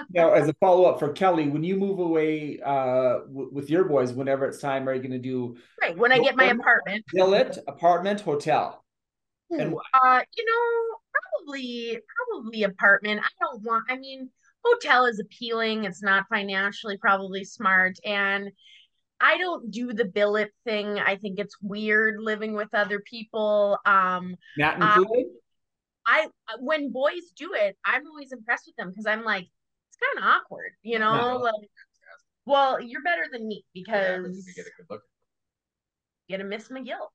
Now, 0.10 0.34
as 0.34 0.48
a 0.48 0.54
follow 0.60 0.86
up 0.86 1.00
for 1.00 1.12
Kelly, 1.12 1.48
when 1.48 1.64
you 1.64 1.76
move 1.76 1.98
away 1.98 2.60
uh, 2.64 3.22
w- 3.22 3.50
with 3.52 3.70
your 3.70 3.86
boys, 3.86 4.14
whenever 4.14 4.46
it's 4.46 4.60
time, 4.60 4.88
are 4.88 4.94
you 4.94 5.02
going 5.02 5.12
to 5.12 5.18
do 5.18 5.58
right 5.82 5.98
when 5.98 6.12
I 6.12 6.20
get 6.20 6.36
my 6.36 6.46
Well, 6.46 6.58
apartment. 6.60 7.06
billet, 7.12 7.58
apartment, 7.68 8.22
hotel? 8.22 8.86
And 9.50 9.74
uh, 10.04 10.22
you 10.38 10.46
know, 10.46 10.98
probably 11.46 12.00
probably 12.16 12.64
apartment. 12.64 13.22
I 13.24 13.30
don't 13.44 13.64
want. 13.64 13.86
I 13.90 13.98
mean, 13.98 14.30
hotel 14.64 15.06
is 15.06 15.20
appealing. 15.20 15.86
It's 15.86 16.04
not 16.04 16.26
financially 16.30 16.98
probably 16.98 17.44
smart, 17.44 17.98
and 18.06 18.50
I 19.20 19.38
don't 19.38 19.72
do 19.72 19.94
the 19.94 20.06
billet 20.06 20.52
thing. 20.66 21.00
I 21.00 21.16
think 21.16 21.40
it's 21.40 21.56
weird 21.62 22.16
living 22.20 22.54
with 22.56 22.74
other 22.74 23.00
people. 23.00 23.78
Um, 23.86 24.36
Not 24.58 24.82
Uh, 24.82 24.98
included? 24.98 25.32
I 26.06 26.28
when 26.60 26.92
boys 26.92 27.32
do 27.36 27.54
it, 27.54 27.78
I'm 27.86 28.06
always 28.08 28.32
impressed 28.34 28.66
with 28.68 28.76
them 28.76 28.90
because 28.90 29.06
I'm 29.06 29.24
like, 29.24 29.46
it's 29.90 29.98
kind 29.98 30.18
of 30.20 30.24
awkward, 30.30 30.72
you 30.82 31.00
know. 31.00 31.14
No. 31.14 31.38
Like, 31.38 31.70
well, 32.46 32.82
you're 32.82 33.04
better 33.04 33.26
than 33.32 33.48
me 33.48 33.64
Yeah, 33.74 34.18
because 34.18 34.46
you 34.46 34.54
get 34.54 34.66
a 34.66 34.72
good 34.78 34.88
look. 34.90 35.02
get 36.28 36.42
a 36.42 36.44
Miss 36.44 36.68
McGill. 36.68 37.08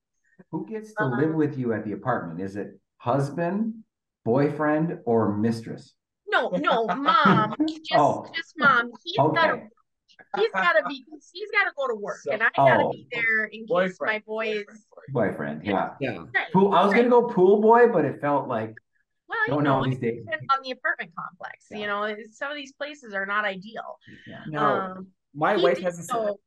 Who 0.51 0.65
gets 0.65 0.93
to 0.95 1.03
Uh-huh. 1.03 1.21
live 1.21 1.35
with 1.35 1.57
you 1.57 1.73
at 1.73 1.85
the 1.85 1.91
apartment? 1.91 2.41
Is 2.41 2.55
it 2.55 2.79
husband, 2.97 3.83
boyfriend, 4.25 4.99
or 5.05 5.37
mistress? 5.37 5.93
No, 6.31 6.49
no, 6.49 6.85
mom, 6.87 7.55
just 7.67 7.91
Oh. 7.95 8.25
just 8.35 8.53
mom. 8.57 8.91
He's 9.03 9.17
gotta 9.17 9.67
he's 10.37 10.51
gotta 10.51 10.83
be 10.87 11.05
he's 11.33 11.51
gotta 11.51 11.71
go 11.77 11.87
to 11.87 11.95
work 11.95 12.17
So- 12.21 12.31
and 12.31 12.43
I 12.43 12.49
gotta 12.55 12.83
Oh. 12.83 12.91
be 12.91 13.07
there 13.11 13.45
in 13.45 13.61
case 13.61 13.67
Boyfriend, 13.67 13.99
my 14.01 14.19
boys 14.25 14.65
boyfriend, 14.65 14.79
boyfriend. 15.13 15.13
Boyfriend, 15.13 15.65
yeah. 15.65 15.93
Yeah. 15.99 16.25
Right, 16.35 16.51
Pool, 16.53 16.73
I 16.73 16.83
was 16.83 16.93
right. 16.93 16.99
gonna 17.09 17.09
go 17.09 17.27
pool 17.27 17.61
boy, 17.61 17.87
but 17.87 18.05
it 18.05 18.19
felt 18.21 18.47
like 18.47 18.75
well, 19.27 19.37
you 19.47 19.53
don't 19.53 19.63
know, 19.63 19.79
know 19.79 19.85
it 19.85 19.89
these 19.91 19.99
days. 19.99 20.25
on 20.51 20.59
the 20.63 20.71
apartment 20.71 21.11
complex. 21.17 21.65
Yeah. 21.71 21.77
You 21.77 21.87
know, 21.87 22.15
some 22.31 22.51
of 22.51 22.57
these 22.57 22.73
places 22.73 23.13
are 23.13 23.25
not 23.25 23.45
ideal. 23.45 23.97
Yeah. 24.27 24.43
Now, 24.47 24.91
Um 24.91 25.07
my 25.33 25.55
wife 25.57 25.79
has 25.79 25.99
a 25.99 26.03
so 26.03 26.39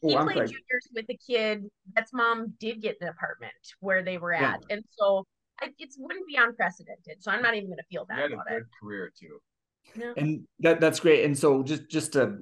he 0.00 0.16
Oh, 0.16 0.24
played 0.24 0.34
sorry. 0.36 0.46
juniors 0.48 0.88
with 0.94 1.06
a 1.10 1.16
kid 1.16 1.64
that's 1.94 2.12
mom 2.12 2.54
did 2.58 2.80
get 2.80 2.96
an 3.00 3.08
apartment 3.08 3.52
where 3.80 4.02
they 4.02 4.18
were 4.18 4.32
Yeah. 4.32 4.54
at 4.54 4.64
and 4.70 4.84
so 4.90 5.26
I, 5.62 5.68
it 5.78 5.90
wouldn't 5.98 6.26
be 6.26 6.36
unprecedented. 6.36 7.22
so 7.22 7.30
i'm 7.30 7.42
not 7.42 7.54
even 7.54 7.68
going 7.68 7.78
to 7.78 7.84
feel 7.90 8.02
You 8.02 8.14
bad 8.16 8.18
had 8.22 8.30
a 8.30 8.34
about 8.34 8.48
good 8.48 8.56
it 8.58 8.66
career 8.80 9.12
too. 9.18 9.38
Yeah. 9.96 10.12
and 10.16 10.46
that 10.60 10.80
that's 10.80 11.00
great. 11.00 11.24
And 11.24 11.36
so 11.38 11.62
just 11.62 11.88
just 11.88 12.12
to 12.14 12.38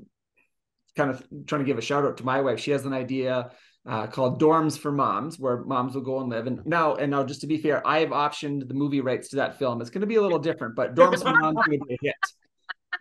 kind 0.97 1.11
of 1.11 1.25
trying 1.47 1.61
to 1.61 1.65
give 1.65 1.79
a 1.79 1.83
shout 1.83 2.05
out 2.05 2.17
to 2.19 2.25
my 2.25 2.41
wife, 2.41 2.61
she 2.61 2.71
has 2.73 2.85
an 2.85 2.93
idea 2.93 3.51
uh, 3.87 4.07
called 4.09 4.41
Dorms 4.41 4.79
for 4.79 4.93
Moms, 4.93 5.39
where 5.39 5.65
moms 5.65 5.95
will 5.95 6.03
go 6.03 6.21
and 6.21 6.29
live. 6.29 6.47
And 6.47 6.61
now, 6.67 6.97
and 6.97 7.11
now, 7.11 7.25
just 7.25 7.41
to 7.41 7.47
be 7.47 7.57
fair, 7.57 7.85
I 7.87 8.01
have 8.01 8.11
optioned 8.11 8.69
the 8.69 8.75
movie 8.75 9.01
rights 9.01 9.31
to 9.31 9.37
that 9.37 9.59
film. 9.59 9.81
It's 9.81 9.89
going 9.89 10.03
to 10.03 10.07
be 10.07 10.17
a 10.17 10.21
little 10.23 10.39
different, 10.39 10.77
but 10.77 10.95
Dorms 10.97 11.23
for 11.23 11.35
Moms 11.35 11.57
would 11.67 11.81
be 11.89 11.95
a 11.95 11.99
hit. 12.03 12.15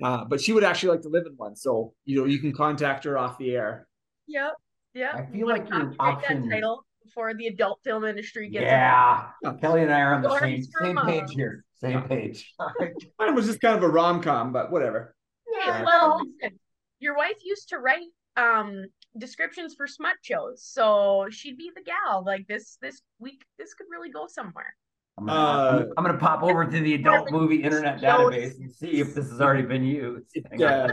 Uh, 0.02 0.24
but 0.24 0.40
she 0.40 0.54
would 0.54 0.64
actually 0.64 0.92
like 0.92 1.02
to 1.02 1.10
live 1.10 1.26
in 1.26 1.34
one, 1.34 1.56
so 1.56 1.94
you 2.06 2.18
know 2.18 2.26
you 2.26 2.40
can 2.40 2.54
contact 2.54 3.04
her 3.04 3.18
off 3.18 3.38
the 3.38 3.52
air. 3.52 3.88
yep 4.28 4.54
yep 4.94 5.16
I 5.16 5.26
feel 5.26 5.36
You 5.40 5.48
like 5.48 5.68
your 5.70 5.92
copyright 5.94 5.98
that 5.98 6.04
option- 6.32 6.50
title 6.50 6.86
before 7.10 7.34
the 7.34 7.47
adult 7.47 7.80
film 7.84 8.05
industry 8.05 8.49
gets 8.49 8.64
Yeah. 8.64 9.30
involved. 9.43 9.62
Kelly 9.62 9.82
and 9.82 9.91
I 9.91 10.01
are 10.01 10.14
on 10.16 10.22
the 10.22 10.39
same 10.39 10.64
same 10.82 10.97
page 10.97 11.32
here. 11.32 11.66
Same 11.82 12.03
page. 12.03 12.53
Mine 13.20 13.36
was 13.36 13.45
just 13.47 13.62
kind 13.62 13.76
of 13.76 13.84
a 13.84 13.88
rom 13.89 14.22
com, 14.22 14.51
but 14.53 14.72
whatever. 14.72 15.16
Yeah, 15.51 15.84
well 15.84 16.22
listen, 16.41 16.60
your 16.99 17.16
wife 17.16 17.38
used 17.43 17.70
to 17.70 17.80
write 17.80 18.07
um 18.38 18.86
descriptions 19.18 19.74
for 19.76 19.88
smut 19.88 20.16
shows 20.22 20.64
so 20.64 21.26
she'd 21.32 21.57
be 21.57 21.72
the 21.76 21.82
gal 21.82 22.24
like 22.24 22.47
this 22.47 22.78
this 22.80 23.01
week 23.18 23.43
this 23.57 23.74
could 23.74 23.88
really 23.91 24.12
go 24.12 24.28
somewhere 24.28 24.76
I'm 25.18 25.26
gonna, 25.26 25.39
Uh, 25.39 25.80
I'm, 25.82 25.93
I'm 25.97 26.03
gonna 26.05 26.18
pop 26.20 26.43
over 26.43 26.64
to 26.64 26.80
the 26.80 26.93
adult 26.93 27.32
movie 27.32 27.64
internet 27.64 27.99
database 27.99 28.57
and 28.60 28.72
see 28.72 28.99
if 29.01 29.16
this 29.16 29.30
has 29.32 29.41
already 29.41 29.64
been 29.64 29.84
used. 29.84 30.28
Hang 30.49 30.60
Yeah. 30.60 30.88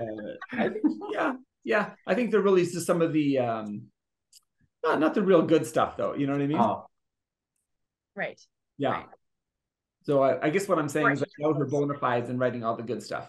I 0.52 0.68
think, 0.70 0.84
yeah, 1.12 1.32
yeah. 1.62 1.90
I 2.06 2.14
think 2.14 2.30
there 2.32 2.40
really 2.40 2.62
is 2.62 2.72
just 2.72 2.86
some 2.86 3.02
of 3.02 3.12
the 3.12 3.38
um, 3.38 3.82
not 4.86 5.00
not 5.00 5.14
the 5.14 5.22
real 5.22 5.42
good 5.42 5.66
stuff 5.66 5.96
though. 5.96 6.14
You 6.14 6.26
know 6.26 6.32
what 6.32 6.42
I 6.42 6.46
mean? 6.46 6.58
Oh, 6.58 6.86
right 8.14 8.40
Yeah. 8.78 8.90
Right. 8.90 9.06
So 10.02 10.22
I, 10.22 10.46
I 10.46 10.50
guess 10.50 10.68
what 10.68 10.78
I'm 10.78 10.88
saying 10.88 11.06
Or 11.06 11.12
is 11.12 11.22
I 11.22 11.26
know 11.38 11.52
her 11.54 11.66
equals. 11.66 11.70
bona 11.88 11.98
fides 11.98 12.30
and 12.30 12.38
writing 12.38 12.62
all 12.64 12.76
the 12.76 12.82
good 12.82 13.02
stuff. 13.02 13.28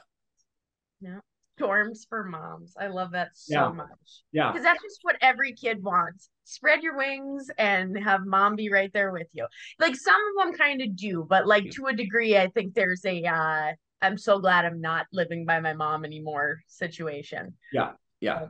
No. 1.02 1.20
Dorms 1.60 2.08
for 2.08 2.24
moms. 2.24 2.76
I 2.80 2.88
love 2.88 3.12
that 3.14 3.30
so 3.34 3.54
Yeah. 3.56 3.70
much. 3.70 4.24
Yeah. 4.32 4.52
Because 4.52 4.64
that's 4.64 4.82
just 4.84 5.00
what 5.02 5.16
every 5.22 5.54
kid 5.54 5.84
wants. 5.84 6.30
Spread 6.44 6.84
your 6.84 6.96
wings 6.96 7.50
and 7.58 7.98
have 7.98 8.26
mom 8.28 8.56
be 8.56 8.70
right 8.70 8.92
there 8.94 9.12
with 9.12 9.28
you. 9.34 9.48
Like 9.80 9.96
some 9.96 10.14
of 10.40 10.46
them 10.46 10.56
kind 10.56 10.82
of 10.84 10.96
do, 10.96 11.26
but 11.28 11.48
like 11.48 11.72
to 11.72 11.88
a 11.88 11.94
degree, 11.94 12.38
I 12.38 12.48
think 12.50 12.76
there's 12.76 13.04
a 13.06 13.24
uh 13.26 13.72
I'm 14.00 14.18
so 14.20 14.38
glad 14.38 14.64
I'm 14.66 14.80
not 14.80 15.08
living 15.12 15.46
by 15.46 15.60
my 15.60 15.74
mom 15.74 16.06
anymore 16.06 16.60
situation. 16.68 17.56
Yeah. 17.74 17.94
Yeah. 18.22 18.48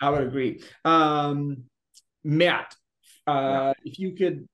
I 0.00 0.10
would 0.10 0.22
agree. 0.22 0.60
Um, 0.84 1.64
Matt, 2.24 2.74
uh, 3.26 3.74
if 3.84 3.98
you 3.98 4.14
could 4.14 4.48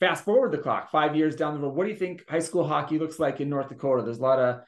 fast 0.00 0.24
forward 0.24 0.52
the 0.52 0.58
clock 0.58 0.90
five 0.90 1.16
years 1.16 1.36
down 1.36 1.54
the 1.54 1.60
road, 1.60 1.74
what 1.74 1.84
do 1.84 1.90
you 1.90 1.96
think 1.96 2.28
high 2.28 2.38
school 2.38 2.66
hockey 2.66 2.98
looks 2.98 3.18
like 3.18 3.40
in 3.40 3.48
North 3.48 3.68
Dakota? 3.68 4.02
There's 4.02 4.18
a 4.18 4.22
lot 4.22 4.38
of 4.38 4.60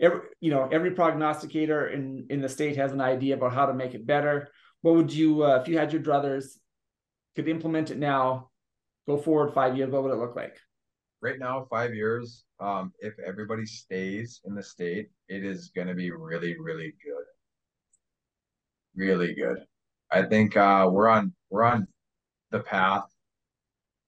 every, 0.00 0.20
you 0.40 0.50
know, 0.50 0.68
every 0.70 0.92
prognosticator 0.92 1.88
in 1.88 2.26
in 2.30 2.40
the 2.40 2.48
state 2.48 2.76
has 2.76 2.92
an 2.92 3.00
idea 3.00 3.34
about 3.34 3.54
how 3.54 3.66
to 3.66 3.74
make 3.74 3.94
it 3.94 4.06
better. 4.06 4.48
What 4.82 4.94
would 4.94 5.12
you, 5.12 5.44
uh, 5.44 5.58
if 5.60 5.68
you 5.68 5.76
had 5.76 5.92
your 5.92 6.02
druthers, 6.02 6.56
could 7.34 7.48
implement 7.48 7.90
it 7.90 7.98
now, 7.98 8.50
go 9.06 9.16
forward 9.16 9.52
five 9.52 9.76
years, 9.76 9.90
what 9.90 10.02
would 10.02 10.12
it 10.12 10.18
look 10.18 10.36
like? 10.36 10.56
Right 11.20 11.38
now, 11.38 11.66
five 11.68 11.94
years. 11.94 12.44
Um, 12.60 12.92
if 13.00 13.14
everybody 13.24 13.66
stays 13.66 14.40
in 14.44 14.54
the 14.54 14.62
state, 14.62 15.10
it 15.28 15.44
is 15.44 15.70
going 15.74 15.88
to 15.88 15.94
be 15.94 16.10
really, 16.10 16.56
really 16.58 16.94
good. 17.04 17.24
Really 18.94 19.34
good. 19.34 19.58
I 20.10 20.22
think 20.22 20.56
uh, 20.56 20.88
we're 20.90 21.08
on 21.08 21.34
we're 21.50 21.64
on 21.64 21.86
the 22.50 22.60
path 22.60 23.04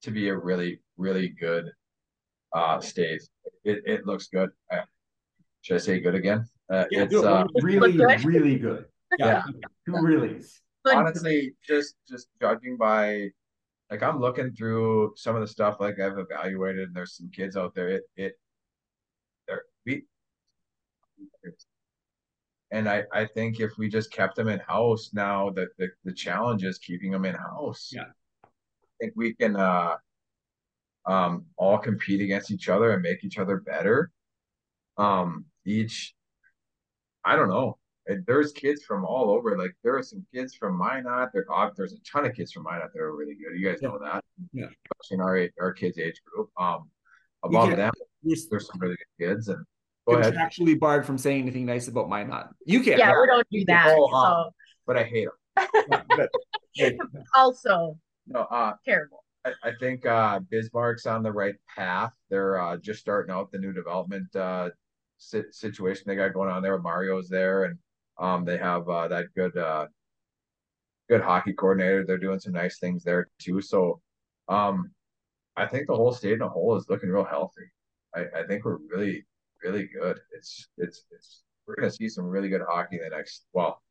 to 0.02 0.10
be 0.10 0.28
a 0.28 0.36
really, 0.36 0.80
really 0.96 1.28
good 1.28 1.70
uh 2.52 2.80
state. 2.80 3.22
It 3.64 3.82
it 3.86 4.06
looks 4.06 4.28
good. 4.28 4.50
Uh, 4.72 4.82
should 5.62 5.76
I 5.76 5.78
say 5.78 6.00
good 6.00 6.14
again? 6.14 6.46
Uh, 6.72 6.84
Yeah, 6.90 7.02
it's 7.02 7.12
do 7.12 7.24
uh, 7.24 7.46
Really, 7.62 7.92
good. 7.92 8.24
really 8.24 8.58
good. 8.58 8.86
Yeah. 9.18 9.42
Two 9.86 9.92
reallys. 9.92 10.60
Good. 10.84 10.96
honestly 10.96 11.52
just 11.66 11.96
just 12.08 12.28
judging 12.40 12.78
by 12.78 13.28
like 13.90 14.02
i'm 14.02 14.18
looking 14.18 14.50
through 14.54 15.12
some 15.14 15.34
of 15.36 15.42
the 15.42 15.46
stuff 15.46 15.76
like 15.78 16.00
i've 16.00 16.16
evaluated 16.16 16.88
and 16.88 16.96
there's 16.96 17.18
some 17.18 17.28
kids 17.30 17.54
out 17.54 17.74
there 17.74 17.90
it 17.90 18.02
it 18.16 18.32
they're 19.46 19.64
we 19.84 20.04
and 22.70 22.88
i 22.88 23.02
i 23.12 23.24
think 23.24 23.60
if 23.60 23.72
we 23.78 23.88
just 23.88 24.12
kept 24.12 24.36
them 24.36 24.48
in 24.48 24.58
house 24.60 25.10
now 25.12 25.50
that 25.50 25.68
the, 25.78 25.88
the 26.04 26.12
challenge 26.12 26.64
is 26.64 26.78
keeping 26.78 27.10
them 27.10 27.24
in 27.24 27.34
house 27.34 27.90
Yeah. 27.92 28.04
i 28.44 28.48
think 29.00 29.12
we 29.16 29.34
can 29.34 29.56
uh 29.56 29.96
um 31.06 31.46
all 31.56 31.78
compete 31.78 32.20
against 32.20 32.50
each 32.50 32.68
other 32.68 32.90
and 32.92 33.02
make 33.02 33.24
each 33.24 33.38
other 33.38 33.58
better 33.58 34.10
um 34.98 35.44
each 35.64 36.14
i 37.24 37.34
don't 37.36 37.48
know 37.48 37.76
there's 38.26 38.52
kids 38.52 38.82
from 38.82 39.04
all 39.04 39.30
over. 39.30 39.56
Like 39.56 39.74
there 39.84 39.96
are 39.96 40.02
some 40.02 40.24
kids 40.34 40.54
from 40.54 40.76
Minot. 40.76 41.30
There, 41.32 41.44
there's 41.76 41.92
a 41.92 42.00
ton 42.00 42.26
of 42.26 42.34
kids 42.34 42.52
from 42.52 42.64
Minot 42.64 42.92
that 42.92 43.00
are 43.00 43.14
really 43.14 43.34
good. 43.34 43.58
You 43.58 43.68
guys 43.70 43.82
know 43.82 43.98
that. 44.02 44.24
Yeah. 44.52 44.64
Especially 44.64 45.14
in 45.16 45.20
our 45.20 45.48
our 45.60 45.72
kids 45.72 45.98
age 45.98 46.20
group. 46.24 46.50
Um, 46.58 46.90
above 47.44 47.76
them, 47.76 47.92
there's 48.24 48.48
some 48.66 48.80
really 48.80 48.96
good 48.96 49.28
kids. 49.28 49.48
And 49.48 49.64
contractually 50.10 50.78
barred 50.78 51.06
from 51.06 51.18
saying 51.18 51.42
anything 51.42 51.66
nice 51.66 51.88
about 51.88 52.08
Minot. 52.08 52.48
You 52.64 52.82
can't. 52.82 52.98
yeah, 52.98 53.12
we 53.18 53.26
don't 53.26 53.46
do 53.50 53.64
that. 53.66 53.94
Oh, 53.96 54.08
So 54.10 54.50
but 54.86 54.96
I 54.96 55.04
hate 55.04 55.28
them. 55.56 55.68
but, 56.16 56.28
hey, 56.74 56.98
also 57.34 57.98
No, 58.26 58.40
uh, 58.40 58.74
terrible. 58.84 59.24
I, 59.44 59.52
I 59.62 59.72
think 59.78 60.06
uh, 60.06 60.40
Bismarck's 60.52 61.06
on 61.06 61.22
the 61.22 61.32
right 61.32 61.54
path. 61.74 62.12
They're 62.28 62.60
uh, 62.60 62.76
just 62.76 63.00
starting 63.00 63.34
out 63.34 63.50
the 63.50 63.58
new 63.58 63.72
development 63.72 64.34
uh, 64.36 64.70
si- 65.18 65.50
situation 65.50 66.04
they 66.06 66.16
got 66.16 66.34
going 66.34 66.50
on 66.50 66.62
there. 66.62 66.78
Mario's 66.78 67.28
there, 67.28 67.64
and 67.64 67.78
um, 68.18 68.44
they 68.44 68.58
have 68.58 68.88
uh, 68.88 69.08
that 69.08 69.26
good 69.36 69.56
uh, 69.56 69.86
good 71.08 71.20
hockey 71.20 71.52
coordinator. 71.52 72.04
They're 72.04 72.18
doing 72.18 72.40
some 72.40 72.52
nice 72.52 72.78
things 72.78 73.02
there 73.02 73.28
too. 73.38 73.60
So, 73.60 74.00
um, 74.48 74.90
I 75.56 75.66
think 75.66 75.86
the 75.86 75.96
whole 75.96 76.12
state 76.12 76.34
in 76.34 76.42
a 76.42 76.48
whole 76.48 76.76
is 76.76 76.86
looking 76.88 77.10
real 77.10 77.24
healthy. 77.24 77.70
I, 78.14 78.40
I 78.40 78.42
think 78.46 78.64
we're 78.64 78.78
really 78.88 79.24
really 79.62 79.88
good. 79.88 80.18
It's 80.32 80.68
it's 80.78 81.04
it's 81.10 81.42
we're 81.66 81.76
gonna 81.76 81.90
see 81.90 82.08
some 82.08 82.24
really 82.26 82.48
good 82.48 82.62
hockey 82.68 82.96
in 82.96 83.02
the 83.08 83.16
next. 83.16 83.46
Well, 83.52 83.82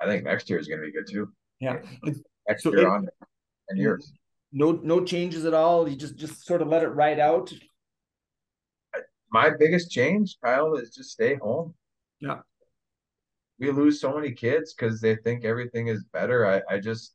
I 0.00 0.06
think 0.06 0.24
next 0.24 0.48
year 0.50 0.58
is 0.58 0.68
gonna 0.68 0.82
be 0.82 0.92
good 0.92 1.06
too. 1.10 1.32
yeah. 1.60 1.78
Next 2.48 2.62
So 2.62 2.70
year 2.70 2.80
it- 2.80 2.86
on 2.86 3.08
and 3.68 3.78
years. 3.78 4.12
No, 4.50 4.72
no 4.82 5.04
changes 5.04 5.44
at 5.44 5.52
all. 5.52 5.86
You 5.88 5.96
just 5.96 6.16
just 6.16 6.46
sort 6.46 6.62
of 6.62 6.68
let 6.68 6.82
it 6.82 6.88
ride 6.88 7.18
out. 7.18 7.52
my 9.30 9.50
biggest 9.58 9.90
change, 9.90 10.36
Kyle, 10.42 10.74
is 10.76 10.88
just 10.90 11.10
stay 11.10 11.34
home. 11.34 11.74
Yeah. 12.20 12.40
We 13.58 13.70
lose 13.70 14.00
so 14.00 14.14
many 14.14 14.32
kids 14.32 14.72
because 14.72 15.00
they 15.02 15.16
think 15.16 15.44
everything 15.44 15.88
is 15.88 16.02
better. 16.12 16.46
I, 16.46 16.62
I 16.76 16.78
just 16.80 17.14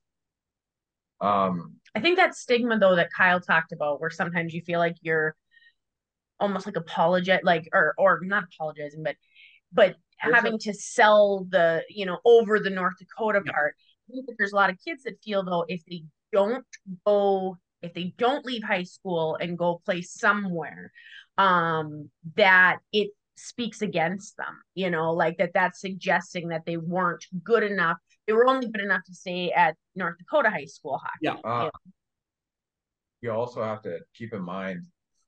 um 1.22 1.76
I 1.96 2.00
think 2.02 2.18
that 2.18 2.36
stigma 2.36 2.78
though 2.78 2.96
that 2.96 3.10
Kyle 3.16 3.40
talked 3.40 3.72
about, 3.72 4.00
where 4.02 4.10
sometimes 4.12 4.54
you 4.54 4.62
feel 4.62 4.80
like 4.80 4.98
you're 5.02 5.36
almost 6.44 6.66
like 6.68 6.76
apologize, 6.76 7.40
like 7.44 7.68
or 7.74 7.96
or 7.98 8.20
not 8.24 8.44
apologizing, 8.44 9.02
but 9.02 9.16
but 9.72 9.96
There's 10.24 10.36
having 10.36 10.60
to 10.60 10.74
sell 10.74 11.48
the 11.50 11.84
you 11.90 12.06
know 12.06 12.20
over 12.26 12.60
the 12.60 12.70
North 12.70 12.96
Dakota 13.00 13.42
Yeah. 13.46 13.52
part. 13.54 13.76
I 14.10 14.14
think 14.14 14.28
that 14.28 14.36
there's 14.38 14.52
a 14.52 14.56
lot 14.58 14.70
of 14.70 14.78
kids 14.86 15.04
that 15.04 15.16
feel 15.24 15.44
though 15.44 15.66
if 15.68 15.82
they 15.90 16.04
don't 16.32 16.66
go, 17.06 17.58
if 17.82 17.94
they 17.94 18.14
don't 18.18 18.46
leave 18.46 18.64
high 18.64 18.84
school 18.84 19.36
and 19.40 19.58
go 19.58 19.82
play 19.86 20.02
somewhere, 20.02 20.92
um, 21.38 22.10
that 22.36 22.80
it 22.92 23.12
speaks 23.36 23.82
against 23.82 24.36
them. 24.38 24.62
You 24.76 24.90
know, 24.90 25.14
like 25.14 25.38
that 25.38 25.52
that's 25.54 25.80
suggesting 25.80 26.50
that 26.50 26.66
they 26.66 26.78
weren't 26.78 27.26
good 27.44 27.64
enough. 27.64 27.98
They 28.28 28.34
were 28.34 28.48
only 28.48 28.68
good 28.68 28.82
enough 28.82 29.04
to 29.06 29.14
stay 29.14 29.52
at 29.52 29.76
North 29.96 30.18
Dakota 30.18 30.50
high 30.50 30.66
school 30.66 30.98
hockey. 30.98 31.18
Yeah. 31.22 31.36
uh, 31.44 31.70
you 33.22 33.32
also 33.32 33.64
have 33.64 33.82
to 33.84 34.00
keep 34.14 34.34
in 34.34 34.42
mind 34.42 34.84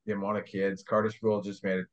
the 0.06 0.14
amount 0.14 0.38
of 0.38 0.45
kids. 0.45 0.84
Carter 0.84 1.10
School 1.10 1.41
just 1.41 1.64
made 1.64 1.80
it 1.80 1.88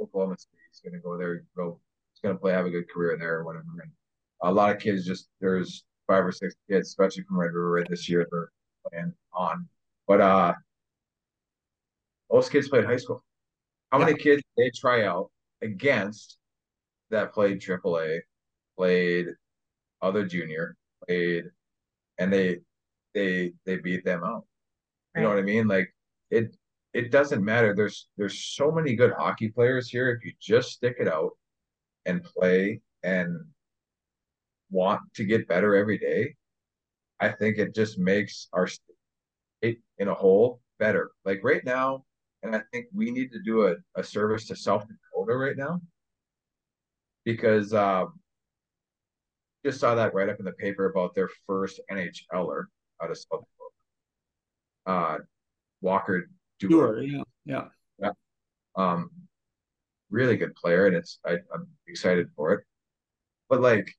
Oklahoma 0.00 0.36
State. 0.38 0.58
He's 0.70 0.80
gonna 0.80 1.02
go 1.02 1.16
there, 1.16 1.44
go 1.56 1.78
he's 2.12 2.20
gonna 2.22 2.38
play, 2.38 2.52
have 2.52 2.66
a 2.66 2.70
good 2.70 2.90
career 2.90 3.16
there 3.18 3.38
or 3.38 3.44
whatever. 3.44 3.64
And 3.82 3.90
a 4.42 4.52
lot 4.52 4.74
of 4.74 4.80
kids 4.80 5.06
just 5.06 5.28
there's 5.40 5.84
five 6.06 6.24
or 6.24 6.32
six 6.32 6.54
kids, 6.68 6.88
especially 6.88 7.22
from 7.24 7.38
Red 7.38 7.52
River 7.52 7.84
this 7.88 8.08
year, 8.08 8.26
they're 8.30 8.50
playing 8.90 9.12
on. 9.32 9.68
But 10.06 10.20
uh 10.20 10.54
most 12.30 12.50
kids 12.50 12.68
played 12.68 12.84
high 12.84 12.96
school. 12.96 13.22
How 13.92 13.98
many 13.98 14.14
kids 14.14 14.42
they 14.56 14.70
try 14.70 15.04
out 15.04 15.30
against 15.62 16.36
that 17.10 17.32
played 17.32 17.60
AAA, 17.60 18.20
played 18.76 19.28
other 20.02 20.26
junior, 20.26 20.76
played, 21.06 21.44
and 22.18 22.32
they 22.32 22.58
they 23.14 23.52
they 23.64 23.76
beat 23.76 24.04
them 24.04 24.22
out. 24.24 24.44
You 25.14 25.22
know 25.22 25.28
what 25.28 25.38
I 25.38 25.42
mean? 25.42 25.68
Like 25.68 25.94
it 26.30 26.56
it 26.94 27.10
doesn't 27.10 27.44
matter. 27.44 27.74
There's 27.74 28.08
there's 28.16 28.38
so 28.38 28.70
many 28.70 28.94
good 28.94 29.12
hockey 29.12 29.48
players 29.48 29.88
here. 29.88 30.10
If 30.10 30.24
you 30.24 30.32
just 30.40 30.70
stick 30.70 30.96
it 31.00 31.08
out 31.08 31.32
and 32.06 32.22
play 32.22 32.80
and 33.02 33.36
want 34.70 35.00
to 35.14 35.24
get 35.24 35.48
better 35.48 35.74
every 35.74 35.98
day, 35.98 36.36
I 37.20 37.30
think 37.30 37.58
it 37.58 37.74
just 37.74 37.98
makes 37.98 38.48
our 38.52 38.68
state 38.68 39.80
in 39.98 40.08
a 40.08 40.14
whole 40.14 40.60
better. 40.78 41.10
Like 41.24 41.40
right 41.42 41.64
now, 41.64 42.04
and 42.44 42.54
I 42.54 42.62
think 42.72 42.86
we 42.94 43.10
need 43.10 43.32
to 43.32 43.42
do 43.42 43.66
a, 43.66 43.74
a 43.96 44.04
service 44.04 44.46
to 44.48 44.56
South 44.56 44.86
Dakota 44.86 45.36
right 45.36 45.56
now 45.56 45.80
because 47.24 47.74
um 47.74 48.20
just 49.64 49.80
saw 49.80 49.94
that 49.94 50.14
right 50.14 50.28
up 50.28 50.38
in 50.38 50.44
the 50.44 50.52
paper 50.52 50.86
about 50.90 51.14
their 51.14 51.30
first 51.46 51.80
NHLer 51.90 52.64
out 53.02 53.10
of 53.10 53.18
South 53.18 53.42
Dakota. 54.86 54.86
Uh 54.86 55.18
Walker. 55.80 56.28
Sure. 56.60 57.02
Yeah. 57.44 57.64
Yeah. 57.98 58.10
Um 58.76 59.10
really 60.10 60.36
good 60.36 60.54
player 60.54 60.86
and 60.86 60.96
it's 60.96 61.18
I, 61.26 61.32
I'm 61.52 61.66
excited 61.86 62.28
for 62.36 62.52
it. 62.52 62.64
But 63.48 63.60
like 63.60 63.90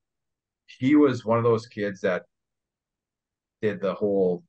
he 0.79 0.95
was 0.95 1.25
one 1.25 1.37
of 1.37 1.43
those 1.43 1.67
kids 1.67 2.01
that 2.01 2.23
did 3.61 3.81
the 3.81 3.93
whole 3.93 4.43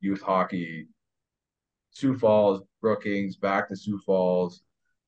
youth 0.00 0.22
hockey 0.22 0.88
Sioux 1.90 2.16
Falls, 2.16 2.62
Brookings, 2.80 3.36
back 3.36 3.68
to 3.68 3.76
Sioux 3.76 3.98
Falls. 4.06 4.62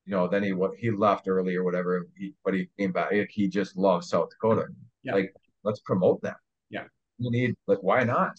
You 0.05 0.11
know, 0.11 0.27
then 0.27 0.43
he 0.43 0.51
what 0.51 0.71
he 0.77 0.91
left 0.91 1.27
early 1.27 1.55
or 1.55 1.63
whatever. 1.63 2.07
He, 2.17 2.33
but 2.43 2.53
he 2.53 2.67
came 2.77 2.91
back. 2.91 3.11
He 3.29 3.47
just 3.47 3.77
loves 3.77 4.09
South 4.09 4.29
Dakota. 4.29 4.67
Yeah. 5.03 5.13
Like, 5.13 5.33
let's 5.63 5.79
promote 5.79 6.21
that. 6.23 6.37
Yeah. 6.69 6.83
We 7.19 7.29
need 7.29 7.55
like 7.67 7.81
why 7.81 8.03
not? 8.03 8.35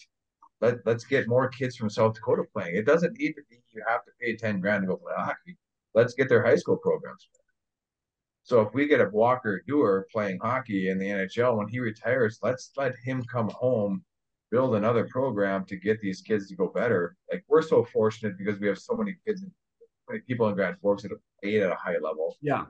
Let 0.62 0.76
let's 0.86 1.04
get 1.04 1.28
more 1.28 1.48
kids 1.48 1.76
from 1.76 1.90
South 1.90 2.14
Dakota 2.14 2.44
playing. 2.54 2.76
It 2.76 2.86
doesn't 2.86 3.18
need 3.18 3.34
to 3.34 3.42
be 3.50 3.56
you 3.72 3.82
have 3.86 4.04
to 4.04 4.12
pay 4.20 4.36
ten 4.36 4.60
grand 4.60 4.82
to 4.82 4.86
go 4.86 4.96
play 4.96 5.12
hockey. 5.16 5.58
Let's 5.94 6.14
get 6.14 6.28
their 6.28 6.42
high 6.42 6.56
school 6.56 6.76
programs. 6.76 7.28
So 8.44 8.60
if 8.60 8.72
we 8.72 8.86
get 8.86 9.00
a 9.00 9.10
Walker 9.10 9.62
Duehr 9.68 10.04
playing 10.10 10.38
hockey 10.40 10.88
in 10.88 10.98
the 10.98 11.06
NHL 11.06 11.58
when 11.58 11.68
he 11.68 11.78
retires, 11.78 12.38
let's 12.42 12.70
let 12.76 12.94
him 13.04 13.22
come 13.30 13.50
home 13.50 14.04
build 14.52 14.74
another 14.74 15.08
program 15.08 15.64
to 15.64 15.76
get 15.76 16.00
these 16.00 16.20
kids 16.20 16.46
to 16.48 16.54
go 16.54 16.68
better. 16.68 17.16
Like 17.30 17.44
we're 17.48 17.62
so 17.62 17.84
fortunate 17.84 18.36
because 18.36 18.60
we 18.60 18.68
have 18.68 18.78
so 18.78 18.94
many 18.94 19.16
kids, 19.26 19.44
many 20.08 20.20
people 20.20 20.48
in 20.48 20.54
Grand 20.54 20.76
Forks 20.80 21.02
that 21.02 21.10
have 21.10 21.20
played 21.42 21.62
at 21.62 21.72
a 21.72 21.74
high 21.74 21.96
level. 22.00 22.36
Yeah. 22.42 22.66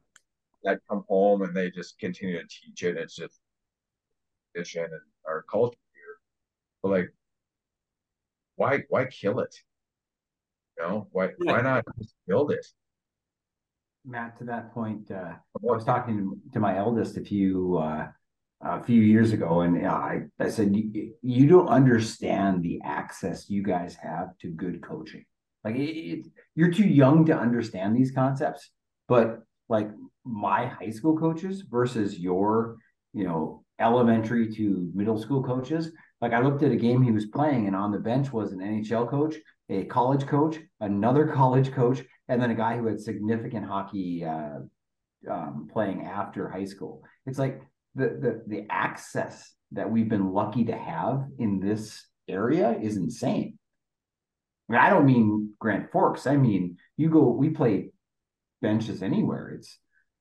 That 0.62 0.80
come 0.88 1.04
home 1.08 1.42
and 1.42 1.54
they 1.54 1.70
just 1.70 1.98
continue 1.98 2.40
to 2.40 2.46
teach 2.48 2.84
it. 2.84 2.96
It's 2.96 3.16
just 3.16 3.40
tradition 4.54 4.84
and 4.84 5.00
our 5.26 5.42
culture 5.50 5.76
here. 5.92 6.20
But 6.82 6.88
like, 6.90 7.12
why 8.62 8.78
why 8.88 9.04
kill 9.06 9.40
it? 9.40 9.54
You 10.78 10.84
know, 10.84 11.08
why 11.10 11.30
Yeah. 11.38 11.52
why 11.52 11.60
not 11.62 11.84
just 11.98 12.14
build 12.26 12.52
it? 12.52 12.66
Matt, 14.04 14.38
to 14.38 14.44
that 14.44 14.72
point, 14.74 15.10
uh, 15.10 15.34
I 15.34 15.58
was 15.62 15.84
talking 15.84 16.40
to 16.52 16.60
my 16.60 16.76
eldest 16.76 17.16
a 17.16 17.24
few 17.24 17.78
uh, 17.78 18.08
a 18.60 18.82
few 18.82 19.00
years 19.00 19.32
ago, 19.32 19.60
and 19.62 19.84
uh, 19.84 19.90
I 19.90 20.22
I 20.38 20.48
said 20.48 20.74
you, 20.76 21.14
you 21.22 21.48
don't 21.48 21.68
understand 21.68 22.62
the 22.62 22.80
access 22.84 23.50
you 23.50 23.62
guys 23.62 23.94
have 23.96 24.28
to 24.38 24.48
good 24.48 24.82
coaching. 24.82 25.24
Like 25.64 25.76
it, 25.76 25.92
it, 26.12 26.26
you're 26.54 26.72
too 26.72 26.88
young 27.02 27.24
to 27.26 27.34
understand 27.46 27.96
these 27.96 28.12
concepts, 28.12 28.70
but 29.08 29.42
like 29.68 29.88
my 30.24 30.66
high 30.66 30.90
school 30.90 31.16
coaches 31.18 31.62
versus 31.62 32.18
your 32.18 32.76
you 33.12 33.24
know 33.24 33.64
elementary 33.78 34.54
to 34.56 34.90
middle 34.94 35.18
school 35.18 35.42
coaches. 35.42 35.90
Like 36.22 36.32
I 36.32 36.40
looked 36.40 36.62
at 36.62 36.70
a 36.70 36.76
game 36.76 37.02
he 37.02 37.10
was 37.10 37.26
playing, 37.26 37.66
and 37.66 37.74
on 37.74 37.90
the 37.90 37.98
bench 37.98 38.32
was 38.32 38.52
an 38.52 38.60
NHL 38.60 39.10
coach, 39.10 39.34
a 39.68 39.84
college 39.84 40.24
coach, 40.26 40.56
another 40.80 41.26
college 41.34 41.72
coach, 41.72 42.00
and 42.28 42.40
then 42.40 42.52
a 42.52 42.54
guy 42.54 42.78
who 42.78 42.86
had 42.86 43.00
significant 43.00 43.66
hockey 43.66 44.24
uh, 44.24 44.60
um, 45.28 45.68
playing 45.70 46.04
after 46.04 46.48
high 46.48 46.64
school. 46.64 47.02
It's 47.26 47.40
like 47.40 47.60
the 47.96 48.06
the 48.06 48.42
the 48.46 48.66
access 48.70 49.52
that 49.72 49.90
we've 49.90 50.08
been 50.08 50.32
lucky 50.32 50.64
to 50.66 50.76
have 50.76 51.24
in 51.38 51.58
this 51.58 52.06
area 52.28 52.78
is 52.80 52.96
insane. 52.96 53.58
I, 54.68 54.72
mean, 54.72 54.80
I 54.80 54.90
don't 54.90 55.06
mean 55.06 55.54
Grand 55.58 55.90
Forks. 55.90 56.28
I 56.28 56.36
mean 56.36 56.76
you 56.96 57.10
go. 57.10 57.30
We 57.30 57.50
play 57.50 57.90
benches 58.60 59.02
anywhere. 59.02 59.50
It's 59.56 59.76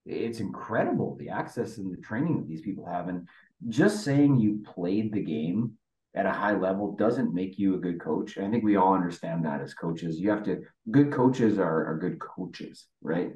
it's 0.08 0.40
incredible 0.40 1.16
the 1.20 1.30
access 1.30 1.78
and 1.78 1.96
the 1.96 2.02
training 2.02 2.38
that 2.38 2.48
these 2.48 2.62
people 2.62 2.88
have, 2.88 3.08
and 3.08 3.28
just 3.70 4.04
saying 4.04 4.40
you 4.40 4.64
played 4.66 5.14
the 5.14 5.22
game 5.22 5.78
at 6.14 6.26
a 6.26 6.32
high 6.32 6.58
level 6.58 6.96
doesn't 6.96 7.34
make 7.34 7.58
you 7.58 7.76
a 7.76 7.80
good 7.80 8.00
coach. 8.02 8.38
I 8.38 8.50
think 8.50 8.64
we 8.64 8.76
all 8.76 8.94
understand 8.94 9.46
that 9.46 9.62
as 9.62 9.74
coaches. 9.74 10.20
You 10.20 10.30
have 10.30 10.44
to 10.44 10.62
good 10.90 11.12
coaches 11.12 11.58
are, 11.58 11.86
are 11.86 11.98
good 11.98 12.20
coaches, 12.20 12.88
right? 13.02 13.32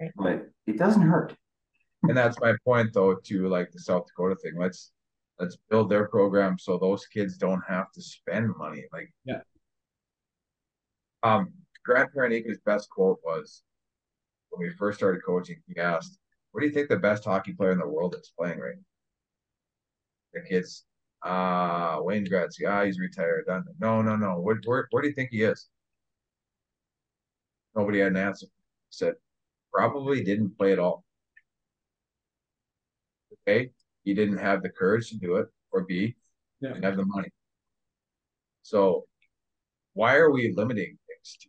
Right. 0.00 0.10
But 0.16 0.46
it 0.66 0.78
doesn't 0.78 1.02
hurt. 1.02 1.34
And 2.02 2.16
that's 2.16 2.40
my 2.40 2.54
point 2.64 2.92
though, 2.92 3.14
to 3.14 3.48
like 3.48 3.70
the 3.70 3.80
South 3.80 4.06
Dakota 4.06 4.36
thing. 4.42 4.54
Let's 4.58 4.92
let's 5.38 5.56
build 5.70 5.90
their 5.90 6.08
program 6.08 6.58
so 6.58 6.78
those 6.78 7.06
kids 7.06 7.36
don't 7.36 7.62
have 7.68 7.92
to 7.92 8.02
spend 8.02 8.56
money. 8.56 8.84
Like 8.92 9.12
Yeah. 9.24 9.40
Um 11.22 11.52
Grant 11.84 12.12
Paranika's 12.12 12.58
best 12.66 12.90
quote 12.90 13.20
was 13.24 13.62
when 14.50 14.66
we 14.66 14.74
first 14.74 14.98
started 14.98 15.24
coaching, 15.24 15.62
he 15.68 15.80
asked, 15.80 16.18
What 16.50 16.60
do 16.60 16.66
you 16.66 16.72
think 16.72 16.88
the 16.88 16.96
best 16.96 17.24
hockey 17.24 17.52
player 17.52 17.70
in 17.70 17.78
the 17.78 17.86
world 17.86 18.16
is 18.18 18.32
playing 18.36 18.58
right? 18.58 18.74
The 20.34 20.40
kids, 20.42 20.84
uh, 21.22 21.98
Wayne 22.02 22.26
Gretzky, 22.26 22.68
ah, 22.68 22.84
he's 22.84 22.98
retired. 23.00 23.44
Done. 23.46 23.64
No, 23.80 24.02
no, 24.02 24.16
no. 24.16 24.40
Where, 24.40 24.60
where, 24.64 24.86
where 24.90 25.02
do 25.02 25.08
you 25.08 25.14
think 25.14 25.30
he 25.30 25.42
is? 25.42 25.68
Nobody 27.74 27.98
had 28.00 28.12
an 28.12 28.16
answer. 28.16 28.46
He 28.46 28.50
said, 28.90 29.14
probably 29.72 30.22
didn't 30.24 30.56
play 30.56 30.72
at 30.72 30.78
all. 30.78 31.04
Okay, 33.48 33.70
he 34.04 34.14
didn't 34.14 34.38
have 34.38 34.62
the 34.62 34.70
courage 34.70 35.10
to 35.10 35.18
do 35.18 35.36
it, 35.36 35.46
or 35.70 35.84
B, 35.84 36.16
Yeah. 36.60 36.70
didn't 36.70 36.84
have 36.84 36.96
the 36.96 37.04
money. 37.04 37.28
So, 38.62 39.06
why 39.94 40.16
are 40.16 40.30
we 40.30 40.52
limiting 40.56 40.98
things 41.06 41.36
to 41.42 41.48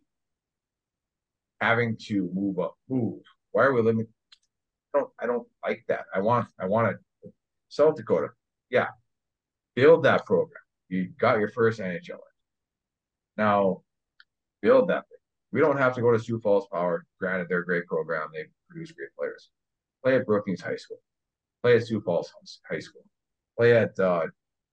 having 1.60 1.96
to 2.06 2.30
move 2.32 2.58
up, 2.58 2.74
move? 2.88 3.20
Why 3.52 3.64
are 3.64 3.72
we 3.72 3.82
limiting? 3.82 4.12
I 4.94 4.98
don't, 4.98 5.10
I 5.20 5.26
don't 5.26 5.48
like 5.64 5.84
that. 5.88 6.04
I 6.14 6.20
want, 6.20 6.48
I 6.60 6.66
want 6.66 6.96
to. 7.22 7.30
South 7.68 7.96
Dakota, 7.96 8.28
yeah, 8.70 8.86
build 9.78 10.02
that 10.02 10.26
program. 10.26 10.64
You 10.88 11.08
got 11.20 11.38
your 11.38 11.50
first 11.50 11.78
NHL. 11.78 12.18
Now, 13.36 13.82
build 14.60 14.88
that. 14.88 15.08
Thing. 15.08 15.18
We 15.52 15.60
don't 15.60 15.78
have 15.78 15.94
to 15.94 16.00
go 16.00 16.10
to 16.10 16.18
Sioux 16.18 16.40
Falls 16.40 16.66
Power. 16.72 17.06
Granted, 17.20 17.46
they're 17.48 17.60
a 17.60 17.64
great 17.64 17.86
program. 17.86 18.28
They 18.34 18.46
produce 18.68 18.90
great 18.90 19.14
players. 19.16 19.50
Play 20.02 20.16
at 20.16 20.26
Brookings 20.26 20.60
High 20.60 20.76
School. 20.76 20.98
Play 21.62 21.76
at 21.76 21.86
Sioux 21.86 22.00
Falls 22.00 22.32
High 22.68 22.80
School. 22.80 23.04
Play 23.56 23.76
at 23.76 23.96
uh, 24.00 24.26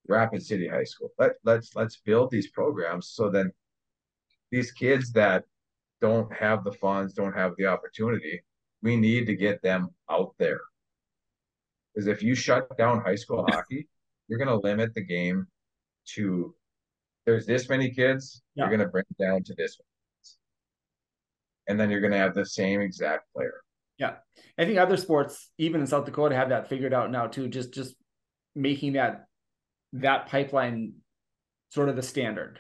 Rapid 0.08 0.42
City 0.44 0.68
High 0.68 0.84
School. 0.86 1.10
Let 1.20 1.34
let's 1.44 1.76
let's 1.76 1.98
build 1.98 2.32
these 2.32 2.50
programs 2.50 3.10
so 3.10 3.30
then 3.30 3.52
these 4.52 4.72
kids 4.72 5.12
that 5.12 5.44
don't 6.02 6.32
have 6.34 6.64
the 6.64 6.72
funds, 6.72 7.14
don't 7.14 7.34
have 7.34 7.54
the 7.58 7.68
opportunity, 7.68 8.42
we 8.82 8.96
need 8.96 9.28
to 9.28 9.36
get 9.36 9.62
them 9.62 9.90
out 10.10 10.34
there. 10.40 10.62
Because 11.94 12.08
if 12.08 12.24
you 12.24 12.34
shut 12.34 12.76
down 12.78 13.02
high 13.02 13.16
school 13.16 13.46
hockey, 13.50 13.88
you're 14.28 14.40
going 14.40 14.50
to 14.50 14.58
limit 14.58 14.94
the 14.94 15.04
game 15.04 15.48
to 16.14 16.54
there's 17.26 17.46
this 17.46 17.70
many 17.70 17.92
kids, 17.92 18.44
Yeah. 18.56 18.64
you're 18.66 18.78
going 18.78 18.88
to 18.88 18.92
bring 18.92 19.06
it 19.10 19.24
down 19.24 19.44
to 19.44 19.56
this 19.56 19.78
one. 19.80 19.86
And 21.68 21.80
then 21.80 21.90
you're 21.90 22.02
going 22.02 22.12
to 22.12 22.20
have 22.20 22.36
the 22.36 22.46
same 22.46 22.82
exact 22.82 23.32
player. 23.34 23.62
Yeah. 23.98 24.16
I 24.58 24.66
think 24.66 24.78
other 24.78 24.98
sports, 24.98 25.50
even 25.58 25.82
in 25.82 25.88
South 25.88 26.06
Dakota, 26.06 26.36
have 26.36 26.50
that 26.50 26.70
figured 26.70 26.94
out 26.94 27.10
now 27.12 27.28
too. 27.28 27.48
Just 27.48 27.74
just 27.74 27.96
making 28.54 28.94
that 28.94 29.26
that 29.94 30.28
pipeline 30.28 30.94
sort 31.70 31.90
of 31.90 31.96
the 31.96 32.04
standard. 32.04 32.60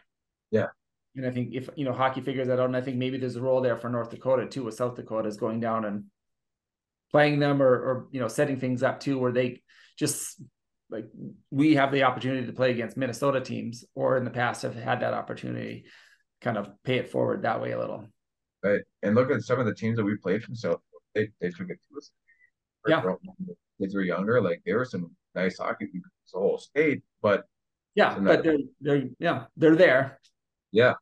Yeah. 0.49 0.68
And 1.16 1.26
I 1.26 1.32
think 1.32 1.53
if 1.53 1.70
you 1.76 1.86
know 1.86 1.93
hockey 1.93 2.22
figures 2.22 2.47
that 2.47 2.59
out, 2.59 2.66
and 2.66 2.76
I 2.76 2.82
think 2.82 2.97
maybe 2.97 3.18
there's 3.18 3.36
a 3.36 3.41
role 3.41 3.61
there 3.61 3.78
for 3.78 3.89
North 3.89 4.09
Dakota 4.09 4.47
too, 4.47 4.63
with 4.63 4.76
South 4.76 4.95
Dakota 4.95 5.28
is 5.28 5.38
going 5.38 5.59
down 5.59 5.86
and 5.86 6.05
playing 7.11 7.39
them 7.39 7.61
or 7.61 7.68
or 7.68 8.07
you 8.11 8.20
know 8.20 8.28
setting 8.28 8.59
things 8.59 8.82
up 8.82 8.99
too, 8.99 9.20
where 9.20 9.32
they 9.32 9.61
just 9.99 10.41
like 10.90 11.06
we 11.52 11.76
have 11.76 11.92
the 11.92 12.04
opportunity 12.04 12.46
to 12.46 12.54
play 12.54 12.72
against 12.72 12.98
Minnesota 12.98 13.42
teams, 13.42 13.84
or 13.96 14.18
in 14.18 14.24
the 14.24 14.32
past 14.32 14.62
have 14.62 14.76
had 14.76 15.02
that 15.02 15.14
opportunity, 15.14 15.86
kind 16.42 16.58
of 16.58 16.70
pay 16.84 16.98
it 16.98 17.10
forward 17.10 17.42
that 17.42 17.62
way 17.62 17.72
a 17.72 17.80
little. 17.80 18.06
Right. 18.64 18.82
And 19.04 19.16
look 19.16 19.32
at 19.32 19.42
some 19.42 19.60
of 19.60 19.66
the 19.66 19.74
teams 19.74 19.98
that 19.98 20.04
we 20.04 20.16
played 20.18 20.44
from 20.44 20.56
South, 20.56 20.80
they, 21.14 21.30
they 21.42 21.50
took 21.50 21.70
it 21.70 21.80
to 21.90 21.98
us. 21.98 22.12
Yeah. 22.88 23.02
Kids 23.80 23.96
were 23.96 24.02
younger, 24.04 24.42
like 24.42 24.62
there 24.66 24.78
were 24.78 24.86
some 24.86 25.12
nice 25.34 25.58
hockey 25.58 25.88
teams, 25.88 26.04
the 26.34 26.40
whole 26.40 26.58
state, 26.58 27.02
but 27.22 27.46
Yeah, 27.96 28.18
but 28.20 28.44
they're 28.44 28.58
they're 28.80 29.04
yeah 29.20 29.46
they're 29.58 29.76
there. 29.76 30.20
yeah, 30.72 30.94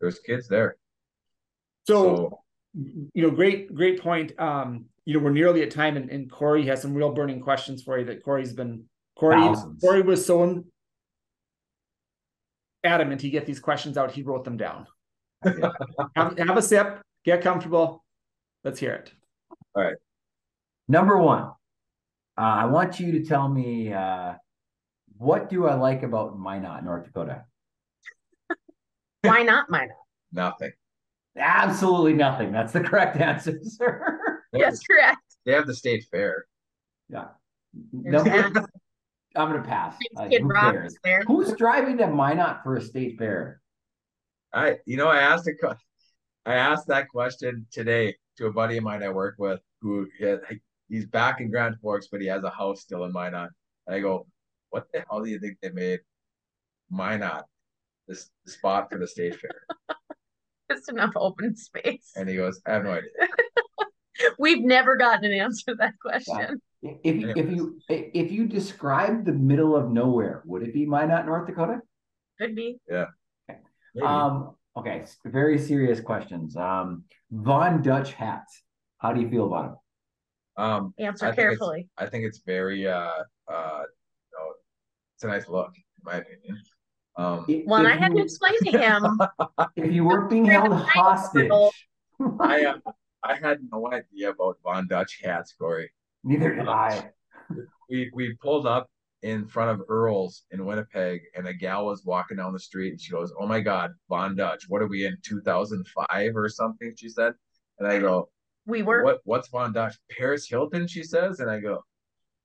there's 0.00 0.18
kids 0.18 0.48
there. 0.48 0.76
So, 1.86 1.94
So 2.16 2.40
you 3.14 3.22
know, 3.22 3.30
great 3.30 3.74
great 3.74 4.00
point. 4.02 4.38
Um, 4.38 4.86
you 5.04 5.14
know, 5.14 5.20
we're 5.24 5.30
nearly 5.30 5.62
at 5.62 5.70
time, 5.70 5.96
and, 5.96 6.10
and 6.10 6.30
Corey 6.30 6.66
has 6.66 6.82
some 6.82 6.94
real 6.94 7.12
burning 7.12 7.40
questions 7.40 7.82
for 7.82 7.98
you 7.98 8.04
that 8.06 8.24
Corey's 8.24 8.52
been 8.52 8.84
Corey 9.16 9.36
Thousands. 9.36 9.80
Corey 9.80 10.02
was 10.02 10.24
so 10.24 10.64
adamant 12.82 13.20
he 13.20 13.30
get 13.30 13.46
these 13.46 13.60
questions 13.60 13.96
out. 13.96 14.10
He 14.10 14.22
wrote 14.22 14.44
them 14.44 14.56
down. 14.56 14.86
have, 16.16 16.38
have 16.38 16.56
a 16.56 16.62
sip, 16.62 17.00
get 17.24 17.42
comfortable. 17.42 18.04
Let's 18.62 18.80
hear 18.80 18.92
it. 18.92 19.12
All 19.74 19.82
right. 19.82 19.96
Number 20.88 21.18
one, 21.18 21.42
uh, 21.42 22.40
I 22.40 22.64
want 22.66 23.00
you 23.00 23.12
to 23.12 23.24
tell 23.24 23.48
me 23.48 23.92
uh, 23.92 24.34
what 25.16 25.48
do 25.48 25.66
I 25.66 25.74
like 25.74 26.02
about 26.02 26.38
Minot, 26.38 26.84
North 26.84 27.04
Dakota? 27.04 27.44
Why 29.22 29.42
not 29.42 29.70
Minot? 29.70 29.96
nothing. 30.32 30.72
Absolutely 31.36 32.12
nothing. 32.12 32.52
That's 32.52 32.72
the 32.72 32.80
correct 32.80 33.16
answer, 33.16 33.58
sir. 33.62 34.42
They 34.52 34.60
Yes, 34.60 34.80
correct. 34.82 35.18
They 35.44 35.52
have 35.52 35.66
the 35.66 35.74
state 35.74 36.04
fair. 36.10 36.46
yeah. 37.08 37.28
Number, 37.92 38.50
that. 38.50 38.66
I'm 39.36 39.50
gonna 39.50 39.62
pass. 39.62 39.96
Thanks, 40.16 40.34
Uh, 40.34 40.38
who 40.42 40.52
cares? 40.52 40.96
Who's 41.26 41.52
driving 41.54 41.98
to 41.98 42.06
Minot 42.06 42.62
for 42.62 42.76
a 42.76 42.80
state 42.80 43.18
fair? 43.18 43.60
I, 44.52 44.78
you 44.86 44.96
know, 44.96 45.08
I 45.08 45.18
asked 45.18 45.48
a, 45.48 45.76
I 46.46 46.54
asked 46.54 46.86
that 46.88 47.08
question 47.08 47.66
today 47.72 48.16
to 48.36 48.46
a 48.46 48.52
buddy 48.52 48.76
of 48.76 48.84
mine 48.84 49.02
I 49.02 49.08
work 49.08 49.36
with 49.38 49.60
who 49.80 50.06
he's 50.88 51.06
back 51.06 51.40
in 51.40 51.50
Grand 51.50 51.76
Forks, 51.80 52.08
but 52.10 52.20
he 52.20 52.26
has 52.28 52.44
a 52.44 52.50
house 52.50 52.82
still 52.82 53.04
in 53.04 53.12
Minot. 53.12 53.50
And 53.86 53.96
I 53.96 54.00
go, 54.00 54.26
what 54.70 54.86
the 54.92 55.04
hell 55.08 55.22
do 55.22 55.30
you 55.30 55.38
think 55.38 55.58
they 55.60 55.70
made 55.70 56.00
Minot 56.90 57.44
this 58.06 58.30
the 58.44 58.52
spot 58.52 58.90
for 58.90 58.98
the 58.98 59.06
state 59.06 59.38
fair? 59.40 59.66
Just 60.70 60.88
enough 60.88 61.12
open 61.16 61.56
space. 61.56 62.12
And 62.16 62.28
he 62.28 62.36
goes, 62.36 62.60
I 62.66 62.74
have 62.74 62.84
no 62.84 62.92
idea. 62.92 63.10
We've 64.38 64.62
never 64.64 64.96
gotten 64.96 65.24
an 65.24 65.32
answer 65.32 65.72
to 65.72 65.74
that 65.76 65.94
question. 66.00 66.60
If 66.84 67.36
if 67.36 67.50
you 67.50 67.78
if 67.88 68.30
you 68.30 68.46
describe 68.46 69.24
the 69.24 69.32
middle 69.32 69.74
of 69.74 69.90
nowhere, 69.90 70.42
would 70.44 70.62
it 70.62 70.74
be 70.74 70.84
Minot, 70.84 71.24
North 71.24 71.46
Dakota? 71.46 71.80
Could 72.38 72.54
be. 72.54 72.78
Maybe. 73.94 74.06
Um. 74.06 74.56
Okay. 74.76 75.04
Very 75.24 75.58
serious 75.58 76.00
questions. 76.00 76.56
Um. 76.56 77.04
Von 77.30 77.80
Dutch 77.80 78.12
hats. 78.12 78.62
How 78.98 79.12
do 79.12 79.20
you 79.20 79.28
feel 79.30 79.46
about 79.46 79.64
them? 79.64 79.76
um, 80.56 80.94
Answer 80.98 81.26
I 81.26 81.28
think 81.30 81.38
carefully. 81.38 81.88
I 81.98 82.06
think 82.06 82.24
it's 82.24 82.40
very 82.46 82.86
uh 82.86 83.10
uh 83.48 83.82
you 83.82 84.32
know, 84.38 84.46
it's 85.14 85.24
a 85.24 85.26
nice 85.26 85.48
look, 85.48 85.72
in 85.76 86.02
my 86.04 86.16
opinion. 86.18 86.60
Um, 87.16 87.44
If- 87.48 87.66
Well, 87.66 87.84
if 87.86 87.92
I 87.92 87.96
had 87.96 88.12
you- 88.12 88.18
to 88.18 88.24
explain 88.24 88.54
to 88.64 88.78
him. 88.78 89.02
If 89.76 89.92
you 89.92 90.04
weren't 90.04 90.30
being 90.30 90.44
held 90.44 90.72
hostage, 90.72 91.50
I 92.40 92.64
uh, 92.66 92.78
I 93.22 93.34
had 93.36 93.58
no 93.72 93.90
idea 93.92 94.30
about 94.30 94.58
Von 94.62 94.86
Dutch 94.86 95.20
hats, 95.22 95.54
Corey. 95.58 95.90
Neither 96.24 96.54
did 96.54 96.68
I. 96.68 97.10
We 97.88 98.10
we 98.14 98.34
pulled 98.42 98.66
up 98.66 98.88
in 99.22 99.46
front 99.46 99.70
of 99.70 99.86
Earl's 99.88 100.44
in 100.50 100.64
Winnipeg, 100.64 101.22
and 101.36 101.46
a 101.46 101.54
gal 101.54 101.86
was 101.86 102.04
walking 102.04 102.36
down 102.36 102.52
the 102.52 102.58
street, 102.58 102.90
and 102.90 103.00
she 103.00 103.12
goes, 103.12 103.32
"Oh 103.38 103.46
my 103.46 103.60
God, 103.60 103.92
Von 104.08 104.34
Dutch! 104.34 104.64
What 104.68 104.82
are 104.82 104.86
we 104.88 105.06
in 105.06 105.16
2005 105.22 106.36
or 106.36 106.48
something?" 106.48 106.94
She 106.96 107.08
said, 107.08 107.34
and 107.78 107.88
I 107.88 107.98
go, 107.98 108.30
We 108.66 108.82
were 108.82 109.04
"What 109.04 109.20
what's 109.24 109.48
Von 109.48 109.72
Dutch? 109.72 109.96
Paris 110.10 110.48
Hilton?" 110.48 110.86
She 110.86 111.02
says, 111.02 111.40
and 111.40 111.50
I 111.50 111.60
go, 111.60 111.84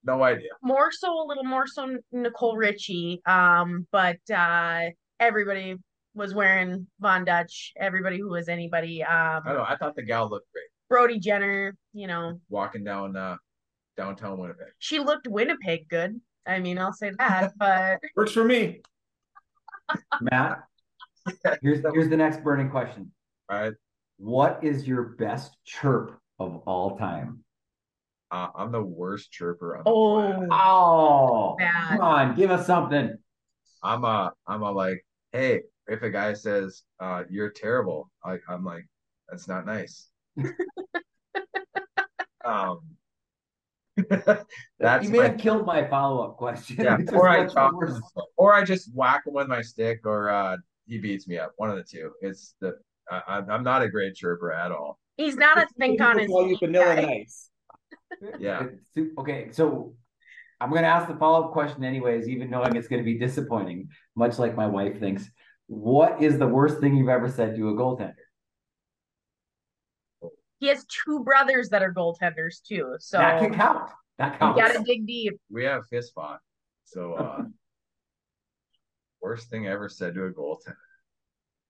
"No 0.04 0.24
idea." 0.24 0.50
more 0.62 0.92
so 0.92 1.24
a 1.24 1.26
little 1.26 1.46
more 1.46 1.68
so 1.68 1.98
Nicole 2.12 2.58
Richie. 2.58 3.22
Um, 3.26 3.88
but 3.92 4.20
uh 4.30 4.90
everybody 5.20 5.76
was 6.14 6.34
wearing 6.34 6.88
Von 7.00 7.24
Dutch, 7.26 7.74
everybody 7.78 8.18
who 8.20 8.30
was 8.30 8.50
anybody. 8.50 9.04
Um 9.04 9.42
I 9.46 9.50
don't 9.50 9.58
know. 9.58 9.66
I 9.68 9.78
thought 9.78 9.96
the 9.96 10.04
gal 10.04 10.30
looked 10.30 10.52
great 10.52 10.70
Brody 10.90 11.20
Jenner, 11.20 11.76
you 11.94 12.08
know, 12.08 12.40
walking 12.50 12.84
down 12.84 13.16
uh, 13.16 13.38
downtown 14.00 14.38
Winnipeg. 14.40 14.68
she 14.80 15.00
looked 15.00 15.28
Winnipeg 15.28 15.90
good. 15.90 16.20
I 16.48 16.60
mean, 16.60 16.78
I'll 16.78 16.94
say 16.94 17.12
that, 17.20 17.52
but 17.58 18.00
Works 18.16 18.32
for 18.32 18.46
me. 18.46 18.82
Matt, 20.22 20.64
here's 21.62 21.84
here's 21.94 22.10
the 22.10 22.18
next 22.18 22.44
burning 22.44 22.70
question. 22.70 23.12
All 23.50 23.60
right, 23.60 23.74
What 24.18 24.64
is 24.64 24.88
your 24.88 25.04
best 25.04 25.58
chirp 25.66 26.18
of 26.40 26.62
all 26.66 26.98
time? 26.98 27.44
uh, 28.32 28.48
I'm 28.56 28.72
the 28.72 28.82
worst 28.82 29.32
chirper 29.32 29.78
on 29.78 29.84
oh, 29.88 30.22
planet. 30.22 30.50
Oh, 30.52 31.56
Bad. 31.58 31.90
come 31.90 32.02
on, 32.02 32.36
give 32.36 32.52
us 32.52 32.66
something. 32.68 33.18
I'm 33.84 34.04
a 34.06 34.32
I'm 34.48 34.62
a 34.62 34.72
like, 34.72 35.04
hey, 35.34 35.62
if 35.88 36.04
a 36.04 36.10
guy 36.10 36.34
says 36.34 36.84
uh 37.00 37.24
you're 37.30 37.50
terrible, 37.50 38.12
I 38.24 38.38
I'm 38.48 38.64
like, 38.64 38.88
that's 39.28 39.48
not 39.48 39.66
nice. 39.66 40.08
um 42.46 42.80
that's 44.80 45.06
you 45.06 45.10
may 45.12 45.20
my, 45.20 45.28
have 45.28 45.38
killed 45.38 45.66
my 45.66 45.88
follow-up 45.88 46.38
question. 46.38 46.78
yeah, 46.80 46.98
or 47.14 47.28
I 47.28 47.42
what's 47.42 47.54
talk 47.54 47.74
or 48.38 48.54
I 48.54 48.64
just 48.64 48.94
whack 48.94 49.26
him 49.26 49.34
with 49.34 49.48
my 49.48 49.62
stick 49.62 50.02
or 50.06 50.30
uh 50.30 50.58
he 50.88 50.98
beats 50.98 51.28
me 51.28 51.38
up. 51.38 51.54
One 51.58 51.70
of 51.70 51.78
the 51.78 51.84
two. 51.84 52.12
It's 52.22 52.56
the 52.62 52.76
I, 53.10 53.22
I'm 53.28 53.50
I'm 53.50 53.64
not 53.64 53.82
a 53.82 53.90
great 53.90 54.16
chirper 54.16 54.52
at 54.52 54.72
all. 54.72 55.00
he's 55.18 55.36
not 55.36 55.58
a 55.58 55.68
think 55.78 56.02
on 56.02 56.18
People 56.18 56.20
his 56.20 56.28
call 56.30 56.48
you 56.48 56.58
feet 56.58 56.66
vanilla 56.68 56.96
guy. 56.96 57.02
nice. 57.02 57.50
Yeah. 58.40 58.66
Okay, 59.20 59.50
so 59.52 59.94
I'm 60.60 60.72
going 60.72 60.82
to 60.82 60.88
ask 60.88 61.08
the 61.08 61.16
follow-up 61.16 61.52
question 61.52 61.84
anyways, 61.84 62.28
even 62.28 62.50
knowing 62.50 62.76
it's 62.76 62.88
going 62.88 63.02
to 63.02 63.06
be 63.06 63.18
disappointing, 63.18 63.90
much 64.16 64.40
like 64.40 64.56
my 64.56 64.66
wife 64.68 65.00
thinks. 65.00 65.30
What 65.68 66.22
is 66.22 66.38
the 66.38 66.48
worst 66.48 66.80
thing 66.80 66.98
you've 66.98 67.08
ever 67.10 67.30
said 67.30 67.56
to 67.56 67.70
a 67.70 67.74
goaltender? 67.74 68.16
He 70.60 70.68
has 70.68 70.86
two 70.86 71.24
brothers 71.24 71.70
that 71.70 71.82
are 71.84 71.94
goaltenders 71.94 72.62
too, 72.62 72.96
so 73.00 73.18
that 73.18 73.40
can 73.42 73.54
count. 73.54 73.90
That 74.18 74.38
counts. 74.40 74.58
you 74.58 74.64
counts. 74.64 74.74
gotta 74.78 74.86
dig 74.86 75.08
deep. 75.08 75.40
We 75.50 75.64
have 75.66 75.84
fist 75.90 76.12
fought. 76.14 76.40
So 76.86 77.14
uh 77.14 77.44
worst 79.22 79.50
thing 79.50 79.68
I 79.68 79.72
ever 79.72 79.90
said 79.90 80.14
to 80.16 80.26
a 80.26 80.32
goaltender. 80.32 80.76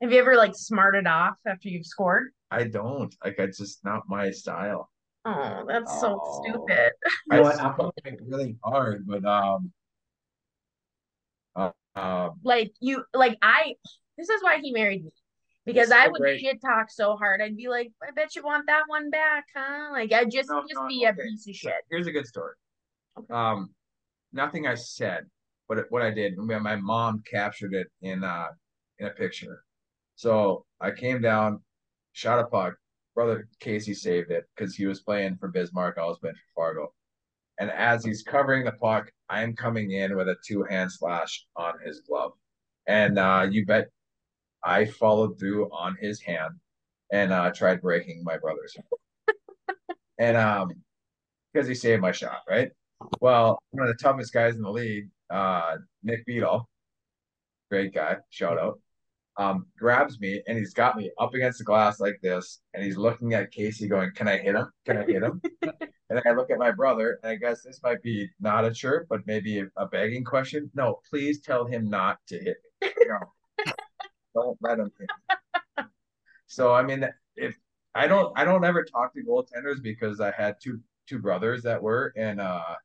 Have 0.01 0.11
you 0.11 0.19
ever 0.19 0.35
like 0.35 0.53
smarted 0.55 1.07
off 1.07 1.35
after 1.45 1.69
you've 1.69 1.85
scored? 1.85 2.29
I 2.51 2.63
don't. 2.63 3.13
Like 3.23 3.35
it's 3.37 3.57
just 3.59 3.83
not 3.83 4.03
my 4.07 4.31
style. 4.31 4.89
Oh, 5.25 5.65
that's 5.67 5.99
so 5.99 6.19
Oh. 6.21 6.41
stupid. 6.43 6.91
I 7.29 7.41
what, 7.41 7.59
I'm- 7.59 7.91
think 8.03 8.19
really 8.25 8.55
hard, 8.63 9.05
but 9.05 9.23
um 9.25 9.71
uh, 11.55 11.71
um 11.95 12.39
Like 12.43 12.71
you, 12.79 13.03
like 13.13 13.37
I. 13.41 13.73
This 14.17 14.29
is 14.29 14.41
why 14.43 14.59
he 14.61 14.71
married 14.71 15.03
me 15.05 15.11
because 15.65 15.89
It's 15.89 15.91
I 15.91 16.07
would 16.07 16.19
great. 16.21 16.39
shit 16.41 16.61
talk 16.61 16.89
so 16.89 17.15
hard. 17.15 17.41
I'd 17.41 17.55
be 17.57 17.67
like, 17.67 17.91
I 18.07 18.11
bet 18.11 18.35
you 18.35 18.43
want 18.43 18.67
that 18.67 18.83
one 18.87 19.09
back, 19.09 19.45
huh? 19.55 19.89
Like 19.91 20.11
I 20.13 20.25
just 20.25 20.49
No, 20.49 20.61
just 20.61 20.75
no, 20.75 20.87
be 20.87 21.03
a 21.05 21.09
okay. 21.09 21.21
piece 21.23 21.47
of 21.47 21.55
shit. 21.55 21.73
here's 21.89 22.07
a 22.07 22.11
good 22.11 22.25
story. 22.25 22.53
Um, 23.29 23.69
nothing 24.33 24.67
I 24.67 24.75
said, 24.75 25.25
but 25.67 25.85
what 25.89 26.01
I 26.01 26.11
did, 26.11 26.37
my 26.37 26.75
mom 26.75 27.23
captured 27.29 27.73
it 27.73 27.87
in 28.01 28.23
uh 28.23 28.47
in 28.99 29.07
a 29.07 29.11
picture. 29.11 29.63
So 30.15 30.65
I 30.81 30.91
came 30.91 31.21
down, 31.21 31.61
shot 32.13 32.39
a 32.39 32.45
puck. 32.47 32.75
Brother 33.15 33.47
Casey 33.59 33.93
saved 33.93 34.31
it 34.31 34.45
because 34.55 34.75
he 34.75 34.85
was 34.85 35.01
playing 35.01 35.37
for 35.37 35.49
Bismarck. 35.49 35.97
I 35.97 36.05
was 36.05 36.19
playing 36.19 36.35
for 36.35 36.61
Fargo. 36.61 36.93
And 37.59 37.69
as 37.71 38.05
he's 38.05 38.23
covering 38.23 38.63
the 38.63 38.71
puck, 38.73 39.11
I 39.27 39.43
am 39.43 39.55
coming 39.55 39.91
in 39.91 40.15
with 40.15 40.29
a 40.29 40.35
two 40.47 40.63
hand 40.63 40.91
slash 40.91 41.45
on 41.57 41.73
his 41.85 42.01
glove. 42.01 42.31
And 42.87 43.19
uh, 43.19 43.47
you 43.49 43.65
bet 43.65 43.87
I 44.63 44.85
followed 44.85 45.39
through 45.39 45.69
on 45.71 45.95
his 45.99 46.21
hand 46.21 46.55
and 47.11 47.31
uh, 47.31 47.51
tried 47.51 47.81
breaking 47.81 48.23
my 48.23 48.37
brother's. 48.37 48.75
and 50.19 50.37
um, 50.37 50.71
because 51.53 51.67
he 51.67 51.75
saved 51.75 52.01
my 52.01 52.11
shot, 52.11 52.41
right? 52.49 52.71
Well, 53.21 53.59
one 53.71 53.87
of 53.87 53.95
the 53.95 54.01
toughest 54.01 54.33
guys 54.33 54.55
in 54.55 54.61
the 54.61 54.71
league, 54.71 55.09
uh, 55.29 55.77
Nick 56.03 56.25
Beadle, 56.25 56.67
great 57.69 57.93
guy, 57.93 58.17
shout 58.29 58.59
out, 58.59 58.79
um, 59.37 59.65
grabs 59.77 60.19
me 60.19 60.43
and 60.47 60.57
he's 60.57 60.73
got 60.73 60.97
me 60.97 61.11
up 61.17 61.33
against 61.33 61.59
the 61.59 61.63
glass 61.63 61.99
like 61.99 62.19
this, 62.21 62.59
and 62.73 62.83
he's 62.83 62.97
looking 62.97 63.33
at 63.33 63.51
Casey, 63.51 63.87
going, 63.87 64.11
"Can 64.13 64.27
I 64.27 64.37
hit 64.37 64.55
him? 64.55 64.69
Can 64.85 64.97
I 64.97 65.05
hit 65.05 65.23
him?" 65.23 65.41
and 66.09 66.21
I 66.25 66.31
look 66.31 66.51
at 66.51 66.59
my 66.59 66.71
brother, 66.71 67.19
and 67.23 67.31
I 67.31 67.35
guess 67.35 67.63
this 67.63 67.79
might 67.81 68.03
be 68.03 68.29
not 68.41 68.65
a 68.65 68.71
chirp, 68.71 69.07
but 69.09 69.25
maybe 69.25 69.63
a, 69.77 69.85
begging 69.87 70.25
question. 70.25 70.69
No, 70.73 70.99
please 71.09 71.39
tell 71.39 71.65
him 71.65 71.89
not 71.89 72.17
to 72.27 72.37
hit 72.37 72.57
me. 72.81 72.89
No, 73.07 73.19
don't 74.33 74.57
let 74.61 74.79
him 74.79 74.91
hit. 74.99 75.09
So 76.47 76.73
I 76.73 76.81
mean, 76.81 77.07
if 77.35 77.55
I 77.95 78.07
don't, 78.07 78.37
I 78.37 78.43
don't 78.43 78.65
ever 78.65 78.83
talk 78.83 79.13
to 79.13 79.23
goaltenders 79.23 79.81
because 79.81 80.19
I 80.19 80.31
had 80.31 80.55
two 80.61 80.79
two 81.07 81.19
brothers 81.19 81.63
that 81.63 81.81
were, 81.81 82.13
and 82.17 82.41
uh, 82.41 82.75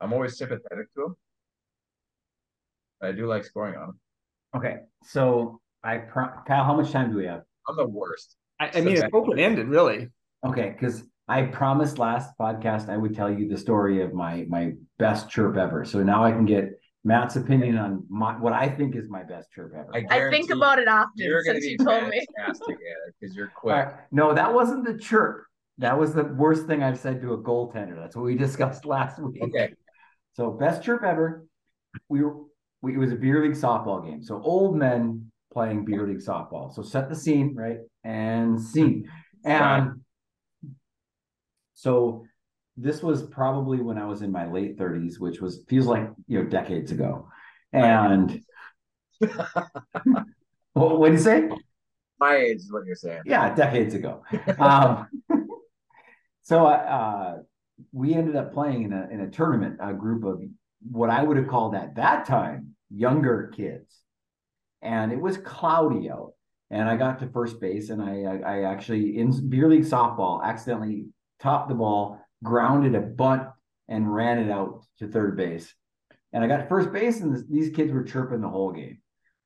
I'm 0.00 0.12
always 0.12 0.38
sympathetic 0.38 0.92
to 0.94 1.02
them. 1.02 1.16
I 3.02 3.12
do 3.12 3.26
like 3.26 3.44
scoring 3.44 3.74
on 3.76 3.88
them. 3.88 4.00
Okay, 4.56 4.76
so 5.02 5.60
I 5.82 5.98
pro- 5.98 6.30
Kyle, 6.46 6.64
how 6.64 6.76
much 6.76 6.92
time 6.92 7.10
do 7.10 7.16
we 7.16 7.26
have? 7.26 7.42
I'm 7.68 7.76
the 7.76 7.86
worst. 7.86 8.36
I, 8.60 8.70
I 8.74 8.80
mean, 8.80 8.96
it's 8.96 9.06
open 9.12 9.38
ended, 9.38 9.68
really. 9.68 10.08
Okay, 10.46 10.70
because 10.70 11.02
I 11.28 11.42
promised 11.42 11.98
last 11.98 12.30
podcast 12.40 12.88
I 12.88 12.96
would 12.96 13.14
tell 13.14 13.30
you 13.30 13.48
the 13.48 13.58
story 13.58 14.00
of 14.00 14.14
my 14.14 14.46
my 14.48 14.74
best 14.98 15.28
chirp 15.28 15.56
ever. 15.56 15.84
So 15.84 16.02
now 16.02 16.24
I 16.24 16.30
can 16.30 16.46
get 16.46 16.78
Matt's 17.06 17.36
opinion 17.36 17.78
on 17.78 18.04
my 18.08 18.36
what 18.36 18.52
I 18.52 18.68
think 18.68 18.96
is 18.96 19.08
my 19.08 19.22
best 19.22 19.52
chirp 19.52 19.72
ever. 19.76 19.88
I 19.94 20.26
I 20.26 20.30
think 20.30 20.50
about 20.50 20.80
it 20.80 20.88
often 20.88 21.12
You're 21.14 21.44
going 21.44 21.54
to 21.56 21.62
since 21.62 21.78
be 21.78 21.82
you 21.84 21.86
told 21.88 22.08
me. 22.08 22.26
fantastic 22.36 22.74
at 22.74 23.08
it 23.08 23.14
because 23.20 23.36
you're 23.36 23.52
quick. 23.54 23.76
right. 23.76 23.94
No, 24.10 24.34
that 24.34 24.52
wasn't 24.52 24.84
the 24.84 24.98
chirp. 24.98 25.44
That 25.78 25.96
was 25.96 26.14
the 26.14 26.24
worst 26.24 26.66
thing 26.66 26.82
I've 26.82 26.98
said 26.98 27.20
to 27.20 27.34
a 27.34 27.38
goaltender. 27.38 27.94
That's 27.94 28.16
what 28.16 28.24
we 28.24 28.34
discussed 28.46 28.84
last 28.84 29.20
week. 29.22 29.40
Okay. 29.40 29.72
So 30.32 30.50
best 30.50 30.82
chirp 30.82 31.04
ever. 31.04 31.46
We 32.08 32.24
were 32.24 32.34
we, 32.82 32.94
it 32.94 32.98
was 32.98 33.12
a 33.12 33.16
beer 33.16 33.40
league 33.40 33.56
softball 33.56 34.04
game. 34.04 34.20
So 34.20 34.42
old 34.42 34.76
men 34.76 35.30
playing 35.52 35.84
beer 35.84 36.04
league 36.08 36.18
softball. 36.18 36.74
So 36.74 36.82
set 36.82 37.08
the 37.08 37.14
scene, 37.14 37.54
right? 37.54 37.78
And 38.02 38.60
scene. 38.60 39.08
And 39.44 40.00
so 41.74 42.25
this 42.76 43.02
was 43.02 43.22
probably 43.22 43.80
when 43.80 43.98
I 43.98 44.06
was 44.06 44.22
in 44.22 44.30
my 44.30 44.46
late 44.46 44.78
30s, 44.78 45.18
which 45.18 45.40
was 45.40 45.64
feels 45.68 45.86
like 45.86 46.10
you 46.26 46.42
know 46.42 46.48
decades 46.48 46.92
ago. 46.92 47.28
And 47.72 48.42
what 49.18 50.98
what 50.98 51.06
do 51.06 51.12
you 51.12 51.18
say? 51.18 51.48
My 52.18 52.36
age 52.36 52.58
is 52.58 52.72
what 52.72 52.86
you're 52.86 52.96
saying. 52.96 53.22
Yeah, 53.26 53.54
decades 53.54 53.94
ago. 53.94 54.22
Um, 54.58 55.06
so 56.42 56.66
uh, 56.66 57.38
we 57.92 58.14
ended 58.14 58.36
up 58.36 58.52
playing 58.52 58.84
in 58.84 58.92
a 58.92 59.08
in 59.10 59.20
a 59.20 59.30
tournament, 59.30 59.78
a 59.80 59.92
group 59.92 60.24
of 60.24 60.42
what 60.90 61.10
I 61.10 61.22
would 61.22 61.36
have 61.36 61.48
called 61.48 61.74
at 61.74 61.96
that 61.96 62.26
time 62.26 62.74
younger 62.90 63.52
kids, 63.54 64.00
and 64.82 65.12
it 65.12 65.20
was 65.20 65.36
cloudy 65.38 66.10
out. 66.10 66.32
And 66.68 66.88
I 66.88 66.96
got 66.96 67.20
to 67.20 67.28
first 67.28 67.60
base, 67.60 67.90
and 67.90 68.02
I 68.02 68.22
I, 68.22 68.56
I 68.56 68.62
actually 68.64 69.18
in 69.18 69.48
beer 69.48 69.68
league 69.68 69.84
softball 69.84 70.42
accidentally 70.42 71.06
topped 71.38 71.68
the 71.68 71.74
ball, 71.74 72.20
grounded 72.42 72.94
a 72.94 73.00
bunt, 73.00 73.48
and 73.88 74.12
ran 74.12 74.38
it 74.38 74.50
out 74.50 74.84
to 74.98 75.08
third 75.08 75.36
base. 75.36 75.72
And 76.32 76.44
I 76.44 76.48
got 76.48 76.68
first 76.68 76.92
base, 76.92 77.20
and 77.20 77.34
this, 77.34 77.44
these 77.48 77.74
kids 77.74 77.92
were 77.92 78.02
chirping 78.02 78.40
the 78.40 78.48
whole 78.48 78.72
game. 78.72 78.98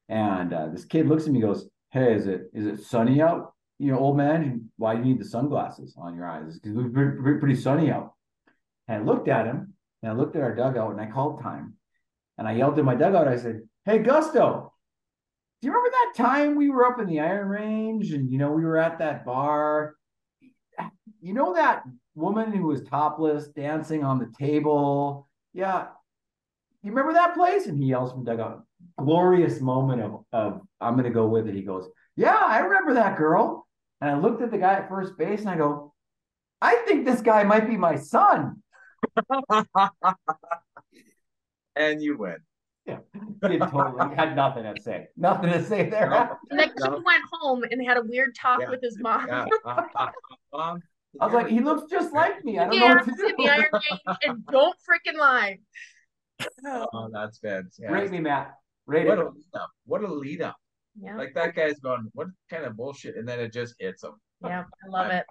And 0.08 0.52
uh, 0.52 0.68
this 0.68 0.84
kid 0.84 1.06
looks 1.06 1.26
at 1.26 1.32
me, 1.32 1.40
goes, 1.40 1.68
"Hey, 1.90 2.14
is 2.14 2.26
it 2.26 2.50
is 2.52 2.66
it 2.66 2.84
sunny 2.84 3.20
out? 3.20 3.52
You 3.78 3.92
know, 3.92 3.98
old 3.98 4.16
man, 4.16 4.70
why 4.76 4.94
do 4.94 5.00
you 5.00 5.06
need 5.06 5.20
the 5.20 5.24
sunglasses 5.24 5.94
on 5.96 6.16
your 6.16 6.28
eyes? 6.28 6.58
Because 6.58 6.76
it 6.76 6.82
was 6.82 6.92
pretty, 6.92 7.38
pretty, 7.38 7.54
sunny 7.54 7.90
out." 7.90 8.14
And 8.88 9.02
I 9.02 9.04
looked 9.04 9.28
at 9.28 9.46
him, 9.46 9.74
and 10.02 10.12
I 10.12 10.14
looked 10.14 10.36
at 10.36 10.42
our 10.42 10.54
dugout, 10.54 10.90
and 10.90 11.00
I 11.00 11.06
called 11.06 11.42
time, 11.42 11.74
and 12.38 12.48
I 12.48 12.52
yelled 12.52 12.76
to 12.76 12.82
my 12.82 12.94
dugout. 12.96 13.28
I 13.28 13.36
said, 13.36 13.60
"Hey, 13.84 13.98
Gusto, 13.98 14.72
do 15.60 15.68
you 15.68 15.72
remember 15.72 15.90
that 15.90 16.22
time 16.22 16.56
we 16.56 16.70
were 16.70 16.86
up 16.86 16.98
in 16.98 17.06
the 17.06 17.20
Iron 17.20 17.48
Range, 17.48 18.10
and 18.12 18.32
you 18.32 18.38
know 18.38 18.50
we 18.50 18.64
were 18.64 18.78
at 18.78 18.98
that 18.98 19.24
bar? 19.24 19.94
You 21.20 21.34
know 21.34 21.54
that 21.54 21.84
woman 22.14 22.52
who 22.52 22.64
was 22.64 22.82
topless 22.82 23.48
dancing 23.48 24.04
on 24.04 24.18
the 24.18 24.30
table? 24.38 25.28
Yeah." 25.52 25.88
You 26.82 26.92
remember 26.92 27.12
that 27.12 27.34
place? 27.34 27.66
And 27.66 27.76
he 27.76 27.90
yells 27.90 28.10
from 28.12 28.24
dugout, 28.24 28.64
glorious 28.96 29.60
moment 29.60 30.00
of 30.00 30.24
of 30.32 30.62
I'm 30.80 30.96
gonna 30.96 31.10
go 31.10 31.26
with 31.26 31.46
it. 31.46 31.54
He 31.54 31.62
goes, 31.62 31.86
Yeah, 32.16 32.42
I 32.46 32.60
remember 32.60 32.94
that 32.94 33.18
girl. 33.18 33.66
And 34.00 34.08
I 34.10 34.18
looked 34.18 34.40
at 34.40 34.50
the 34.50 34.56
guy 34.56 34.74
at 34.74 34.88
first 34.88 35.18
base 35.18 35.40
and 35.40 35.50
I 35.50 35.56
go, 35.58 35.92
I 36.62 36.76
think 36.86 37.04
this 37.04 37.20
guy 37.20 37.42
might 37.44 37.66
be 37.68 37.76
my 37.76 37.96
son. 37.96 38.62
and 41.76 42.02
you 42.02 42.16
win. 42.16 42.36
Yeah, 42.86 42.98
he 43.46 43.58
totally 43.58 44.16
had 44.16 44.34
nothing 44.34 44.62
to 44.64 44.80
say. 44.82 45.08
Nothing 45.16 45.52
to 45.52 45.62
say 45.64 45.90
there. 45.90 46.08
No. 46.08 46.36
And 46.50 46.58
then 46.58 46.70
No. 46.78 46.96
he 46.96 47.02
went 47.04 47.22
home 47.30 47.62
and 47.70 47.86
had 47.86 47.98
a 47.98 48.02
weird 48.02 48.34
talk 48.34 48.60
Yeah. 48.60 48.70
with 48.70 48.80
his 48.80 48.98
mom. 48.98 49.26
Yeah. 49.28 49.44
Uh, 49.66 49.82
uh, 49.96 50.08
um, 50.56 50.82
I 51.20 51.24
was 51.26 51.34
like, 51.34 51.48
he 51.48 51.60
looks 51.60 51.90
just 51.90 52.12
like 52.14 52.44
me. 52.44 52.58
I 52.58 52.68
don't 52.68 52.78
know 52.78 52.86
what 52.86 53.04
to 53.04 53.10
in 53.10 53.16
the 53.16 53.34
do. 53.36 53.48
Iron 53.48 53.66
Man, 53.72 54.16
and 54.24 54.46
don't 54.46 54.76
freaking 54.88 55.18
lie. 55.18 55.58
oh, 56.66 57.08
that's 57.12 57.38
fantastic. 57.38 57.90
Rate 57.90 58.10
me, 58.10 58.20
Matt. 58.20 58.52
Rate 58.86 59.06
What 59.06 59.18
it. 59.18 59.26
a 59.26 59.28
lead 59.30 59.44
up. 59.54 59.70
What 59.86 60.02
a 60.04 60.12
lead 60.12 60.42
up. 60.42 60.56
Yeah, 61.00 61.16
Like 61.16 61.34
that 61.34 61.54
guy's 61.54 61.78
going, 61.80 62.08
what 62.14 62.28
kind 62.50 62.64
of 62.64 62.76
bullshit? 62.76 63.16
And 63.16 63.26
then 63.26 63.40
it 63.40 63.52
just 63.52 63.74
hits 63.78 64.02
him. 64.04 64.12
yeah, 64.44 64.64
I 64.84 64.88
love 64.88 65.10
it. 65.10 65.24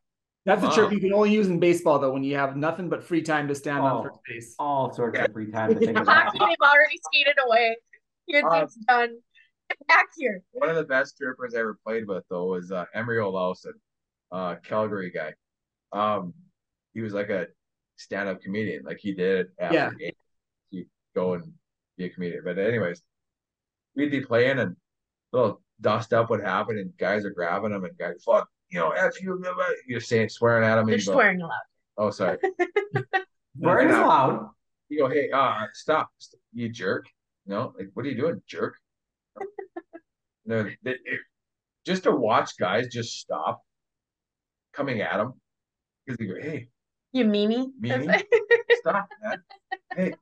That's 0.45 0.63
a 0.63 0.71
trick 0.71 0.91
you 0.91 0.99
can 0.99 1.13
only 1.13 1.31
use 1.31 1.47
in 1.47 1.59
baseball 1.59 1.99
though, 1.99 2.11
when 2.11 2.23
you 2.23 2.35
have 2.35 2.55
nothing 2.55 2.89
but 2.89 3.03
free 3.03 3.21
time 3.21 3.47
to 3.49 3.55
stand 3.55 3.79
Oh. 3.79 3.85
on 3.85 4.03
first 4.05 4.19
base. 4.27 4.55
All 4.57 4.91
sorts 4.93 5.19
of 5.19 5.31
free 5.33 5.51
time 5.51 5.73
to 5.73 5.79
think 5.79 5.91
about. 5.99 6.07
Hockey 6.07 6.39
game 6.39 6.55
already 6.61 6.97
skated 7.11 7.35
away. 7.45 7.75
Your 8.27 8.47
Uh, 8.47 8.59
thing's 8.59 8.75
done. 8.87 9.17
Get 9.69 9.87
back 9.87 10.07
here. 10.17 10.41
One 10.53 10.69
of 10.69 10.75
the 10.77 10.85
best 10.85 11.15
strippers 11.15 11.53
I 11.55 11.59
ever 11.59 11.77
played 11.85 12.07
with 12.07 12.23
though 12.29 12.45
was 12.47 12.71
uh, 12.71 12.85
Emery 12.93 13.17
Olausen, 13.17 13.73
uh, 14.31 14.55
Calgary 14.63 15.11
guy. 15.11 15.33
Um, 15.91 16.33
he 16.93 17.01
was 17.01 17.13
like 17.13 17.29
a 17.29 17.47
stand-up 17.97 18.41
comedian. 18.41 18.83
Like 18.83 18.99
he 18.99 19.13
did 19.13 19.47
after 19.59 19.75
Yeah. 19.75 19.89
games. 19.99 20.17
He'd 20.71 20.87
go 21.15 21.33
and 21.33 21.51
be 21.97 22.05
a 22.05 22.09
comedian. 22.09 22.41
But 22.43 22.57
anyways, 22.57 23.01
we'd 23.95 24.11
be 24.11 24.21
playing 24.21 24.59
and 24.59 24.75
little 25.31 25.61
dust 25.81 26.13
up 26.13 26.29
would 26.29 26.41
happen 26.41 26.77
and 26.77 26.95
guys 26.97 27.23
are 27.25 27.29
grabbing 27.31 27.71
him 27.71 27.83
and 27.85 27.97
guys 27.97 28.21
fuck 28.25 28.49
you 28.69 28.77
know 28.79 28.91
F 28.91 29.21
you 29.21 29.39
blah, 29.41 29.53
blah," 29.53 29.63
you're 29.87 29.99
saying 30.01 30.27
swearing 30.29 30.63
at 30.67 30.73
him 30.73 30.79
and 30.79 30.89
They're 30.89 30.97
you 30.99 31.05
go, 31.05 31.11
swearing 31.13 31.41
aloud. 31.41 31.59
oh 31.97 32.09
sorry 32.09 32.37
Word 33.57 33.85
is 33.87 33.91
Yeah. 33.95 34.05
loud. 34.05 34.49
you 34.89 34.99
go 34.99 35.07
hey 35.09 35.29
uh 35.31 35.65
stop 35.73 36.09
you 36.53 36.67
jerk 36.69 37.05
no 37.45 37.73
like 37.77 37.89
what 37.93 38.05
are 38.05 38.09
you 38.09 38.15
doing 38.17 38.41
jerk 38.47 38.75
no 40.45 40.63
they, 40.83 40.91
it, 40.91 41.19
just 41.85 42.03
to 42.03 42.11
watch 42.11 42.57
guys 42.57 42.87
just 42.87 43.19
stop 43.19 43.61
coming 44.73 45.01
at 45.01 45.19
him 45.19 45.33
because 46.09 46.17
they 46.17 46.25
go 46.25 46.35
hey 46.41 46.67
You 47.11 47.25
Mimi. 47.25 47.71
Mimi? 47.79 48.07
That's- 48.07 48.23
stop 48.79 49.09
man. 49.21 49.43
Hey 49.95 50.13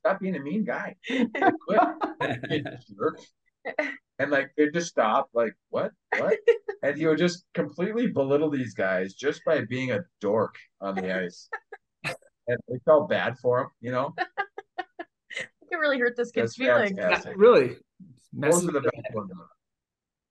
stop 0.00 0.20
being 0.20 0.36
a 0.36 0.40
mean 0.40 0.64
guy. 0.64 0.96
Quit. 1.06 2.64
Jerk. 2.98 3.20
And 4.18 4.30
like 4.30 4.50
they 4.56 4.70
just 4.70 4.88
stop 4.88 5.28
like 5.34 5.54
what? 5.68 5.92
What? 6.16 6.38
And 6.82 6.96
he 6.96 7.06
would 7.06 7.18
just 7.18 7.44
completely 7.52 8.06
belittle 8.06 8.50
these 8.50 8.74
guys 8.74 9.12
just 9.14 9.42
by 9.44 9.62
being 9.68 9.90
a 9.90 10.00
dork 10.20 10.54
on 10.80 10.94
the 10.94 11.14
ice. 11.14 11.48
And 12.48 12.58
we 12.66 12.78
felt 12.84 13.08
bad 13.08 13.38
for 13.38 13.60
him 13.60 13.66
you 13.80 13.92
know? 13.92 14.14
It 15.70 15.76
really 15.76 15.98
hurt 15.98 16.16
this 16.16 16.30
kid's 16.30 16.56
feelings. 16.56 16.98
really. 17.36 17.68
those 17.68 17.76
Messes 18.32 18.64
are 18.64 18.66
the 18.66 18.72
with 18.72 18.82
the 18.84 18.90
best 18.90 19.14
ones 19.14 19.30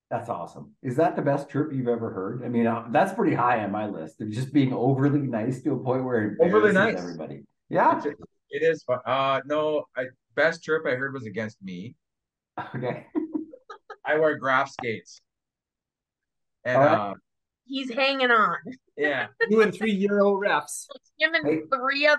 That's 0.09 0.27
awesome. 0.29 0.71
Is 0.81 0.95
that 0.95 1.15
the 1.15 1.21
best 1.21 1.49
trip 1.49 1.71
you've 1.71 1.87
ever 1.87 2.09
heard? 2.11 2.43
I 2.43 2.49
mean, 2.49 2.65
uh, 2.65 2.85
that's 2.91 3.13
pretty 3.13 3.35
high 3.35 3.63
on 3.63 3.71
my 3.71 3.85
list. 3.87 4.19
Of 4.21 4.31
just 4.31 4.51
being 4.51 4.73
overly 4.73 5.19
nice 5.21 5.61
to 5.63 5.73
a 5.73 5.77
point 5.79 6.03
where 6.03 6.23
it 6.29 6.37
Overly 6.41 6.69
embarrasses 6.69 6.95
nice. 6.95 7.03
everybody. 7.03 7.43
Yeah. 7.69 8.01
It- 8.03 8.17
it 8.51 8.63
is 8.63 8.81
fun. 8.81 8.97
Uh 9.05 9.41
no, 9.45 9.83
I 9.95 10.05
best 10.35 10.63
trip 10.63 10.81
I 10.87 10.95
heard 10.95 11.13
was 11.13 11.27
against 11.27 11.61
me. 11.61 11.95
Okay. 12.75 13.05
I 14.03 14.17
wear 14.17 14.37
Graf 14.39 14.71
skates. 14.71 15.21
And 16.65 16.77
All 16.77 16.83
right. 16.83 17.11
uh 17.11 17.13
He's 17.65 17.91
hanging 17.93 18.31
on. 18.31 18.57
yeah, 18.97 19.27
two 19.51 19.61
and 19.61 19.71
three 19.71 19.91
year 19.91 20.19
old 20.21 20.41
refs. 20.43 20.87
Him 21.19 21.35
and 21.35 21.45
Hey. 21.45 21.59
three 21.71 22.07
other 22.07 22.17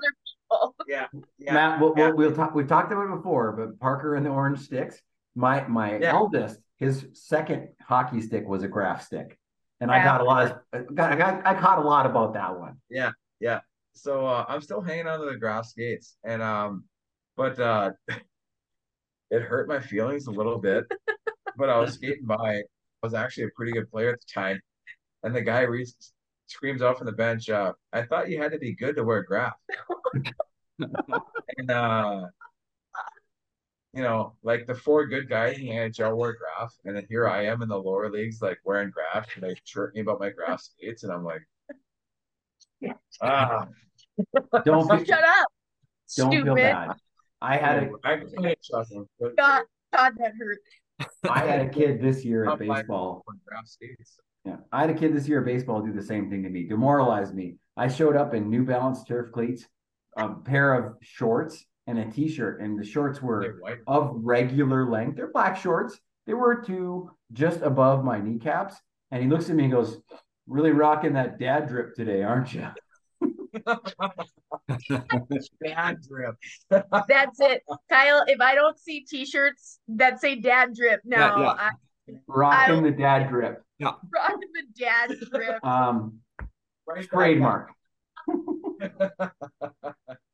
people. 0.49 0.77
yeah, 0.87 1.07
yeah. 1.41 1.53
Matt, 1.53 1.81
we'll, 1.81 1.95
yeah. 1.97 2.07
we'll, 2.11 2.17
we'll 2.29 2.33
talk. 2.37 2.55
We've 2.55 2.69
talked 2.69 2.93
about 2.93 3.13
it 3.13 3.17
before, 3.17 3.51
but 3.51 3.81
Parker 3.81 4.15
and 4.15 4.25
the 4.25 4.31
orange 4.31 4.61
sticks. 4.61 5.01
My 5.35 5.67
my 5.69 5.99
Yeah. 5.99 6.13
eldest, 6.13 6.61
his 6.77 7.07
second 7.13 7.69
hockey 7.81 8.21
stick 8.21 8.47
was 8.47 8.63
a 8.63 8.69
Graf 8.69 9.03
stick, 9.03 9.39
and 9.81 9.91
I 9.91 10.03
got 10.03 10.21
a 10.21 10.25
lot 10.25 10.63
of. 10.73 10.95
Got, 10.95 11.13
I 11.13 11.17
got 11.17 11.47
I 11.47 11.55
caught 11.55 11.79
a 11.79 11.83
lot 11.83 12.07
about 12.07 12.35
that 12.35 12.59
one. 12.59 12.81
Yeah, 12.89 13.13
yeah. 13.39 13.61
So 13.95 14.27
uh, 14.27 14.45
I'm 14.49 14.61
still 14.61 14.81
hanging 14.81 15.07
on 15.07 15.21
to 15.21 15.27
the 15.27 15.37
Graf 15.37 15.67
skates, 15.67 16.17
and 16.25 16.43
um, 16.43 16.85
but 17.37 17.59
uh, 17.59 17.93
it 19.31 19.43
hurt 19.43 19.69
my 19.69 19.81
feelings 19.81 20.27
a 20.27 20.31
little 20.31 20.59
bit. 20.59 20.85
but 21.57 21.69
I 21.69 21.79
was 21.79 21.95
skating 21.95 22.25
by. 22.27 22.57
I 22.57 22.63
was 23.07 23.15
actually 23.15 23.45
a 23.45 23.51
pretty 23.57 23.73
good 23.73 23.91
player 23.91 24.13
at 24.13 24.21
the 24.21 24.33
time, 24.33 24.61
and 25.23 25.35
the 25.35 25.43
guy 25.43 25.67
screams 26.47 26.83
out 26.83 26.99
from 26.99 27.07
the 27.07 27.13
bench, 27.13 27.49
uh, 27.49 27.73
"I 27.93 28.03
thought 28.03 28.29
you 28.29 28.43
had 28.43 28.53
to 28.53 28.59
be 28.59 28.75
good 28.75 28.97
to 28.97 29.05
wear 29.05 29.23
Graf." 29.23 29.55
and 30.79 31.71
uh, 31.71 32.23
you 33.93 34.03
know, 34.03 34.35
like 34.43 34.67
the 34.67 34.75
four 34.75 35.07
good 35.07 35.29
guys 35.29 35.59
in 35.59 35.65
the 35.67 35.71
NHL 35.73 36.17
wear 36.17 36.35
Graf, 36.37 36.73
and 36.85 36.95
then 36.97 37.07
here 37.09 37.29
I 37.29 37.47
am 37.47 37.63
in 37.63 37.69
the 37.69 37.77
lower 37.79 38.11
leagues, 38.11 38.41
like 38.41 38.59
wearing 38.65 38.91
Graf, 38.91 39.27
and 39.35 39.43
they 39.43 39.55
chirp 39.65 39.95
me 39.95 40.01
about 40.01 40.21
my 40.21 40.31
Graf 40.31 40.61
skates, 40.63 41.03
and 41.03 41.13
I'm 41.13 41.25
like, 41.25 41.43
ah. 43.21 43.67
Don't 44.65 44.89
be, 44.99 45.05
Shut 45.07 45.25
up. 45.25 45.47
don't 46.17 46.31
Stupid. 46.33 46.45
feel 46.45 46.55
bad. 46.55 46.91
I 47.41 47.57
had 47.57 47.85
a 47.85 47.91
I 48.05 48.17
can't 48.43 48.59
trust 48.63 48.93
him. 48.93 49.07
God, 49.39 49.63
God, 49.95 50.13
that 50.19 50.33
hurt. 50.39 50.59
I 51.31 51.39
had 51.47 51.61
a 51.63 51.69
kid 51.71 52.03
this 52.03 52.23
year 52.25 52.45
at 52.45 52.61
I'm 52.61 52.69
like- 52.69 52.81
baseball. 52.83 53.25
Graf 53.47 53.67
skates. 53.67 54.19
Yeah, 54.45 54.57
I 54.73 54.81
had 54.83 54.91
a 54.91 54.95
kid 54.95 55.15
this 55.15 55.27
year 55.29 55.41
at 55.41 55.47
baseball 55.47 55.81
do 55.83 55.93
the 55.93 56.03
same 56.03 56.31
thing 56.31 56.43
to 56.45 56.49
me, 56.51 56.65
demoralize 56.65 57.33
me. 57.33 57.57
I 57.77 57.89
showed 57.89 58.17
up 58.17 58.35
in 58.35 58.49
New 58.51 58.65
Balance 58.65 59.05
turf 59.05 59.33
cleats, 59.33 59.67
a 60.17 60.31
pair 60.31 60.75
of 60.75 60.95
shorts, 61.03 61.65
and 61.87 61.99
a 61.99 62.11
t-shirt, 62.11 62.61
and 62.61 62.79
the 62.79 62.85
shorts 62.85 63.23
were 63.23 63.61
of 63.87 64.13
regular 64.23 64.89
length. 64.89 65.17
They're 65.17 65.33
black 65.33 65.57
shorts. 65.57 65.99
They 66.27 66.35
were 66.35 66.63
to 66.67 67.11
just 67.33 67.63
above 67.63 68.05
my 68.05 68.21
kneecaps. 68.21 68.75
And 69.11 69.23
he 69.23 69.29
looks 69.29 69.51
at 69.51 69.57
me 69.57 69.65
and 69.65 69.73
goes, 69.73 70.01
Really 70.47 70.73
rocking 70.73 71.13
that 71.13 71.39
dad 71.39 71.69
drip 71.69 71.95
today, 71.95 72.25
aren't 72.25 72.53
you? 72.53 72.67
Bad 75.61 76.03
drip. 76.03 76.35
That's 76.71 77.41
it. 77.41 77.63
Kyle, 77.89 78.25
if 78.27 78.41
I 78.41 78.55
don't 78.57 78.77
see 78.79 79.05
t-shirts 79.09 79.79
that 79.89 80.21
say 80.21 80.35
dad 80.37 80.75
drip 80.75 81.01
now, 81.05 81.41
yeah. 81.41 81.49
I 81.51 81.71
Rocking 82.27 82.83
the 82.83 82.91
dad 82.91 83.29
drip. 83.29 83.63
rock 83.81 84.01
the 84.41 84.63
dad 84.77 85.15
drip. 85.31 85.65
Um, 85.65 86.19
Right 86.87 87.09
trademark. 87.09 87.71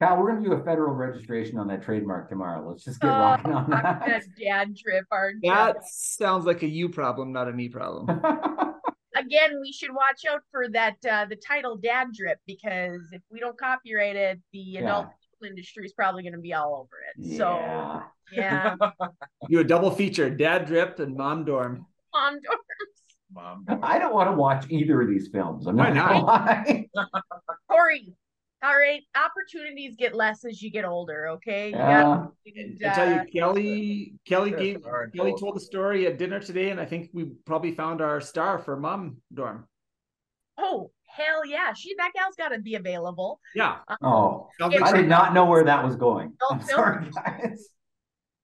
Kyle, 0.00 0.16
we're 0.16 0.32
gonna 0.32 0.44
do 0.44 0.52
a 0.52 0.62
federal 0.62 0.94
registration 0.94 1.58
on 1.58 1.66
that 1.68 1.82
trademark 1.82 2.28
tomorrow. 2.28 2.68
Let's 2.68 2.84
just 2.84 3.00
get 3.00 3.10
Oh, 3.10 3.18
rocking 3.18 3.52
on 3.52 3.66
rock 3.66 3.82
that. 3.82 4.00
that 4.06 4.22
dad 4.40 4.76
drip, 4.76 5.06
aren't 5.10 5.42
you? 5.42 5.50
That 5.52 5.84
sounds 5.88 6.46
like 6.46 6.62
a 6.62 6.68
you 6.68 6.88
problem, 6.88 7.32
not 7.32 7.48
a 7.48 7.52
me 7.52 7.68
problem. 7.68 8.08
Again, 9.16 9.58
we 9.60 9.72
should 9.72 9.90
watch 9.90 10.22
out 10.30 10.42
for 10.52 10.68
that 10.68 10.96
uh 11.10 11.24
the 11.28 11.34
title 11.34 11.76
dad 11.76 12.08
drip 12.14 12.38
because 12.46 13.00
if 13.12 13.22
we 13.30 13.40
don't 13.40 13.58
copyright 13.58 14.14
it, 14.14 14.40
the 14.52 14.76
adult 14.76 15.08
industry 15.44 15.84
is 15.84 15.92
probably 15.92 16.22
gonna 16.22 16.38
be 16.38 16.54
all 16.54 16.76
over 16.76 16.96
it. 17.16 17.36
So 17.36 17.56
yeah. 17.56 18.02
yeah. 18.30 18.76
Do 19.50 19.58
a 19.58 19.64
double 19.64 19.90
feature, 19.90 20.30
dad 20.30 20.66
drip 20.66 21.00
and 21.00 21.16
mom 21.16 21.44
dorm. 21.44 21.86
Mom 22.14 22.38
Mom. 23.32 23.66
I 23.82 23.98
don't 23.98 24.14
want 24.14 24.30
to 24.30 24.36
watch 24.36 24.66
either 24.70 25.02
of 25.02 25.08
these 25.08 25.28
films. 25.28 25.66
I'm 25.66 25.76
Why 25.76 25.90
not 25.90 26.64
gonna. 26.64 26.84
Corey. 27.68 28.14
All 28.60 28.76
right. 28.76 29.02
Opportunities 29.14 29.94
get 29.96 30.14
less 30.14 30.44
as 30.44 30.60
you 30.60 30.70
get 30.70 30.84
older, 30.84 31.28
okay? 31.28 31.68
You 31.70 31.76
Yeah. 31.76 32.02
gotta- 32.02 32.32
I 32.90 32.94
tell 32.94 33.08
uh, 33.08 33.22
you, 33.22 33.30
Kelly, 33.40 34.14
Kelly 34.26 34.50
Yes, 34.50 34.58
gave 34.58 34.82
Kelly 35.14 35.34
told 35.38 35.54
the 35.56 35.60
story 35.60 36.06
at 36.06 36.18
dinner 36.18 36.40
today, 36.40 36.70
and 36.70 36.80
I 36.80 36.84
think 36.84 37.10
we 37.12 37.26
probably 37.46 37.72
found 37.72 38.00
our 38.00 38.20
star 38.20 38.58
for 38.58 38.76
mom 38.76 39.18
dorm. 39.32 39.68
Oh, 40.56 40.90
hell 41.06 41.46
yeah. 41.46 41.72
She 41.72 41.94
that 41.98 42.10
gal's 42.14 42.34
gotta 42.36 42.58
be 42.58 42.74
available. 42.74 43.40
Yeah. 43.54 43.78
Oh, 44.02 44.48
Sounds 44.58 44.74
I 44.82 44.96
did 44.96 45.08
not 45.08 45.32
know 45.34 45.44
where 45.46 45.62
that 45.64 45.84
was 45.84 45.94
going. 45.94 46.36
No, 46.40 46.48
I'm 46.50 46.58
no. 46.58 46.66
sorry, 46.66 47.10
guys. 47.10 47.68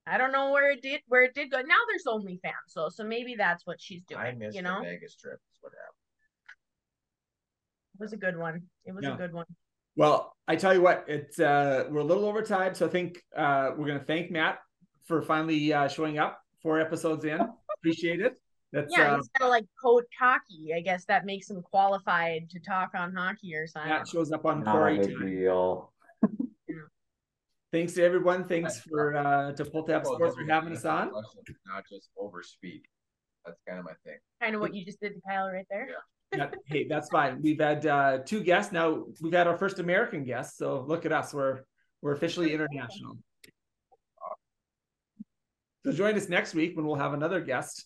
I 0.06 0.16
don't 0.18 0.30
know 0.32 0.52
where 0.52 0.70
it 0.70 0.80
did 0.82 1.00
where 1.08 1.22
it 1.24 1.34
did 1.34 1.50
go. 1.50 1.60
Now 1.60 1.74
there's 1.88 2.04
OnlyFans 2.06 2.72
though, 2.76 2.88
so 2.90 3.02
maybe 3.04 3.34
that's 3.36 3.66
what 3.66 3.80
she's 3.80 4.04
doing. 4.04 4.20
I 4.20 4.32
missed 4.32 4.54
you 4.54 4.62
know, 4.62 4.80
the 4.82 4.86
it 4.88 4.90
Vegas 5.00 5.16
trip. 5.16 5.40
Is 5.52 5.58
what 5.60 5.72
happened. 5.72 5.96
was 7.98 8.12
a 8.12 8.16
good 8.16 8.36
one. 8.36 8.62
It 8.84 8.94
was 8.94 9.02
Yeah. 9.02 9.14
a 9.14 9.16
good 9.16 9.32
one. 9.32 9.46
Well, 9.96 10.34
I 10.46 10.56
tell 10.56 10.74
you 10.74 10.82
what, 10.82 11.04
it's 11.08 11.38
uh 11.38 11.84
we're 11.90 12.00
a 12.00 12.04
little 12.04 12.26
over 12.26 12.42
time, 12.42 12.74
so 12.74 12.86
I 12.86 12.88
think 12.90 13.22
uh 13.36 13.70
we're 13.76 13.86
gonna 13.86 14.04
thank 14.04 14.30
Matt 14.30 14.58
for 15.04 15.22
finally 15.22 15.72
uh 15.72 15.88
showing 15.88 16.18
up 16.18 16.40
four 16.62 16.80
episodes 16.80 17.24
in. 17.24 17.40
Appreciate 17.78 18.20
it. 18.20 18.38
That's 18.72 18.92
Yeah, 18.96 19.12
uh, 19.12 19.16
he's 19.16 19.28
gotta 19.38 19.50
like 19.50 19.66
code 19.82 20.04
hockey. 20.18 20.72
I 20.76 20.80
guess 20.80 21.04
that 21.06 21.24
makes 21.24 21.48
him 21.48 21.62
qualified 21.62 22.50
to 22.50 22.58
talk 22.58 22.90
on 22.96 23.14
hockey 23.14 23.54
or 23.54 23.66
something. 23.66 23.90
Matt 23.90 24.08
shows 24.08 24.32
up 24.32 24.44
on 24.44 24.64
Not 24.64 24.74
a 24.74 24.78
Corey 24.78 24.98
time. 24.98 25.26
deal. 25.26 25.92
Thanks 27.72 27.94
to 27.94 28.04
everyone. 28.04 28.46
Thanks 28.46 28.80
for 28.80 29.16
uh 29.16 29.52
to 29.52 29.64
Pull 29.64 29.84
Tab 29.84 30.04
Sports 30.04 30.36
for 30.36 30.44
having 30.44 30.72
us 30.72 30.84
on. 30.84 31.12
Not 31.66 31.84
just 31.90 32.10
overspeak. 32.18 32.82
That's 33.46 33.60
kind 33.68 33.78
of 33.78 33.84
my 33.84 33.92
thing. 34.04 34.18
Kind 34.40 34.54
of 34.54 34.60
what 34.60 34.74
you 34.74 34.84
just 34.84 35.00
did 35.00 35.14
to 35.14 35.20
Kyle 35.28 35.50
right 35.50 35.66
there. 35.70 35.88
Yeah, 35.88 35.94
hey, 36.66 36.86
that's 36.88 37.08
fine. 37.08 37.40
We've 37.42 37.60
had 37.60 37.86
uh 37.86 38.18
two 38.24 38.42
guests 38.42 38.72
now. 38.72 39.04
We've 39.20 39.32
had 39.32 39.46
our 39.46 39.56
first 39.56 39.78
American 39.78 40.24
guest, 40.24 40.58
so 40.58 40.84
look 40.86 41.06
at 41.06 41.12
us. 41.12 41.34
We're 41.34 41.60
we're 42.02 42.12
officially 42.12 42.52
international. 42.52 43.18
So 45.84 45.92
join 45.92 46.16
us 46.16 46.28
next 46.28 46.54
week 46.54 46.76
when 46.76 46.86
we'll 46.86 46.96
have 46.96 47.12
another 47.12 47.40
guest. 47.40 47.84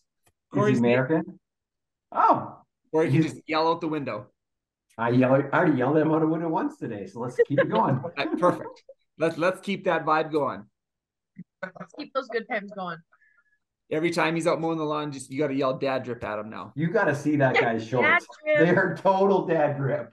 Corey's 0.52 0.78
he 0.78 0.84
American? 0.84 1.38
Oh, 2.12 2.58
or 2.92 3.04
you 3.04 3.12
can 3.12 3.22
just 3.22 3.42
yell 3.46 3.68
out 3.68 3.80
the 3.80 3.88
window. 3.88 4.28
I 4.96 5.10
yell. 5.10 5.34
I 5.34 5.40
already 5.56 5.78
yelled 5.78 5.96
at 5.96 6.02
him 6.02 6.12
out 6.12 6.22
a 6.22 6.26
window 6.26 6.48
once 6.48 6.78
today, 6.78 7.06
so 7.06 7.20
let's 7.20 7.36
keep 7.46 7.60
it 7.60 7.70
going. 7.70 8.00
Perfect. 8.38 8.82
Let's 9.18 9.36
let's 9.36 9.60
keep 9.60 9.84
that 9.84 10.04
vibe 10.04 10.32
going. 10.32 10.64
Let's 11.62 11.92
keep 11.98 12.12
those 12.14 12.28
good 12.28 12.46
times 12.50 12.70
going. 12.76 12.98
Every 13.90 14.10
time 14.10 14.34
he's 14.34 14.46
out 14.46 14.60
mowing 14.60 14.76
the 14.78 14.84
lawn, 14.84 15.10
just 15.12 15.30
you 15.30 15.38
got 15.38 15.48
to 15.48 15.54
yell 15.54 15.72
"dad 15.78 16.02
drip" 16.04 16.22
at 16.22 16.38
him 16.38 16.50
now. 16.50 16.72
You 16.76 16.88
got 16.88 17.04
to 17.04 17.14
see 17.14 17.36
that 17.36 17.54
guy's 17.58 17.86
shorts. 17.86 18.26
They 18.44 18.68
are 18.70 18.96
total 18.96 19.46
dad 19.46 19.76
drip. 19.78 20.12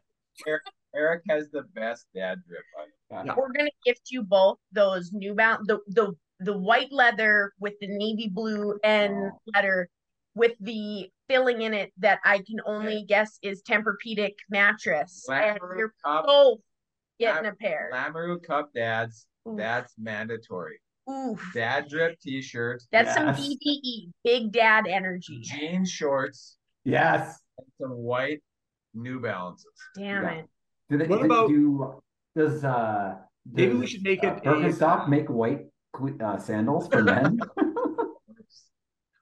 Eric 0.95 1.23
has 1.29 1.49
the 1.51 1.63
best 1.73 2.05
dad 2.15 2.39
drip. 2.47 2.63
I 3.11 3.23
Yeah. 3.25 3.35
We're 3.35 3.51
gonna 3.51 3.69
gift 3.83 4.11
you 4.11 4.23
both 4.23 4.59
those 4.71 5.11
New 5.11 5.33
Balance, 5.33 5.67
the 5.67 5.79
the 5.87 6.13
the 6.39 6.57
white 6.57 6.91
leather 6.91 7.51
with 7.59 7.73
the 7.81 7.87
navy 7.87 8.29
blue 8.29 8.77
and 8.83 9.13
Oh. 9.13 9.39
leather 9.53 9.89
with 10.35 10.53
the 10.61 11.09
filling 11.29 11.61
in 11.61 11.73
it 11.73 11.91
that 11.97 12.19
I 12.23 12.37
can 12.39 12.59
only 12.65 13.03
guess 13.07 13.39
is 13.41 13.61
Tempur-Pedic 13.63 14.33
mattress, 14.49 15.25
and 15.29 15.57
you're 15.77 15.93
Cup, 16.03 16.25
both 16.25 16.59
getting 17.19 17.45
a 17.49 17.53
pair. 17.53 17.89
Lamoureux 17.93 18.41
Cup 18.43 18.73
dads. 18.73 19.27
Oof. 19.47 19.57
That's 19.57 19.93
mandatory. 19.97 20.79
Oof. 21.09 21.39
Dad 21.53 21.87
drip 21.89 22.19
t-shirt, 22.19 22.81
That's 22.91 23.13
some 23.13 23.27
BDE, 23.27 24.11
big 24.23 24.51
dad 24.51 24.85
energy. 24.87 25.39
jean 25.41 25.85
shorts, 25.85 26.57
Yes. 26.83 27.39
and 27.59 27.67
some 27.79 27.91
white 27.97 28.41
New 28.93 29.19
Balances. 29.19 29.65
Damn 29.95 30.23
Yeah. 30.23 30.31
it. 30.31 30.45
Do 30.89 30.97
they 30.97 31.07
What 31.07 31.19
do- 31.19 31.25
about- 31.25 31.47
do 31.49 32.01
does 32.35 32.63
uh 32.63 33.15
Maybe 33.51 33.73
we 33.75 33.85
should 33.87 34.01
make 34.03 34.23
uh, 34.23 34.27
it 34.35 34.37
a- 34.45 34.49
Birkenstock 34.49 35.07
make 35.07 35.29
white 35.29 35.67
uh, 36.19 36.37
sandals 36.37 36.87
for 36.87 37.03
men? 37.03 37.39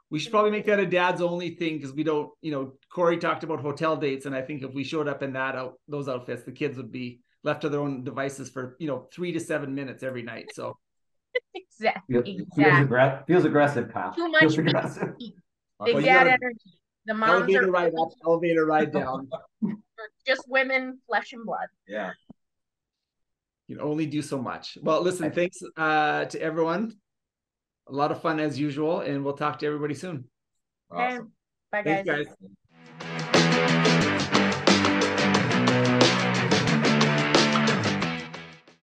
We 0.09 0.19
should 0.19 0.31
probably 0.31 0.51
make 0.51 0.65
that 0.67 0.79
a 0.79 0.85
dad's 0.85 1.21
only 1.23 1.55
thing 1.55 1.77
because 1.77 1.91
we 1.91 2.03
don't, 2.03 2.29
you 2.41 2.51
know, 2.51 2.73
Corey 2.93 3.17
talked 3.17 3.43
about 3.43 3.61
hotel 3.61 3.97
dates, 3.97 4.27
and 4.27 4.35
I 4.35 4.43
think 4.43 4.61
if 4.61 4.71
we 4.71 4.83
showed 4.83 5.07
up 5.07 5.23
in 5.23 5.33
that 5.33 5.55
out 5.55 5.79
those 5.87 6.07
outfits, 6.07 6.43
the 6.43 6.51
kids 6.51 6.77
would 6.77 6.91
be 6.91 7.21
left 7.43 7.61
to 7.61 7.69
their 7.69 7.79
own 7.79 8.03
devices 8.03 8.47
for 8.51 8.75
you 8.79 8.85
know 8.87 9.07
three 9.11 9.31
to 9.31 9.39
seven 9.39 9.73
minutes 9.73 10.03
every 10.03 10.21
night. 10.21 10.51
So 10.53 10.77
Exactly. 11.55 12.13
Feels, 12.15 12.25
feels, 12.25 12.47
Exactly. 12.57 12.85
aggre- 12.97 13.27
feels 13.27 13.45
aggressive, 13.45 13.91
Kyle. 13.93 14.13
Too 14.13 14.27
much 14.29 14.39
Feels 14.41 14.55
big, 14.57 14.67
aggressive. 14.67 15.17
big 15.19 15.33
Well, 15.79 15.93
dad 16.01 16.03
gotta- 16.05 16.29
energy. 16.31 16.71
The 17.05 17.13
moms 17.13 17.31
elevator 17.41 17.67
are 17.67 17.71
ride 17.71 17.93
up, 17.99 18.09
elevator 18.25 18.65
ride 18.65 18.91
down. 18.99 19.29
just 20.25 20.47
women, 20.47 20.99
flesh 21.07 21.33
and 21.33 21.45
blood. 21.45 21.67
Yeah. 21.87 22.11
You 23.67 23.75
can 23.77 23.85
only 23.85 24.05
do 24.05 24.21
so 24.21 24.41
much. 24.41 24.77
Well, 24.81 25.01
listen, 25.01 25.31
thanks 25.31 25.57
uh, 25.77 26.25
to 26.25 26.41
everyone. 26.41 26.95
A 27.87 27.91
lot 27.91 28.11
of 28.11 28.21
fun 28.21 28.39
as 28.39 28.57
usual, 28.59 29.01
and 29.01 29.23
we'll 29.25 29.33
talk 29.35 29.59
to 29.59 29.65
everybody 29.65 29.93
soon. 29.95 30.25
Okay. 30.93 31.03
Awesome. 31.15 31.31
Bye, 31.71 31.83
Thanks, 31.83 32.09
guys. 32.09 32.27
guys. 33.01 34.07